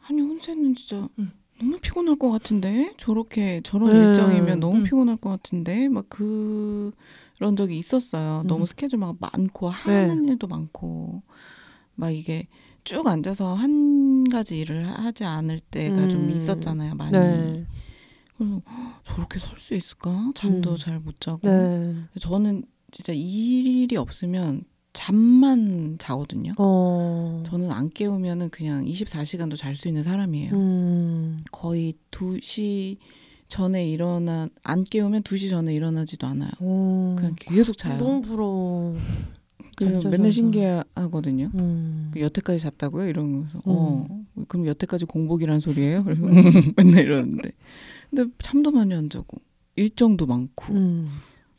[0.08, 1.32] 아니 혼세는 진짜 음.
[1.60, 3.96] 너무 피곤할 것 같은데 저렇게 저런 음.
[4.10, 4.84] 일정이면 너무 음.
[4.84, 6.92] 피곤할 것 같은데 막 그
[7.40, 8.42] 런 적이 있었어요.
[8.44, 8.46] 음.
[8.46, 11.22] 너무 스케줄 막 많고 하는 일도 많고
[11.94, 12.48] 막 이게
[12.84, 16.30] 쭉 앉아서 한 가지 일을 하지 않을 때가 좀 음.
[16.30, 16.94] 있었잖아요.
[16.94, 17.12] 많이.
[17.12, 17.66] 네.
[18.36, 20.32] 그래서 헉, 저렇게 살 수 있을까?
[20.34, 20.76] 잠도 음.
[20.76, 21.40] 잘못 자고.
[21.48, 21.94] 네.
[22.20, 24.62] 저는 진짜 이 일이 없으면
[24.92, 26.54] 잠만 자거든요.
[26.58, 27.42] 어.
[27.46, 30.52] 저는 안 깨우면은 그냥 24시간도 잘 수 있는 사람이에요.
[30.54, 31.40] 음.
[31.52, 32.96] 거의 2시
[33.48, 36.50] 전에 일어나 안 깨우면 2시 전에 일어나지도 않아요.
[36.60, 37.16] 어.
[37.18, 37.98] 그냥 계속 자요.
[37.98, 38.96] 너무 부러워.
[39.76, 40.32] 그 맨날.
[40.32, 41.50] 신기하거든요.
[41.54, 42.10] 음.
[42.12, 43.06] 그 여태까지 잤다고요?
[43.08, 44.06] 이러면서 어
[44.48, 46.02] 그럼 여태까지 공복이란 소리예요?
[46.04, 46.22] 그래서
[46.76, 47.52] 맨날 이러는데
[48.10, 49.38] 근데 잠도 많이 안 자고
[49.76, 51.08] 일정도 많고 음.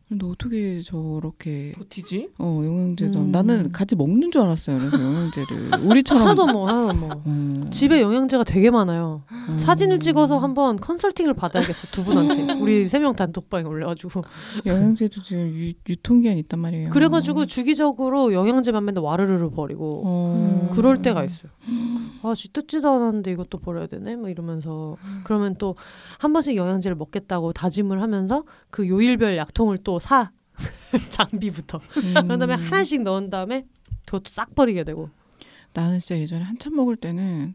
[0.10, 2.30] 근데 어떻게 저렇게 버티지?
[2.40, 3.32] 어 영양제도 음.
[3.32, 4.80] 나는 같이 먹는 줄 알았어요.
[4.80, 7.10] 그래서 영양제를 우리처럼 하나도 뭐 하나 뭐.
[7.14, 9.22] 어, 집에 영양제가 되게 많아요.
[9.32, 9.58] 어.
[9.60, 12.54] 사진을 찍어서 한번 컨설팅을 받아야겠어 두 분한테.
[12.60, 14.24] 우리 세 명 단톡방에 올려가지고.
[14.66, 16.90] 영양제도 지금 유, 유통기한 있단 말이에요.
[16.90, 20.02] 그래가지고 주기적으로 영양제만 맨날 와르르르 버리고.
[20.06, 20.70] 어.
[20.74, 21.52] 그럴 때가 있어요.
[22.24, 24.16] 아, 쥐 뜯지도 않았는데 이것도 버려야 되네?
[24.16, 24.98] 막 이러면서.
[25.24, 25.76] 그러면 또
[26.18, 30.32] 한 번씩 영양제를 먹겠다고 다짐을 하면서 그 요일별 약통을 또 사.
[31.10, 31.80] 장비부터.
[31.98, 32.14] 음.
[32.14, 33.66] 그런 다음에 하나씩 넣은 다음에
[34.06, 35.10] 그것도 싹 버리게 되고.
[35.74, 37.54] 나는 진짜 예전에 한참 먹을 때는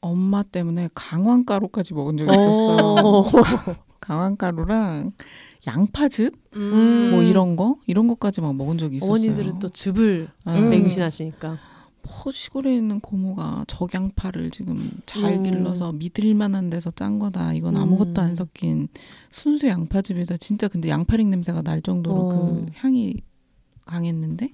[0.00, 3.24] 엄마 때문에 강황가루까지 먹은 적이 있었어요.
[4.00, 5.12] 강황가루랑
[5.66, 7.10] 양파즙 음.
[7.10, 9.10] 뭐 이런 거 이런 것까지 막 먹은 적이 있었어요.
[9.10, 10.70] 어머니들은 또 즙을 아, 음.
[10.70, 11.58] 맹신하시니까.
[12.08, 15.42] 뭐 시골에 있는 고모가 적양파를 지금 잘 음.
[15.42, 17.52] 길러서 믿을만한 데서 짠 거다.
[17.52, 17.82] 이건 음.
[17.82, 18.88] 아무것도 안 섞인
[19.30, 20.38] 순수 양파즙이다.
[20.38, 22.28] 진짜 근데 양파링 냄새가 날 정도로 어.
[22.28, 23.16] 그 향이
[23.84, 24.50] 강했는데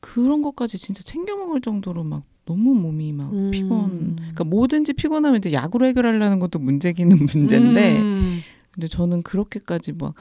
[0.00, 3.50] 그런 것까지 진짜 챙겨 먹을 정도로 막 너무 몸이 막 음.
[3.50, 4.16] 피곤.
[4.16, 8.40] 그러니까 뭐든지 피곤하면 이제 약으로 해결하려는 것도 문제기는 문제인데 음.
[8.70, 10.14] 근데 저는 그렇게까지 막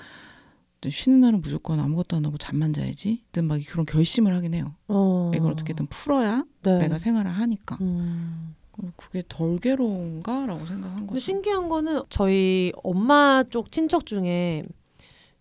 [0.89, 3.23] 쉬는 날은 무조건 아무것도 안 하고 잠만 자야지.
[3.31, 4.73] 든막 그런 결심을 하긴 해요.
[4.87, 5.31] 어.
[5.35, 6.77] 이걸 어떻게든 풀어야 네.
[6.79, 7.77] 내가 생활을 하니까.
[7.81, 8.55] 음.
[8.97, 11.19] 그게 덜 괴로운가라고 생각한 근데 거죠.
[11.19, 14.65] 신기한 거는 저희 엄마 쪽 친척 중에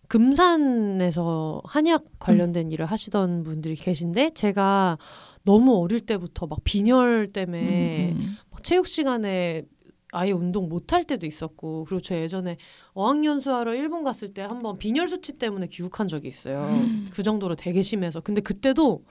[0.07, 4.97] 금산에서 한약 관련된 일을 하시던 분들이 계신데 제가
[5.43, 8.37] 너무 어릴 때부터 막 빈혈 때문에 음, 음.
[8.51, 9.63] 막 체육 시간에
[10.15, 12.57] 아예 운동 못할 때도 있었고 그리고 저 예전에
[12.93, 16.65] 어학연수 하러 일본 갔을 때 한번 빈혈 수치 때문에 귀국한 적이 있어요.
[16.65, 17.09] 음.
[17.11, 19.03] 그 정도로 되게 심해서 근데 그때도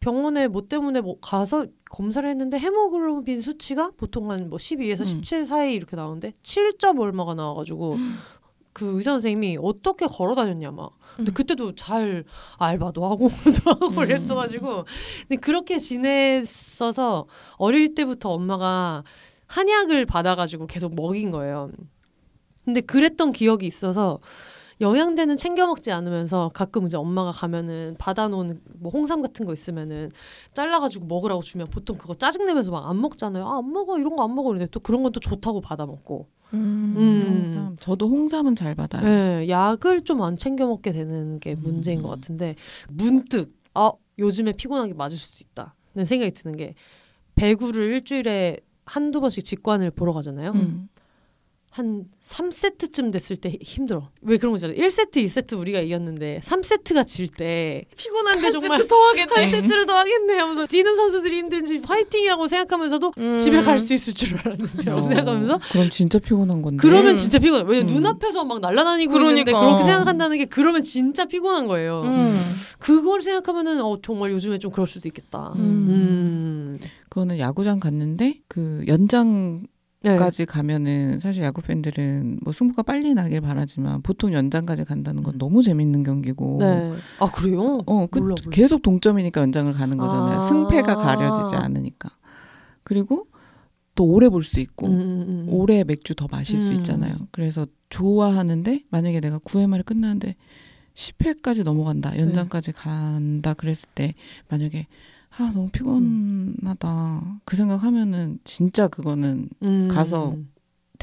[0.00, 5.04] 병원에 뭐 때문에 뭐 가서 검사를 했는데 헤모글로빈 수치가 보통 한 뭐 12에서 음.
[5.04, 7.96] 17 사이 이렇게 나오는데 7점 얼마가 나와가지고
[8.74, 10.90] 그 의사 선생님이 어떻게 걸어 다녔냐 막.
[11.16, 11.34] 근데 음.
[11.34, 12.24] 그때도 잘
[12.58, 13.28] 알바도 하고
[13.64, 13.94] 도 하고 음.
[13.94, 14.84] 그랬어가지고
[15.28, 19.04] 근데 그렇게 지냈어서 어릴 때부터 엄마가
[19.46, 21.70] 한약을 받아가지고 계속 먹인 거예요.
[22.64, 24.20] 근데 그랬던 기억이 있어서
[24.80, 30.10] 영양제는 챙겨 먹지 않으면서 가끔 이제 엄마가 가면은 받아놓은 뭐 홍삼 같은 거 있으면은
[30.52, 33.46] 잘라가지고 먹으라고 주면 보통 그거 짜증내면서 막 안 먹잖아요.
[33.46, 36.26] 아, 안 먹어 이런 거 안 먹어 이런데 또 그런 건 또 좋다고 받아 먹고.
[36.54, 36.94] 음.
[36.96, 37.76] 음.
[37.80, 39.04] 저도 홍삼은 잘 받아요.
[39.04, 42.14] 네, 약을 좀 안 챙겨 먹게 되는 게 문제인 것 음.
[42.16, 42.56] 같은데
[42.88, 46.74] 문득 아 요즘에 피곤하게 맞을 수 있다는 생각이 드는 게
[47.36, 50.52] 배구를 일주일에 한두 번씩 직관을 보러 가잖아요.
[50.54, 50.88] 음.
[51.70, 54.08] 한 3세트쯤 됐을 때 힘들어.
[54.20, 54.76] 왜 그런 거 있잖아요.
[54.78, 59.50] 1세트, 2세트 우리가 이겼는데 3세트가 질 때 피곤한데 한 정말 세트 더한 하겠네.
[59.50, 63.36] 세트를 더 하겠네 하면서 뛰는 선수들이 힘든지 화이팅이라고 생각하면서 음.
[63.36, 66.76] 집에 갈 수 있을 줄 알았는데 라고 어, 생각하면서 그럼 진짜 피곤한 건데.
[66.80, 67.14] 그러면 음.
[67.16, 67.64] 진짜 피곤해.
[67.66, 67.94] 왜냐면 음.
[67.96, 69.60] 눈앞에서 막 날아다니고 있는데 그러니까.
[69.66, 72.02] 그렇게 생각한다는 게 그러면 진짜 피곤한 거예요.
[72.04, 72.32] 음.
[72.78, 75.52] 그걸 생각하면은 어 정말 요즘에 좀 그럴 수도 있겠다.
[75.56, 76.78] 음.
[77.14, 77.20] 음.
[77.20, 80.44] 그거는 야구장 갔는데 그 연장까지 네.
[80.46, 85.38] 가면은 사실 야구 팬들은 뭐 승부가 빨리 나길 바라지만 보통 연장까지 간다는 건 음.
[85.38, 86.58] 너무 재밌는 경기고.
[86.60, 86.92] 네.
[87.20, 87.82] 아 그래요?
[87.86, 88.50] 어, 그 몰라, 몰라.
[88.50, 90.38] 계속 동점이니까 연장을 가는 거잖아요.
[90.38, 90.40] 아.
[90.40, 92.10] 승패가 가려지지 않으니까.
[92.82, 93.28] 그리고
[93.94, 95.46] 또 오래 볼 수 있고 음, 음, 음.
[95.50, 96.74] 오래 맥주 더 마실 수 음.
[96.78, 97.14] 있잖아요.
[97.30, 100.34] 그래서 좋아하는데 만약에 내가 9회 말에 끝나는데
[100.96, 102.18] 10회까지 넘어간다.
[102.18, 104.14] 연장까지 간다 그랬을 때
[104.48, 104.86] 만약에
[105.36, 109.88] 아 너무 피곤하다 그 생각하면은 진짜 그거는 음.
[109.90, 110.36] 가서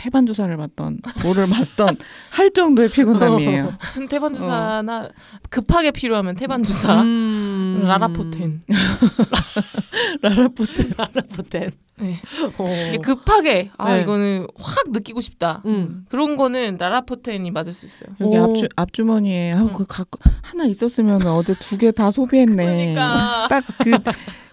[0.02, 1.96] 태반 주사를 맞던 뭐를 맞던
[2.32, 3.74] 할 정도의 피곤함이에요.
[4.10, 5.10] 태반 주사나
[5.52, 7.04] 급하게 필요하면 태반 주사.
[7.04, 7.84] 음.
[7.86, 8.64] 라라포텐.
[10.24, 11.72] 라라포트 라라포텐.
[12.00, 12.20] 네.
[12.58, 12.66] 어.
[13.04, 14.02] 급하게 아 네.
[14.02, 15.62] 이거는 확 느끼고 싶다.
[15.66, 16.06] 음.
[16.10, 18.10] 그런 거는 라라포텐이 맞을 수 있어요.
[18.22, 18.44] 여기 오.
[18.46, 19.74] 앞주 앞주머니에 아, 음.
[19.74, 22.56] 그 갖고 하나 있었으면 어제 두 개 다 소비했네.
[22.66, 23.48] 그러니까.
[23.52, 24.04] 딱그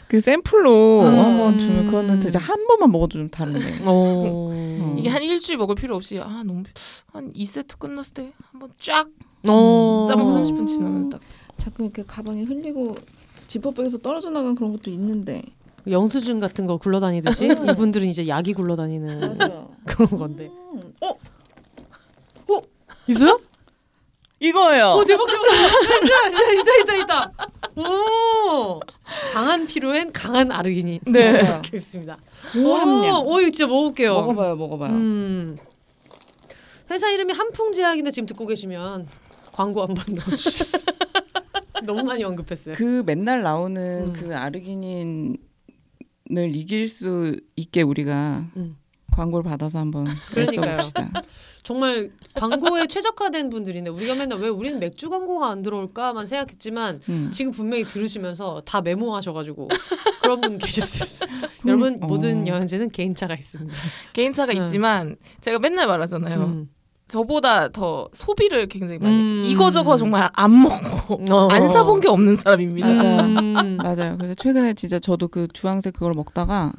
[0.09, 1.19] 그 샘플로 음.
[1.19, 3.81] 한번 주면 그거는 진짜 한 번만 먹어도 좀 다른데.
[3.85, 4.95] 어.
[4.99, 6.73] 이게 한 일주일 먹을 필요 없이 아 너무 피-
[7.13, 9.07] 한 2세트 끝났을 때 한번 쫙
[9.47, 10.07] 어.
[10.09, 11.21] 짜먹고 30분 지나면 딱
[11.59, 12.97] 자꾸 이렇게 가방에 흘리고
[13.49, 15.43] 지퍼백에서 떨어져 나간 그런 것도 있는데.
[15.89, 19.37] 영수증 같은 거 굴러다니듯이 이분들은 이제 약이 굴러다니는.
[19.87, 20.51] 그런 건데.
[21.01, 21.15] 어
[23.07, 23.41] 있어요?
[24.41, 24.95] 이거예요.
[24.95, 26.31] 오 대박 대박 대박.
[26.31, 27.33] 진짜 있다 있다 있다.
[27.77, 28.81] 오
[29.33, 31.01] 강한 피로엔 강한 아르기닌.
[31.07, 31.33] 네.
[31.43, 31.63] 맞아요.
[31.73, 32.17] 있습니다.
[32.53, 33.17] 고함량.
[33.27, 34.15] 오, 오 이거 진짜 먹을게요.
[34.15, 34.91] 먹어봐요, 먹어봐요.
[34.93, 35.57] 음.
[35.59, 35.65] 네.
[36.91, 39.09] 회사 이름이 한풍제약인데 지금 듣고 계시면
[39.53, 40.93] 광고 한번 넣어주시겠습니다.
[41.85, 42.75] 너무 많이 언급했어요.
[42.77, 44.13] 그 맨날 나오는 음.
[44.13, 45.37] 그 아르기닌을
[46.31, 48.77] 이길 수 있게 우리가 음.
[49.13, 50.77] 광고를 받아서 한번 그러니까요.
[50.79, 51.11] 애써봅시다.
[51.69, 57.29] 정말 광고에 최적화된 분들인데 우리가 맨날 왜 우리는 맥주 광고가 안 들어올까만 생각했지만 음.
[57.31, 59.69] 지금 분명히 들으시면서 다 메모하셔가지고
[60.23, 61.29] 그런 분 계실 수 있어요.
[61.67, 62.07] 여러분 어.
[62.07, 63.71] 모든 영양제는 개인차가 있습니다.
[64.15, 64.63] 개인차가 음.
[64.63, 66.41] 있지만 제가 맨날 말하잖아요.
[66.41, 66.71] 음.
[67.07, 69.43] 저보다 더 소비를 굉장히 많이 음.
[69.45, 71.49] 이거저거 정말 안 먹고 어.
[71.51, 72.89] 안 사본 게 없는 사람입니다.
[72.89, 73.05] 맞아.
[73.21, 73.77] 음.
[73.77, 74.17] 맞아요.
[74.17, 76.73] 그래서 최근에 진짜 저도 그 주황색 그걸 먹다가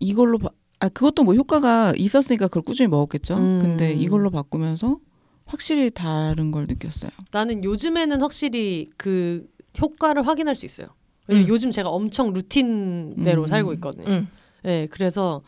[0.00, 3.36] 이걸로 바, 아 그것도 뭐 효과가 있었으니까 그걸 꾸준히 먹었겠죠.
[3.36, 3.58] 음.
[3.60, 4.98] 근데 이걸로 바꾸면서
[5.46, 7.10] 확실히 다른 걸 느꼈어요.
[7.30, 9.46] 나는 요즘에는 확실히 그
[9.80, 10.88] 효과를 확인할 수 있어요.
[11.28, 11.52] 왜냐면 음.
[11.52, 13.46] 요즘 제가 엄청 루틴대로 음.
[13.46, 14.06] 살고 있거든요.
[14.08, 14.28] 음.
[14.62, 15.42] 네, 그래서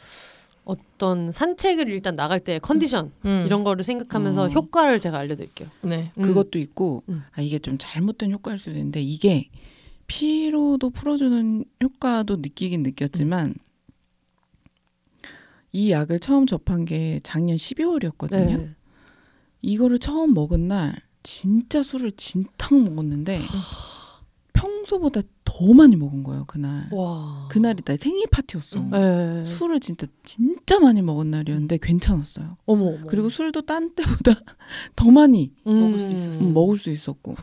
[0.64, 3.44] 어떤 산책을 일단 나갈 때 컨디션 음.
[3.46, 4.48] 이런 거를 생각하면서 어.
[4.48, 5.68] 효과를 제가 알려드릴게요.
[5.82, 6.12] 네.
[6.16, 6.22] 음.
[6.22, 7.22] 그것도 있고 음.
[7.32, 9.48] 아 이게 좀 잘못된 효과일 수도 있는데 이게
[10.06, 13.54] 피로도 풀어주는 효과도 느끼긴 느꼈지만
[15.72, 18.58] 이 약을 처음 접한 게 작년 12월이었거든요.
[18.58, 18.74] 네.
[19.62, 23.42] 이거를 처음 먹은 날 진짜 술을 진탕 먹었는데
[24.52, 26.88] 평소보다 더 많이 먹은 거예요 그날.
[26.92, 27.46] 와.
[27.48, 28.80] 그날이 나 생일 파티였어.
[28.80, 28.90] 음.
[28.90, 29.44] 네.
[29.46, 32.58] 술을 진짜 진짜 많이 먹은 날이었는데 괜찮았어요.
[32.66, 32.98] 어머, 어머.
[33.08, 34.34] 그리고 술도 딴 때보다
[34.94, 36.44] 더 많이 먹을 수 있었어.
[36.44, 37.34] 음, 먹을 수 있었고.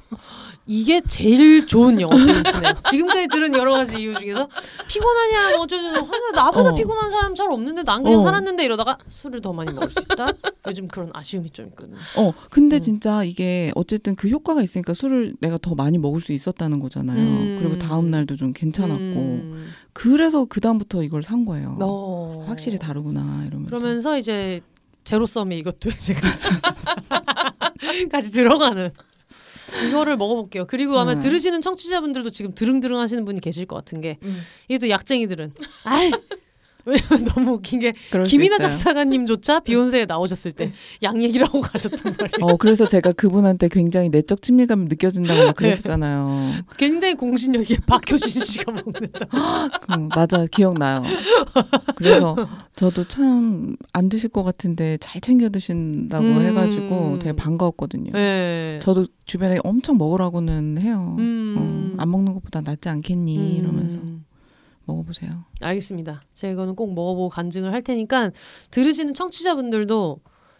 [0.67, 2.73] 이게 제일 좋은 영어 포인트네요.
[2.89, 4.49] 지금까지 들은 여러 가지 이유 중에서
[4.87, 6.75] 피곤하냐 뭐 어쩌저쩌 하나 나보다 어.
[6.75, 8.23] 피곤한 사람 잘 없는데 난 그냥 어.
[8.23, 10.27] 살았는데 이러다가 술을 더 많이 먹을 수 있다.
[10.67, 11.97] 요즘 그런 아쉬움이 좀 있거든요.
[12.17, 12.81] 어, 근데 음.
[12.81, 17.19] 진짜 이게 어쨌든 그 효과가 있으니까 술을 내가 더 많이 먹을 수 있었다는 거잖아요.
[17.19, 17.59] 음.
[17.61, 19.03] 그리고 다음 날도 좀 괜찮았고.
[19.03, 19.69] 음.
[19.93, 21.77] 그래서 그 다음부터 이걸 산 거예요.
[21.81, 22.45] 어.
[22.47, 23.69] 확실히 다르구나 이러면서.
[23.69, 24.61] 그러면서 이제
[25.03, 26.49] 제로섬이 이것도 이제 같이
[28.11, 28.91] 같이 들어가는
[29.87, 30.65] 이거를 먹어볼게요.
[30.67, 31.19] 그리고 아마 음.
[31.19, 34.41] 들으시는 청취자분들도 지금 드릉드릉 하시는 분이 계실 것 같은 게 음.
[34.67, 35.53] 이게 또 약쟁이들은
[35.85, 36.11] 아이
[36.85, 37.93] 왜냐면 너무 웃긴 게
[38.25, 38.57] 김이나.
[38.59, 40.71] 작사가님조차 비욘세에 나오셨을 때
[41.03, 42.29] 양 얘기를 하고 가셨단 말이에요.
[42.41, 45.45] 어, 그래서 제가 그분한테 굉장히 내적 친밀감이 느껴진다고 네.
[45.47, 46.53] 막 그랬었잖아요.
[46.77, 49.25] 굉장히 공신력이 박효신 씨가 먹는다.
[49.81, 51.03] 그, 맞아, 기억나요.
[51.95, 52.35] 그래서
[52.75, 56.41] 저도 참 안 드실 것 같은데 잘 챙겨 드신다고 음.
[56.45, 58.11] 해가지고 되게 반가웠거든요.
[58.11, 58.79] 네.
[58.81, 61.15] 저도 주변에 엄청 먹으라고는 해요.
[61.19, 61.55] 음.
[61.97, 63.37] 어, 안 먹는 것보다 낫지 않겠니?
[63.37, 63.55] 음.
[63.57, 63.97] 이러면서
[64.85, 65.31] 먹어보세요.
[65.61, 66.21] 알겠습니다.
[66.33, 68.31] 제가 이거는 꼭 먹어보고 간증을 할 테니까
[68.71, 70.19] 들으시는 청취자분들도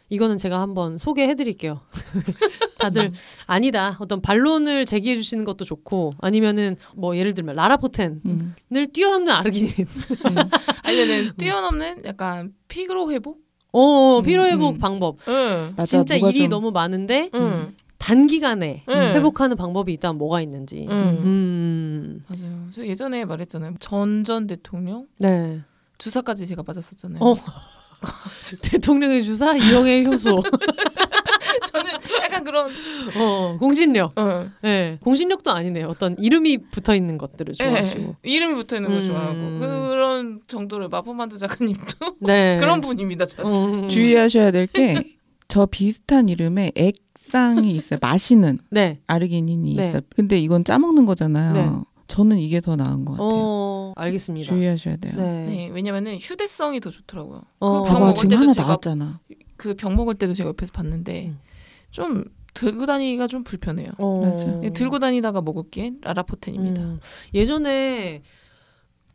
[0.09, 1.81] 이거는 제가 한번 소개해드릴게요.
[2.77, 3.11] 다들
[3.47, 3.97] 아니다.
[3.99, 8.55] 어떤 반론을 제기해 주시는 것도 좋고 아니면은 뭐 예를 들면 라라포텐을 음.
[8.93, 9.71] 뛰어넘는 아르기닌,
[10.83, 13.39] 아니면은 뛰어넘는 약간 피로 회복?
[13.71, 14.77] 어 음, 피로 회복 음.
[14.77, 15.17] 방법.
[15.27, 15.73] 응.
[15.75, 17.75] 맞아, 진짜 일이 좀- 너무 많은데 응.
[17.97, 18.93] 단기간에 음.
[18.93, 20.85] 회복하는 방법이 있다면 뭐가 있는지.
[20.89, 20.95] 응.
[21.23, 22.23] 음.
[22.27, 22.67] 맞아요.
[22.71, 23.75] 저 예전에 말했잖아요.
[23.79, 25.61] 전전 대통령 네.
[25.97, 27.23] 주사까지 제가 맞았었잖아요.
[27.23, 27.35] 어.
[28.61, 30.43] 대통령의 주사, 이영의 효소.
[31.71, 31.91] 저는
[32.21, 32.71] 약간 그런
[33.17, 34.17] 어, 공신력.
[34.19, 34.49] 어.
[34.61, 34.97] 네.
[35.01, 35.87] 공신력도 아니네요.
[35.87, 38.15] 어떤 이름이 붙어 있는 것들을 좋아하시고.
[38.25, 39.05] 예, 이름이 붙어 있는 걸 음.
[39.07, 42.57] 좋아하고 그런 정도를 마포만두 작가님도 네.
[42.59, 43.25] 그런 분입니다.
[43.25, 43.83] 저는.
[43.85, 43.89] 음.
[43.89, 45.15] 주의하셔야 될 게
[45.47, 46.95] 저 비슷한 이름의 액
[47.29, 47.99] 상이 있어요.
[48.01, 48.99] 마시는 네.
[49.07, 49.87] 아르기닌이 네.
[49.87, 50.01] 있어요.
[50.15, 51.53] 근데 이건 짜먹는 거잖아요.
[51.53, 51.83] 네.
[52.07, 53.29] 저는 이게 더 나은 것 같아요.
[53.33, 54.47] 어, 알겠습니다.
[54.47, 55.13] 주의하셔야 돼요.
[55.17, 55.45] 네.
[55.45, 57.41] 네, 왜냐면은 휴대성이 더 좋더라고요.
[57.59, 57.71] 어.
[57.81, 59.19] 그병 봐봐 먹을 지금 때도 하나 제가 나왔잖아.
[59.57, 61.39] 그 병 먹을 때도 제가 옆에서 봤는데 음.
[61.91, 63.91] 좀 들고 다니기가 좀 불편해요.
[63.97, 64.21] 어.
[64.23, 64.59] 맞아.
[64.63, 66.81] 예, 들고 다니다가 먹을게 라라포텐입니다.
[66.81, 66.99] 음.
[67.33, 68.21] 예전에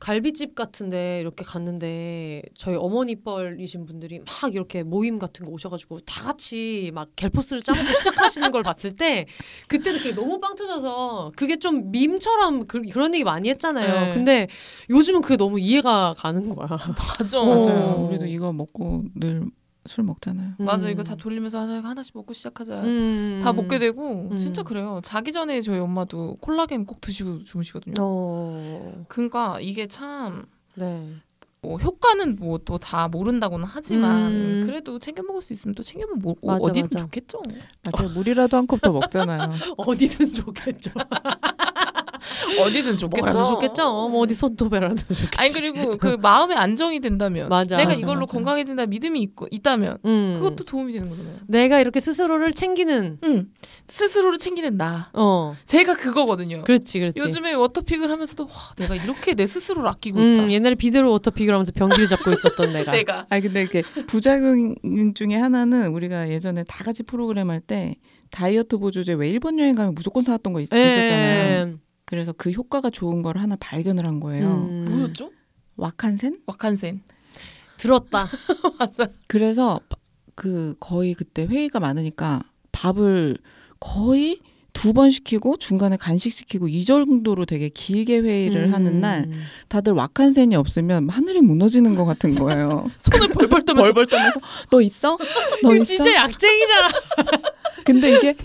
[0.00, 6.24] 갈비집 같은데 이렇게 갔는데 저희 어머니 뻘이신 분들이 막 이렇게 모임 같은 거 오셔가지고 다
[6.24, 9.26] 같이 막 갤포스를 짜먹고 시작하시는 걸 봤을 때
[9.68, 14.06] 그때는 그게 너무 빵 터져서 그게 좀 밈처럼 그, 런 얘기 많이 했잖아요.
[14.06, 14.14] 네.
[14.14, 14.48] 근데
[14.88, 16.66] 요즘은 그게 너무 이해가 가는 거야.
[17.18, 17.40] 맞아.
[17.40, 17.62] 어.
[17.62, 18.06] 맞아요.
[18.08, 19.44] 우리도 이거 먹고 늘
[19.86, 20.54] 술 먹잖아요.
[20.58, 20.86] 맞아.
[20.86, 20.92] 음.
[20.92, 22.82] 이거 다 돌리면서 하나, 하나씩 먹고 시작하자.
[22.82, 23.40] 음.
[23.42, 24.36] 다 먹게 되고 음.
[24.36, 25.00] 진짜 그래요.
[25.02, 27.94] 자기 전에 저희 엄마도 콜라겐 꼭 드시고 주무시거든요.
[27.98, 29.04] 어.
[29.08, 30.44] 그러니까 이게 참
[30.74, 31.14] 네.
[31.62, 34.62] 뭐 효과는 뭐 또 다 모른다고는 하지만 음.
[34.64, 36.98] 그래도 챙겨 먹을 수 있으면 또 챙겨 먹으면 뭐, 맞아, 어디든 맞아.
[37.04, 37.42] 좋겠죠.
[37.92, 38.08] 맞아요.
[38.14, 39.50] 물이라도 한 컵 더 먹잖아요.
[39.76, 40.90] 어디든 좋겠죠.
[42.60, 43.20] 어디든 좋겠죠.
[43.20, 44.08] 뭐라도 좋겠죠.
[44.08, 45.28] 뭐 어디 손톱에라도 좋겠지.
[45.38, 47.76] 아니 그리고 그 마음의 안정이 된다면 맞아.
[47.76, 48.32] 내가 이걸로 맞아.
[48.32, 50.34] 건강해진다 믿음이 있고 있다면 음.
[50.38, 51.36] 그것도 도움이 되는 거잖아요.
[51.46, 53.48] 내가 이렇게 스스로를 챙기는 응.
[53.88, 55.10] 스스로를 챙기는 나.
[55.12, 56.62] 어 제가 그거거든요.
[56.64, 60.42] 그렇지 그렇지 요즘에 워터픽을 하면서도 와, 내가 이렇게 내 스스로를 아끼고 있다.
[60.44, 64.74] 음, 옛날에 비데로 워터픽을 하면서 변기를 잡고 있었던 내가 내가 아니 근데 이렇게 부작용
[65.14, 67.94] 중에 하나는 우리가 예전에 다 같이 프로그램 할 때
[68.30, 70.96] 다이어트 보조제 왜 일본 여행 가면 무조건 사왔던 거 있, 예.
[70.96, 71.74] 있었잖아요.
[72.10, 74.68] 그래서 그 효과가 좋은 걸 하나 발견을 한 거예요.
[74.68, 74.84] 음.
[74.90, 75.30] 뭐였죠?
[75.76, 76.40] 와칸센?
[76.46, 77.02] 와칸센.
[77.76, 78.26] 들었다.
[78.78, 79.06] 맞아.
[79.28, 79.80] 그래서
[80.34, 82.42] 그 거의 그때 회의가 많으니까
[82.72, 83.38] 밥을
[83.78, 84.40] 거의
[84.72, 88.72] 두 번 시키고 중간에 간식 시키고 이 정도로 되게 길게 회의를 음.
[88.74, 89.28] 하는 날
[89.68, 92.84] 다들 와칸센이 없으면 하늘이 무너지는 것 같은 거예요.
[92.98, 95.18] 손을 벌벌 떠면서 벌벌 떠면서 너 있어?
[95.62, 95.84] 너 있어?
[95.84, 96.88] 진짜 약쟁이잖아.
[97.84, 98.36] 근데 이게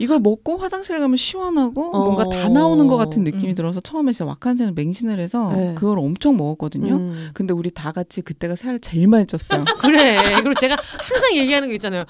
[0.00, 2.04] 이걸 먹고 화장실 가면 시원하고 어.
[2.04, 3.54] 뭔가 다 나오는 것 같은 느낌이 음.
[3.54, 5.74] 들어서 처음에 진짜 와칸센을 맹신을 해서 네.
[5.74, 6.94] 그걸 엄청 먹었거든요.
[6.94, 7.30] 음.
[7.34, 9.62] 근데 우리 다 같이 그때가 살을 제일 많이 쪘어요.
[9.78, 10.16] 그래.
[10.36, 12.06] 그리고 제가 항상 얘기하는 거 있잖아요.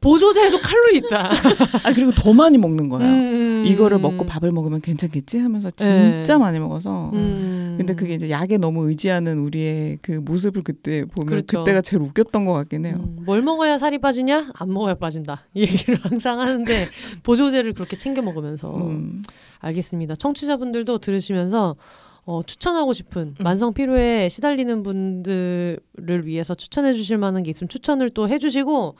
[0.00, 1.30] 보조제에도 칼로리 있다.
[1.84, 3.12] 아 그리고 더 많이 먹는 거예요.
[3.12, 3.64] 음.
[3.66, 6.36] 이거를 먹고 밥을 먹으면 괜찮겠지 하면서 진짜 네.
[6.38, 7.74] 많이 먹어서 음.
[7.76, 11.58] 근데 그게 이제 약에 너무 의지하는 우리의 그 모습을 그때 보면 그렇죠.
[11.64, 12.96] 그때가 제일 웃겼던 것 같긴 해요.
[12.98, 14.52] 음, 뭘 먹어야 살이 빠지냐?
[14.54, 15.46] 안 먹어야 빠진다.
[15.54, 16.88] 이 얘기를 항상 하는데
[17.22, 19.22] 보조제를 그렇게 챙겨 먹으면서 음.
[19.58, 20.14] 알겠습니다.
[20.16, 21.76] 청취자분들도 들으시면서
[22.24, 23.42] 어, 추천하고 싶은 음.
[23.42, 28.94] 만성 피로에 시달리는 분들을 위해서 추천해 주실 만한 게 있으면 추천을 또 해주시고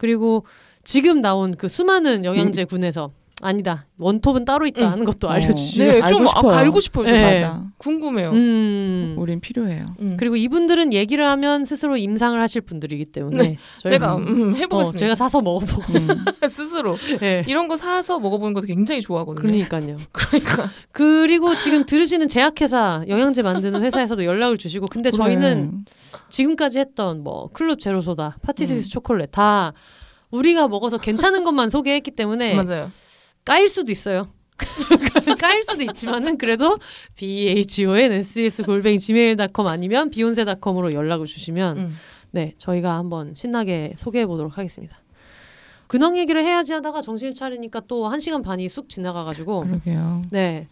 [0.00, 0.46] 그리고
[0.82, 3.10] 지금 나온 그 수많은 영양제 군에서
[3.42, 4.92] 아니다 원톱은 따로 있다 음.
[4.92, 5.30] 하는 것도 어.
[5.32, 6.52] 알려주시고 네, 알고 좀 아, 싶어요.
[6.52, 7.06] 알고 싶어요.
[7.06, 7.32] 저 네.
[7.32, 7.64] 맞아.
[7.76, 8.30] 궁금해요.
[8.30, 9.14] 음.
[9.18, 9.86] 우린 필요해요.
[10.00, 10.16] 음.
[10.18, 14.98] 그리고 이분들은 얘기를 하면 스스로 임상을 하실 분들이기 때문에 네, 제가 음, 어, 해보겠습니다.
[14.98, 16.08] 제가 사서 먹어보고 음.
[16.48, 17.44] 스스로 네.
[17.46, 19.42] 이런 거 사서 먹어보는 것도 굉장히 좋아하거든요.
[19.42, 19.96] 그러니까요.
[20.12, 25.84] 그러니까 그리고 지금 들으시는 제약회사 영양제 만드는 회사에서도 연락을 주시고 근데 저희는
[26.30, 28.90] 지금까지 했던 뭐 클럽 제로소다, 파티스위스 음.
[28.90, 29.72] 초콜릿 다
[30.30, 32.90] 우리가 먹어서 괜찮은 것만 소개했기 때문에 맞아요.
[33.44, 34.28] 까일 수도 있어요.
[35.40, 36.78] 까일 수도 있지만은 그래도
[37.16, 41.96] b h o n s s 골뱅이 gmail.com 아니면 비욘세닷컴으로 연락을 주시면 음.
[42.30, 45.00] 네 저희가 한번 신나게 소개해 보도록 하겠습니다.
[45.86, 50.22] 근황 얘기를 해야지 하다가 정신을 차리니까 또 한 시간 반이 쑥 지나가가지고 그러게요.
[50.30, 50.68] 네.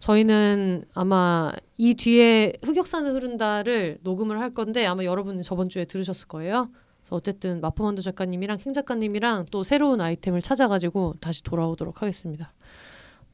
[0.00, 6.70] 저희는 아마 이 뒤에 흑역사는 흐른다를 녹음을 할 건데 아마 여러분은 저번 주에 들으셨을 거예요.
[7.02, 12.52] 그래서 어쨌든 마포만두 작가님이랑 킹 작가님이랑 또 새로운 아이템을 찾아가지고 다시 돌아오도록 하겠습니다.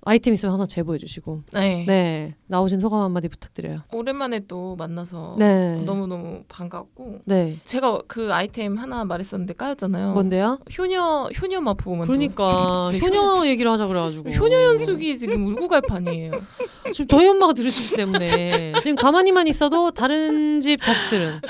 [0.08, 1.84] 아이템 있으면 항상 제보해 주시고 네.
[1.86, 3.80] 네 나오신 소감 한마디 부탁드려요.
[3.92, 5.82] 오랜만에 또 만나서 네.
[5.84, 7.58] 너무 너무 반갑고 네.
[7.64, 10.12] 제가 그 아이템 하나 말했었는데 까였잖아요.
[10.12, 10.58] 뭔데요?
[10.78, 16.32] 효녀 효녀 마포만 그러니까 네, 효녀 얘기를 하자 그래가지고 효녀 연숙이 지금 울고 갈 판이에요.
[16.94, 21.40] 지금 저희 엄마가 들으시기 때문에 지금 가만히만 있어도 다른 집 자식들은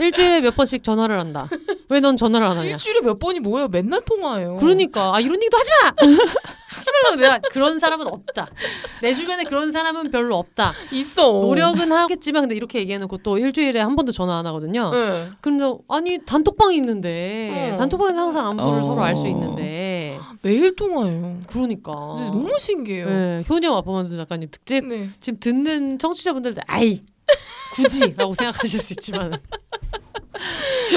[0.00, 1.48] 일주일에 몇 번씩 전화를 한다.
[1.90, 2.70] 왜 넌 전화를 안 하냐?
[2.70, 3.68] 일주일에 몇 번이 뭐예요?
[3.68, 4.56] 맨날 통화해요.
[4.56, 5.92] 그러니까 아 이런 얘기도 하지 마.
[6.80, 8.48] 하지 말라고 내가 그런 사람은 없다.
[9.02, 10.72] 내 주변에 그런 사람은 별로 없다.
[10.92, 11.30] 있어.
[11.42, 14.90] 노력은 하겠지만 근데 이렇게 얘기해놓고 또 일주일에 한 번도 전화 안 하거든요.
[14.90, 15.28] 네.
[15.40, 17.76] 근데 아니 단톡방이 있는데 어.
[17.76, 18.82] 단톡방에서 항상 안부를 어.
[18.82, 21.40] 서로 알 수 있는데 매일 통화해요.
[21.46, 23.06] 그러니까 너무 신기해요.
[23.06, 25.08] 네, 효녀 아빠만두 작가님 특집 네.
[25.20, 27.00] 지금 듣는 청취자분들도 아이
[27.74, 29.38] 굳이라고 생각하실 수 있지만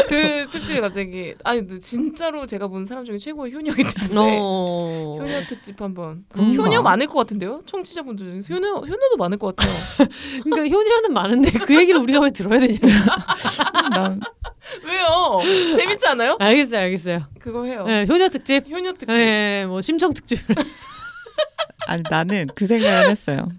[0.08, 5.18] 그 특집이 갑자기 아니 진짜로 제가 본 사람 중에 최고의 효녀이기 때문에 어.
[5.20, 6.64] 효녀 특집 한번 그런가?
[6.64, 7.62] 효녀 많을 것 같은데요?
[7.66, 9.76] 청취자분들 중에 효녀 효녀도 많을 것 같아요.
[10.44, 12.78] 그러니까 효녀는 많은데 그 얘기를 우리가 왜 들어야 되냐?
[13.91, 14.20] 난
[14.84, 15.76] 왜요?
[15.76, 16.38] 재밌지 않아요?
[16.40, 17.26] 알겠어요, 알겠어요.
[17.40, 17.84] 그거 해요.
[17.86, 18.66] 네, 효녀 특집.
[18.70, 19.08] 효녀 특집.
[19.08, 20.40] 네, 뭐 심청 특집.
[21.88, 23.49] 아니 나는 그 생각을 했어요.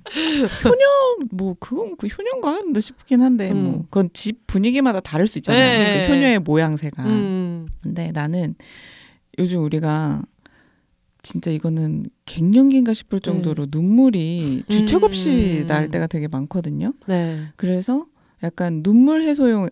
[0.65, 3.63] 효녀 뭐 그건 그 효녀인가 근데 싶긴 한데 음.
[3.65, 5.85] 뭐 그건 집 분위기마다 다를 수 있잖아요.
[5.85, 6.07] 네.
[6.07, 7.05] 그 효녀의 모양새가.
[7.05, 7.69] 음.
[7.83, 8.55] 근데 나는
[9.39, 10.23] 요즘 우리가
[11.23, 15.67] 진짜 이거는 갱년기인가 싶을 정도로 눈물이 주책 없이 음.
[15.67, 16.93] 날 때가 되게 많거든요.
[17.07, 17.49] 네.
[17.57, 18.07] 그래서
[18.43, 19.69] 약간 눈물 해소용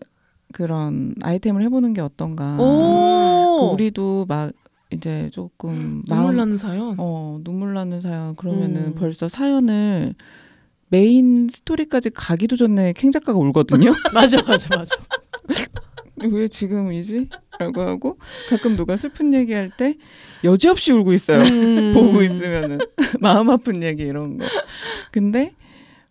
[0.51, 2.57] 그런 아이템을 해보는 게 어떤가.
[2.57, 3.71] 그 오.
[3.73, 4.51] 우리도 막
[4.93, 6.95] 이제 조금 눈물 나는 사연.
[6.97, 8.95] 어 눈물 나는 사연 그러면은 음.
[8.95, 10.15] 벌써 사연을
[10.89, 13.91] 메인 스토리까지 가기도 전에 캥 작가가 울거든요.
[14.13, 14.95] 맞아, 맞아, 맞아.
[16.31, 17.29] 왜 지금이지?
[17.59, 18.17] 라고 하고
[18.49, 19.97] 가끔 누가 슬픈 얘기할 때
[20.43, 21.39] 여지없이 울고 있어요.
[21.41, 21.91] 음.
[21.95, 22.77] 보고 있으면은
[23.19, 24.45] 마음 아픈 얘기 이런 거.
[25.11, 25.53] 근데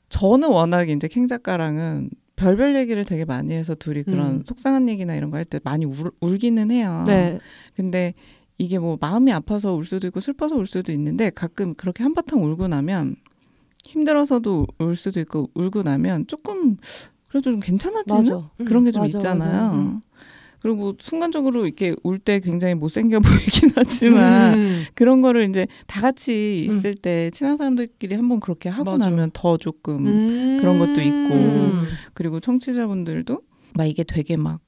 [0.09, 4.43] 저는 워낙 이제 캥 작가랑은 별별 얘기를 되게 많이 해서 둘이 그런 음.
[4.45, 7.05] 속상한 얘기나 이런 거 할 때 많이 울, 울기는 해요.
[7.07, 7.39] 네.
[7.77, 8.15] 근데
[8.63, 12.69] 이게 뭐 마음이 아파서 울 수도 있고 슬퍼서 울 수도 있는데 가끔 그렇게 한바탕 울고
[12.69, 13.17] 나면
[13.85, 16.77] 힘들어서도 울 수도 있고 울고 나면 조금
[17.29, 18.51] 그래도 좀 괜찮아지는 맞아.
[18.65, 19.53] 그런 게좀 맞아, 있잖아요.
[19.67, 19.75] 맞아.
[19.75, 20.01] 음.
[20.61, 23.19] 그리고 순간적으로 이렇게 울 때 굉장히 못생겨
[23.67, 24.83] 보이긴 하지만 음.
[24.95, 26.77] 그런 거를 이제 다 같이 음.
[26.77, 29.11] 있을 때 친한 사람들끼리 한번 그렇게 하고 맞아.
[29.11, 30.59] 나면 더 조금 음.
[30.61, 31.35] 그런 것도 있고.
[31.35, 31.85] 음.
[32.15, 33.41] 그리고 청취자분들도
[33.75, 34.61] 막 이게 되게 막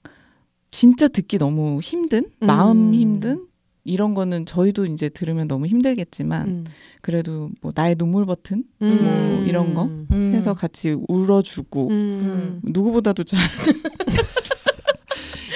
[0.72, 2.46] 진짜 듣기 너무 힘든 음.
[2.48, 3.46] 마음 힘든
[3.85, 6.65] 이런 거는 저희도 이제 들으면 너무 힘들겠지만 음.
[7.02, 8.98] 그래도 뭐 나의 눈물 버튼 음.
[9.02, 10.32] 뭐 이런 거 음.
[10.35, 12.61] 해서 같이 울어주고 음.
[12.62, 13.39] 누구보다도 잘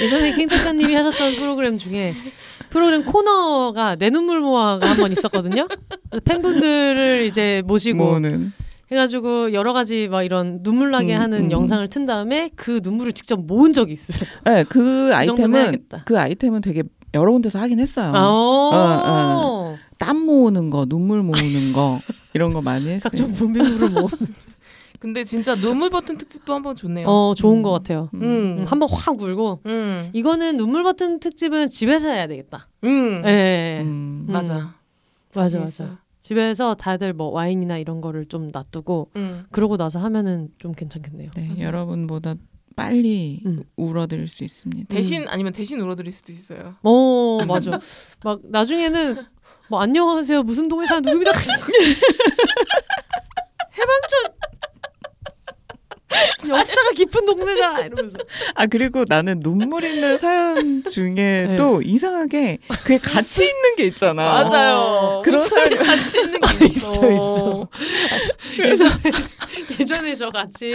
[0.03, 2.15] 예전에 킹 작가님이 하셨던 프로그램 중에
[2.71, 5.67] 프로그램 코너가 내 눈물 모아가 한 번 있었거든요.
[6.25, 8.53] 팬분들을 이제 모시고 모으는
[8.93, 11.51] 해가지고 여러 가지 막 이런 눈물 나게 음, 하는 음.
[11.51, 14.29] 영상을 튼 다음에 그 눈물을 직접 모은 적이 있어요.
[14.45, 15.85] 네, 그 정도는 아이템은.
[16.05, 16.83] 그 아이템은 되게
[17.15, 18.13] 여러 군데서 하긴 했어요.
[18.15, 22.01] 아, 어, 땀 모으는 거, 눈물 모으는 거
[22.35, 23.11] 이런 거 많이 했어요.
[23.11, 24.09] 각종 분비물을 모.
[25.01, 27.07] 근데 진짜 눈물 버튼 특집도 한번 좋네요.
[27.09, 27.63] 어 좋은 음.
[27.63, 28.09] 것 같아요.
[28.15, 28.23] 음.
[28.23, 28.57] 음.
[28.59, 30.11] 음, 한번 확 울고 음.
[30.13, 32.69] 이거는 눈물 버튼 특집은 집에서 해야 되겠다.
[32.85, 33.23] 음.
[33.25, 33.31] 예.
[33.31, 33.81] 예.
[33.83, 34.27] 음.
[34.29, 34.33] 음.
[34.33, 34.75] 맞아.
[35.35, 35.65] 맞아 맞아.
[35.65, 35.99] 있어요.
[36.21, 39.45] 집에서 다들 뭐 와인이나 이런 거를 좀 놔두고 음.
[39.51, 41.31] 그러고 나서 하면은 좀 괜찮겠네요.
[41.37, 41.63] 네, 맞아요.
[41.63, 42.35] 여러분보다
[42.79, 43.65] 빨리 음.
[43.77, 44.95] 울어드릴 수 있습니다.
[44.95, 46.77] 대신 아니면 대신 울어드릴 수도 있어요.
[46.83, 47.81] 어 맞아.
[48.23, 49.19] 막 나중에는
[49.69, 51.33] 뭐 안녕하세요 무슨 동에 사는 누구입니다.
[53.77, 54.39] 해방촌
[56.49, 58.17] 역사가 깊은 동네잖아 이러면서.
[58.55, 61.15] 아 그리고 나는 눈물 있는 사연 중에
[61.49, 61.57] 네.
[61.57, 64.45] 또 이상하게 그게 같이 있는 게 있잖아.
[64.45, 65.23] 맞아요.
[65.25, 66.95] 그런 사람이 같이 있는 게 있어.
[66.95, 67.69] 있어, 있어.
[68.59, 68.93] 예전에
[69.81, 70.73] 예전에 저 같이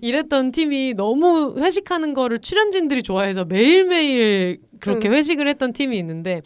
[0.00, 5.14] 일했던 팀이 너무 회식하는 거를 출연진들이 좋아해서 매일매일 그렇게 응.
[5.14, 6.42] 회식을 했던 팀이 있는데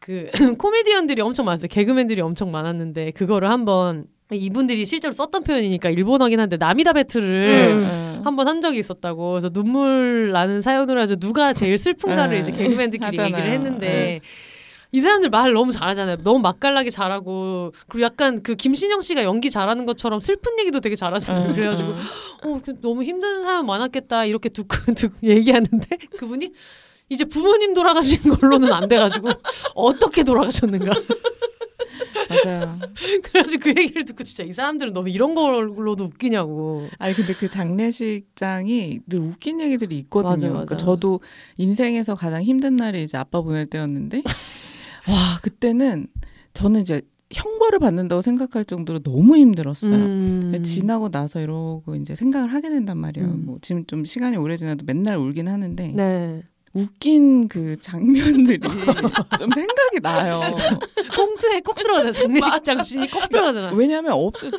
[0.00, 1.68] 그 코미디언들이 엄청 많았어요.
[1.68, 7.88] 개그맨들이 엄청 많았는데 그거를 한번 이분들이 실제로 썼던 표현이니까 일본어긴 한데 나미다 배틀을 음.
[7.88, 8.20] 어.
[8.24, 9.30] 한번 한 적이 있었다고.
[9.32, 12.40] 그래서 눈물 나는 사연으로 해서 누가 제일 슬픈가를 네.
[12.40, 13.22] 이제 개그맨들끼리.
[13.22, 14.20] 얘기를 했는데 네.
[14.92, 16.18] 이 사람들 말 너무 잘하잖아요.
[16.22, 21.54] 너무 맛깔나게 잘하고 그리고 약간 그 김신영 씨가 연기 잘하는 것처럼 슬픈 얘기도 되게 잘하시더라고요.
[21.54, 25.86] 그래가지고 어, 그 너무 힘든 사연 많았겠다 이렇게 듣고 듣고 얘기하는데
[26.18, 26.52] 그분이
[27.08, 29.28] 이제 부모님 돌아가신 걸로는 안 돼가지고
[29.74, 30.92] 어떻게 돌아가셨는가.
[32.28, 32.78] 맞아요.
[33.22, 36.88] 그래가지고 그 얘기를 듣고 진짜 이 사람들은 너무 이런 걸로도 웃기냐고.
[36.98, 40.30] 아니 근데 그 장례식장이 늘 웃긴 얘기들이 있거든요.
[40.30, 40.52] 맞아, 맞아.
[40.64, 41.20] 그러니까 저도
[41.56, 44.22] 인생에서 가장 힘든 날이 이제 아빠 보낼 때였는데
[45.08, 46.06] 와 그때는
[46.54, 47.02] 저는 이제
[47.32, 49.92] 형벌을 받는다고 생각할 정도로 너무 힘들었어요.
[49.92, 50.62] 음.
[50.64, 53.28] 지나고 나서 이러고 이제 생각을 하게 된단 말이에요.
[53.28, 53.42] 음.
[53.46, 56.42] 뭐 지금 좀 시간이 오래 지나도 맨날 울긴 하는데 네.
[56.72, 58.60] 웃긴 그 장면들이
[59.38, 60.40] 좀 생각이 나요.
[61.16, 62.12] 꽁트에 꼭 들어가잖아.
[62.12, 63.72] 장례식장 씬이 꼭 들어가잖아.
[63.72, 64.58] 왜냐하면 없어 그,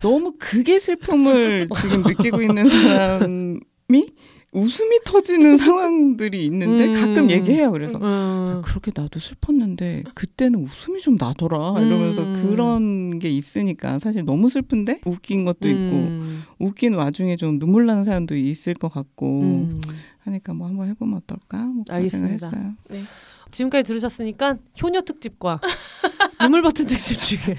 [0.00, 4.06] 너무 극의 슬픔을 지금 느끼고 있는 사람이
[4.52, 7.00] 웃음이 터지는 상황들이 있는데 음.
[7.00, 7.70] 가끔 얘기해요.
[7.70, 8.62] 그래서 아, 음.
[8.62, 12.48] 그렇게 나도 슬펐는데 그때는 웃음이 좀 나더라 이러면서 음.
[12.50, 16.42] 그런 게 있으니까 사실 너무 슬픈데 웃긴 것도 있고 음.
[16.58, 19.80] 웃긴 와중에 좀 눈물 나는 사연도 있을 것 같고 음.
[20.24, 22.48] 하니까 뭐 한번 해보면 어떨까 뭐 알겠습니다.
[22.48, 23.06] 생각했어요.
[23.50, 25.60] 지금까지 들으셨으니까 효녀 특집과
[26.40, 27.56] 눈물 버튼 특집 중에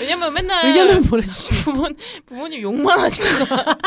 [0.00, 1.88] 왜냐면 맨날 의견을 보내주시면 부모,
[2.26, 3.78] 부모님 욕만 하니까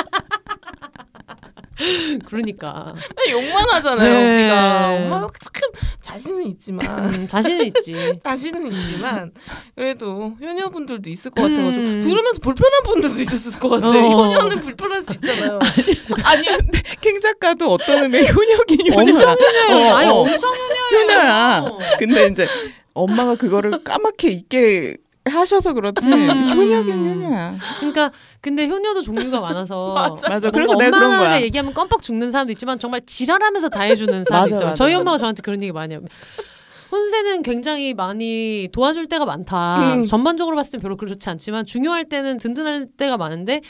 [2.25, 4.13] 그러니까 맨날 욕만 하잖아요.
[4.13, 4.33] 네.
[4.43, 5.71] 우리가 엄마가 참
[6.01, 8.19] 자신은 있지만 음, 자신은 있지.
[8.23, 9.31] 자신은 있지만
[9.75, 12.01] 그래도 효녀분들도 있을 것 같아가지고 음.
[12.01, 13.87] 들으면서 불편한 분들도 있었을 것 같아.
[13.87, 13.91] 어.
[13.91, 15.59] 효녀는 불편할 수 있잖아요.
[16.23, 16.47] 아니
[17.01, 19.13] 캥 작가도 어떤 의미의 효녀긴 효녀야.
[19.13, 19.89] 엄청 효녀예요.
[19.91, 20.13] 어, 아니 어.
[20.13, 21.03] 엄청 효녀예요.
[21.03, 21.65] 효녀야.
[21.99, 22.47] 근데 이제
[22.93, 24.97] 엄마가 그거를 까맣게 있게
[25.27, 26.29] 하셔서 그렇지 음.
[26.55, 27.57] 효녀긴 효녀야.
[27.79, 30.29] 그러니까 근데 효녀도 종류가 많아서 맞아.
[30.29, 30.51] 맞아.
[30.51, 31.41] 그래서 내가 그런 엄마가 거야.
[31.41, 34.55] 얘기하면 껌뻑 죽는 사람도 있지만 정말 지랄하면서 다 해주는 사람도.
[34.55, 35.01] 맞아, 저희 맞아.
[35.01, 36.01] 엄마가 저한테 그런 얘기 많이 해요.
[36.91, 39.95] 혼세는 굉장히 많이 도와줄 때가 많다.
[39.95, 40.05] 음.
[40.05, 43.61] 전반적으로 봤을 땐 별로 그렇지 않지만 중요할 때는 든든할 때가 많은데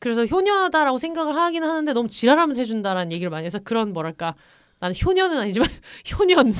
[0.00, 4.34] 그래서 효녀다라고 생각을 하긴 하는데 너무 지랄하면서 해준다라는 얘기를 많이 해서 그런 뭐랄까
[4.80, 5.68] 나는 효녀는 아니지만
[6.18, 6.54] 효년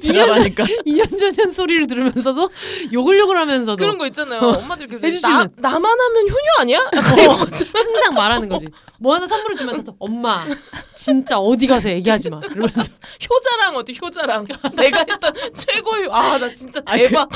[0.00, 0.64] 지랄하니까.
[0.64, 2.50] 2년 전년 소리를 들으면서도
[2.92, 4.40] 욕을 욕을 하면서도 그런 거 있잖아요.
[4.40, 5.48] 엄마들 그래 나, 해주시는.
[5.56, 6.78] 나만 하면 효녀 아니야?
[7.28, 8.66] 어, 항상 말하는 거지.
[8.98, 10.44] 뭐 하나 선물을 주면서도 엄마
[10.94, 12.40] 진짜 어디 가서 얘기하지 마.
[12.44, 12.80] 이러면서
[13.30, 14.46] 효자랑 어디 효자랑
[14.76, 17.28] 내가 했던 최고의 아 나 진짜 아, 그- 대박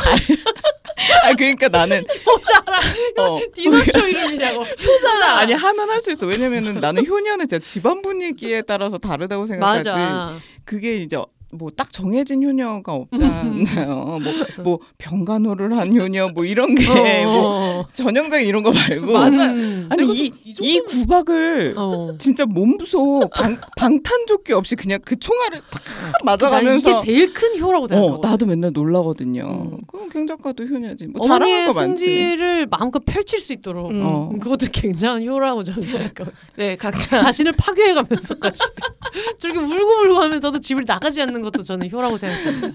[1.25, 2.81] 아 그러니까 나는 효자랑
[3.19, 3.39] 어.
[3.55, 4.63] 디너쇼 이름이냐고.
[4.65, 6.27] 효자랑 아니 하면 할 수 있어.
[6.27, 9.89] 왜냐면은 나는 효녀는 진짜 집안 분위기에 따라서 다르다고 생각하지.
[9.89, 10.35] 맞아.
[10.65, 11.17] 그게 이제
[11.53, 14.19] 뭐 딱 정해진 효녀가 없잖아요.
[14.23, 14.31] 뭐
[14.63, 17.87] 뭐 병간호를 한 효녀 뭐 이런 게뭐 어.
[17.93, 19.47] 전형적인 이런 거 말고 맞아.
[19.47, 19.89] 음.
[19.91, 22.15] 아니 이, 이 이 구박을 어.
[22.19, 27.89] 진짜 몸소 방, 방탄조끼 없이 그냥 그 총알을 탁난 맞아가면서 이게 제일 큰 효라고 어,
[27.89, 28.27] 생각하고.
[28.27, 29.71] 나도 맨날 놀라거든요.
[29.73, 29.79] 음.
[29.87, 31.07] 그럼 갱 작가도 효녀지.
[31.09, 32.05] 뭐 잘하는 어머니의 거 많지.
[32.05, 34.03] 승지를 마음껏 펼칠 수 있도록 음.
[34.05, 34.31] 어.
[34.41, 38.59] 그것도 굉장한 효라고 저는 생각하고 네 각자 자신을 파괴해가면서까지
[39.39, 42.69] 저렇게 울고불고 하면서도 집을 나가지 않는 것도 저는 효라고 생각합니다.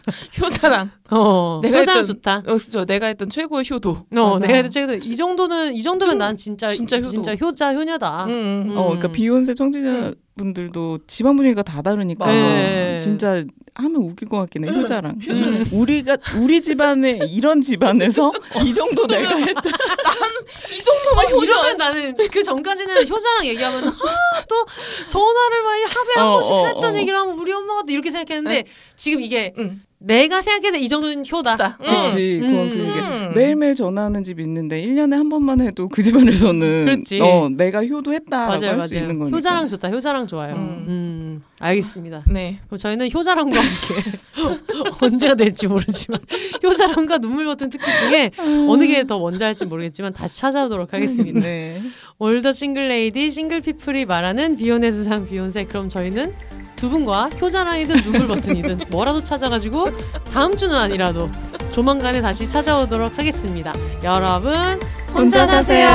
[0.40, 2.42] 효자랑 어, 내가 효자랑 했던- 좋다.
[2.46, 2.84] 어, 그죠.
[2.84, 3.90] 내가 했던 최고의 효도.
[4.16, 4.46] 어, 맞아.
[4.46, 7.10] 내가 해도 최근 이 정도는 이 정도면 난 진짜 진짜 효도.
[7.10, 8.24] 진짜 효자 효녀다.
[8.26, 8.76] 음, 음, 음.
[8.76, 12.36] 어, 그러니까 비욘세 청취자 분들도 집안 분위기가 다 다르니까 맞아.
[12.38, 12.98] 네.
[12.98, 13.44] 진짜
[13.74, 15.18] 하면 웃길 것 같긴 해 음, 효자랑.
[15.26, 15.52] 효자랑.
[15.54, 15.64] 음.
[15.72, 18.32] 우리가 우리 집안에 이런 집안에서
[18.64, 19.62] 이 정도 내가 했다.
[20.70, 21.74] 이 정도면 어, 효자.
[21.74, 24.66] 나는 그 전까지는 효자랑 얘기하면 아또
[25.08, 26.98] 전화를 많이 하루에 한 어, 번씩 어, 했던 어.
[26.98, 28.64] 얘기를 하면 우리 엄마가 또 이렇게 생각했는데
[28.96, 29.82] 지금 이게 응.
[30.04, 31.78] 내가 생각해서 이 정도는 효다.
[31.80, 31.86] 응.
[31.86, 32.40] 그렇지.
[32.42, 32.48] 음.
[32.48, 33.32] 그건 그게 음.
[33.34, 37.20] 매일매일 전화하는 집 있는데 1년에 한 번만 해도 그 집안에서는 그렇지.
[37.20, 39.04] 어, 내가 효도했다라고 맞아요, 할수 맞아요.
[39.04, 39.36] 있는 거니까.
[39.36, 39.88] 효자랑 좋다.
[39.90, 40.54] 효자랑 좋아요.
[40.56, 41.42] 음, 음.
[41.60, 42.24] 알겠습니다.
[42.28, 42.58] 네.
[42.66, 44.18] 그럼 저희는 효자랑과 함께
[45.00, 46.20] 언제가 될지 모르지만
[46.62, 48.30] 효자랑과 눈물 버튼 특집 중에
[48.68, 51.40] 어느 게 더 먼저 할지 모르겠지만 다시 찾아오도록 하겠습니다.
[51.40, 51.82] 네.
[52.18, 56.32] All the single lady single people이 말하는 비혼의 세상 비욘세 그럼 저희는
[56.82, 59.86] 두 분과 효자랑이든 눈물 버튼이든 뭐라도 찾아가지고
[60.32, 61.28] 다음 주는 아니라도
[61.70, 63.72] 조만간에 다시 찾아오도록 하겠습니다.
[64.02, 64.52] 여러분
[65.14, 65.86] 혼자 사세요.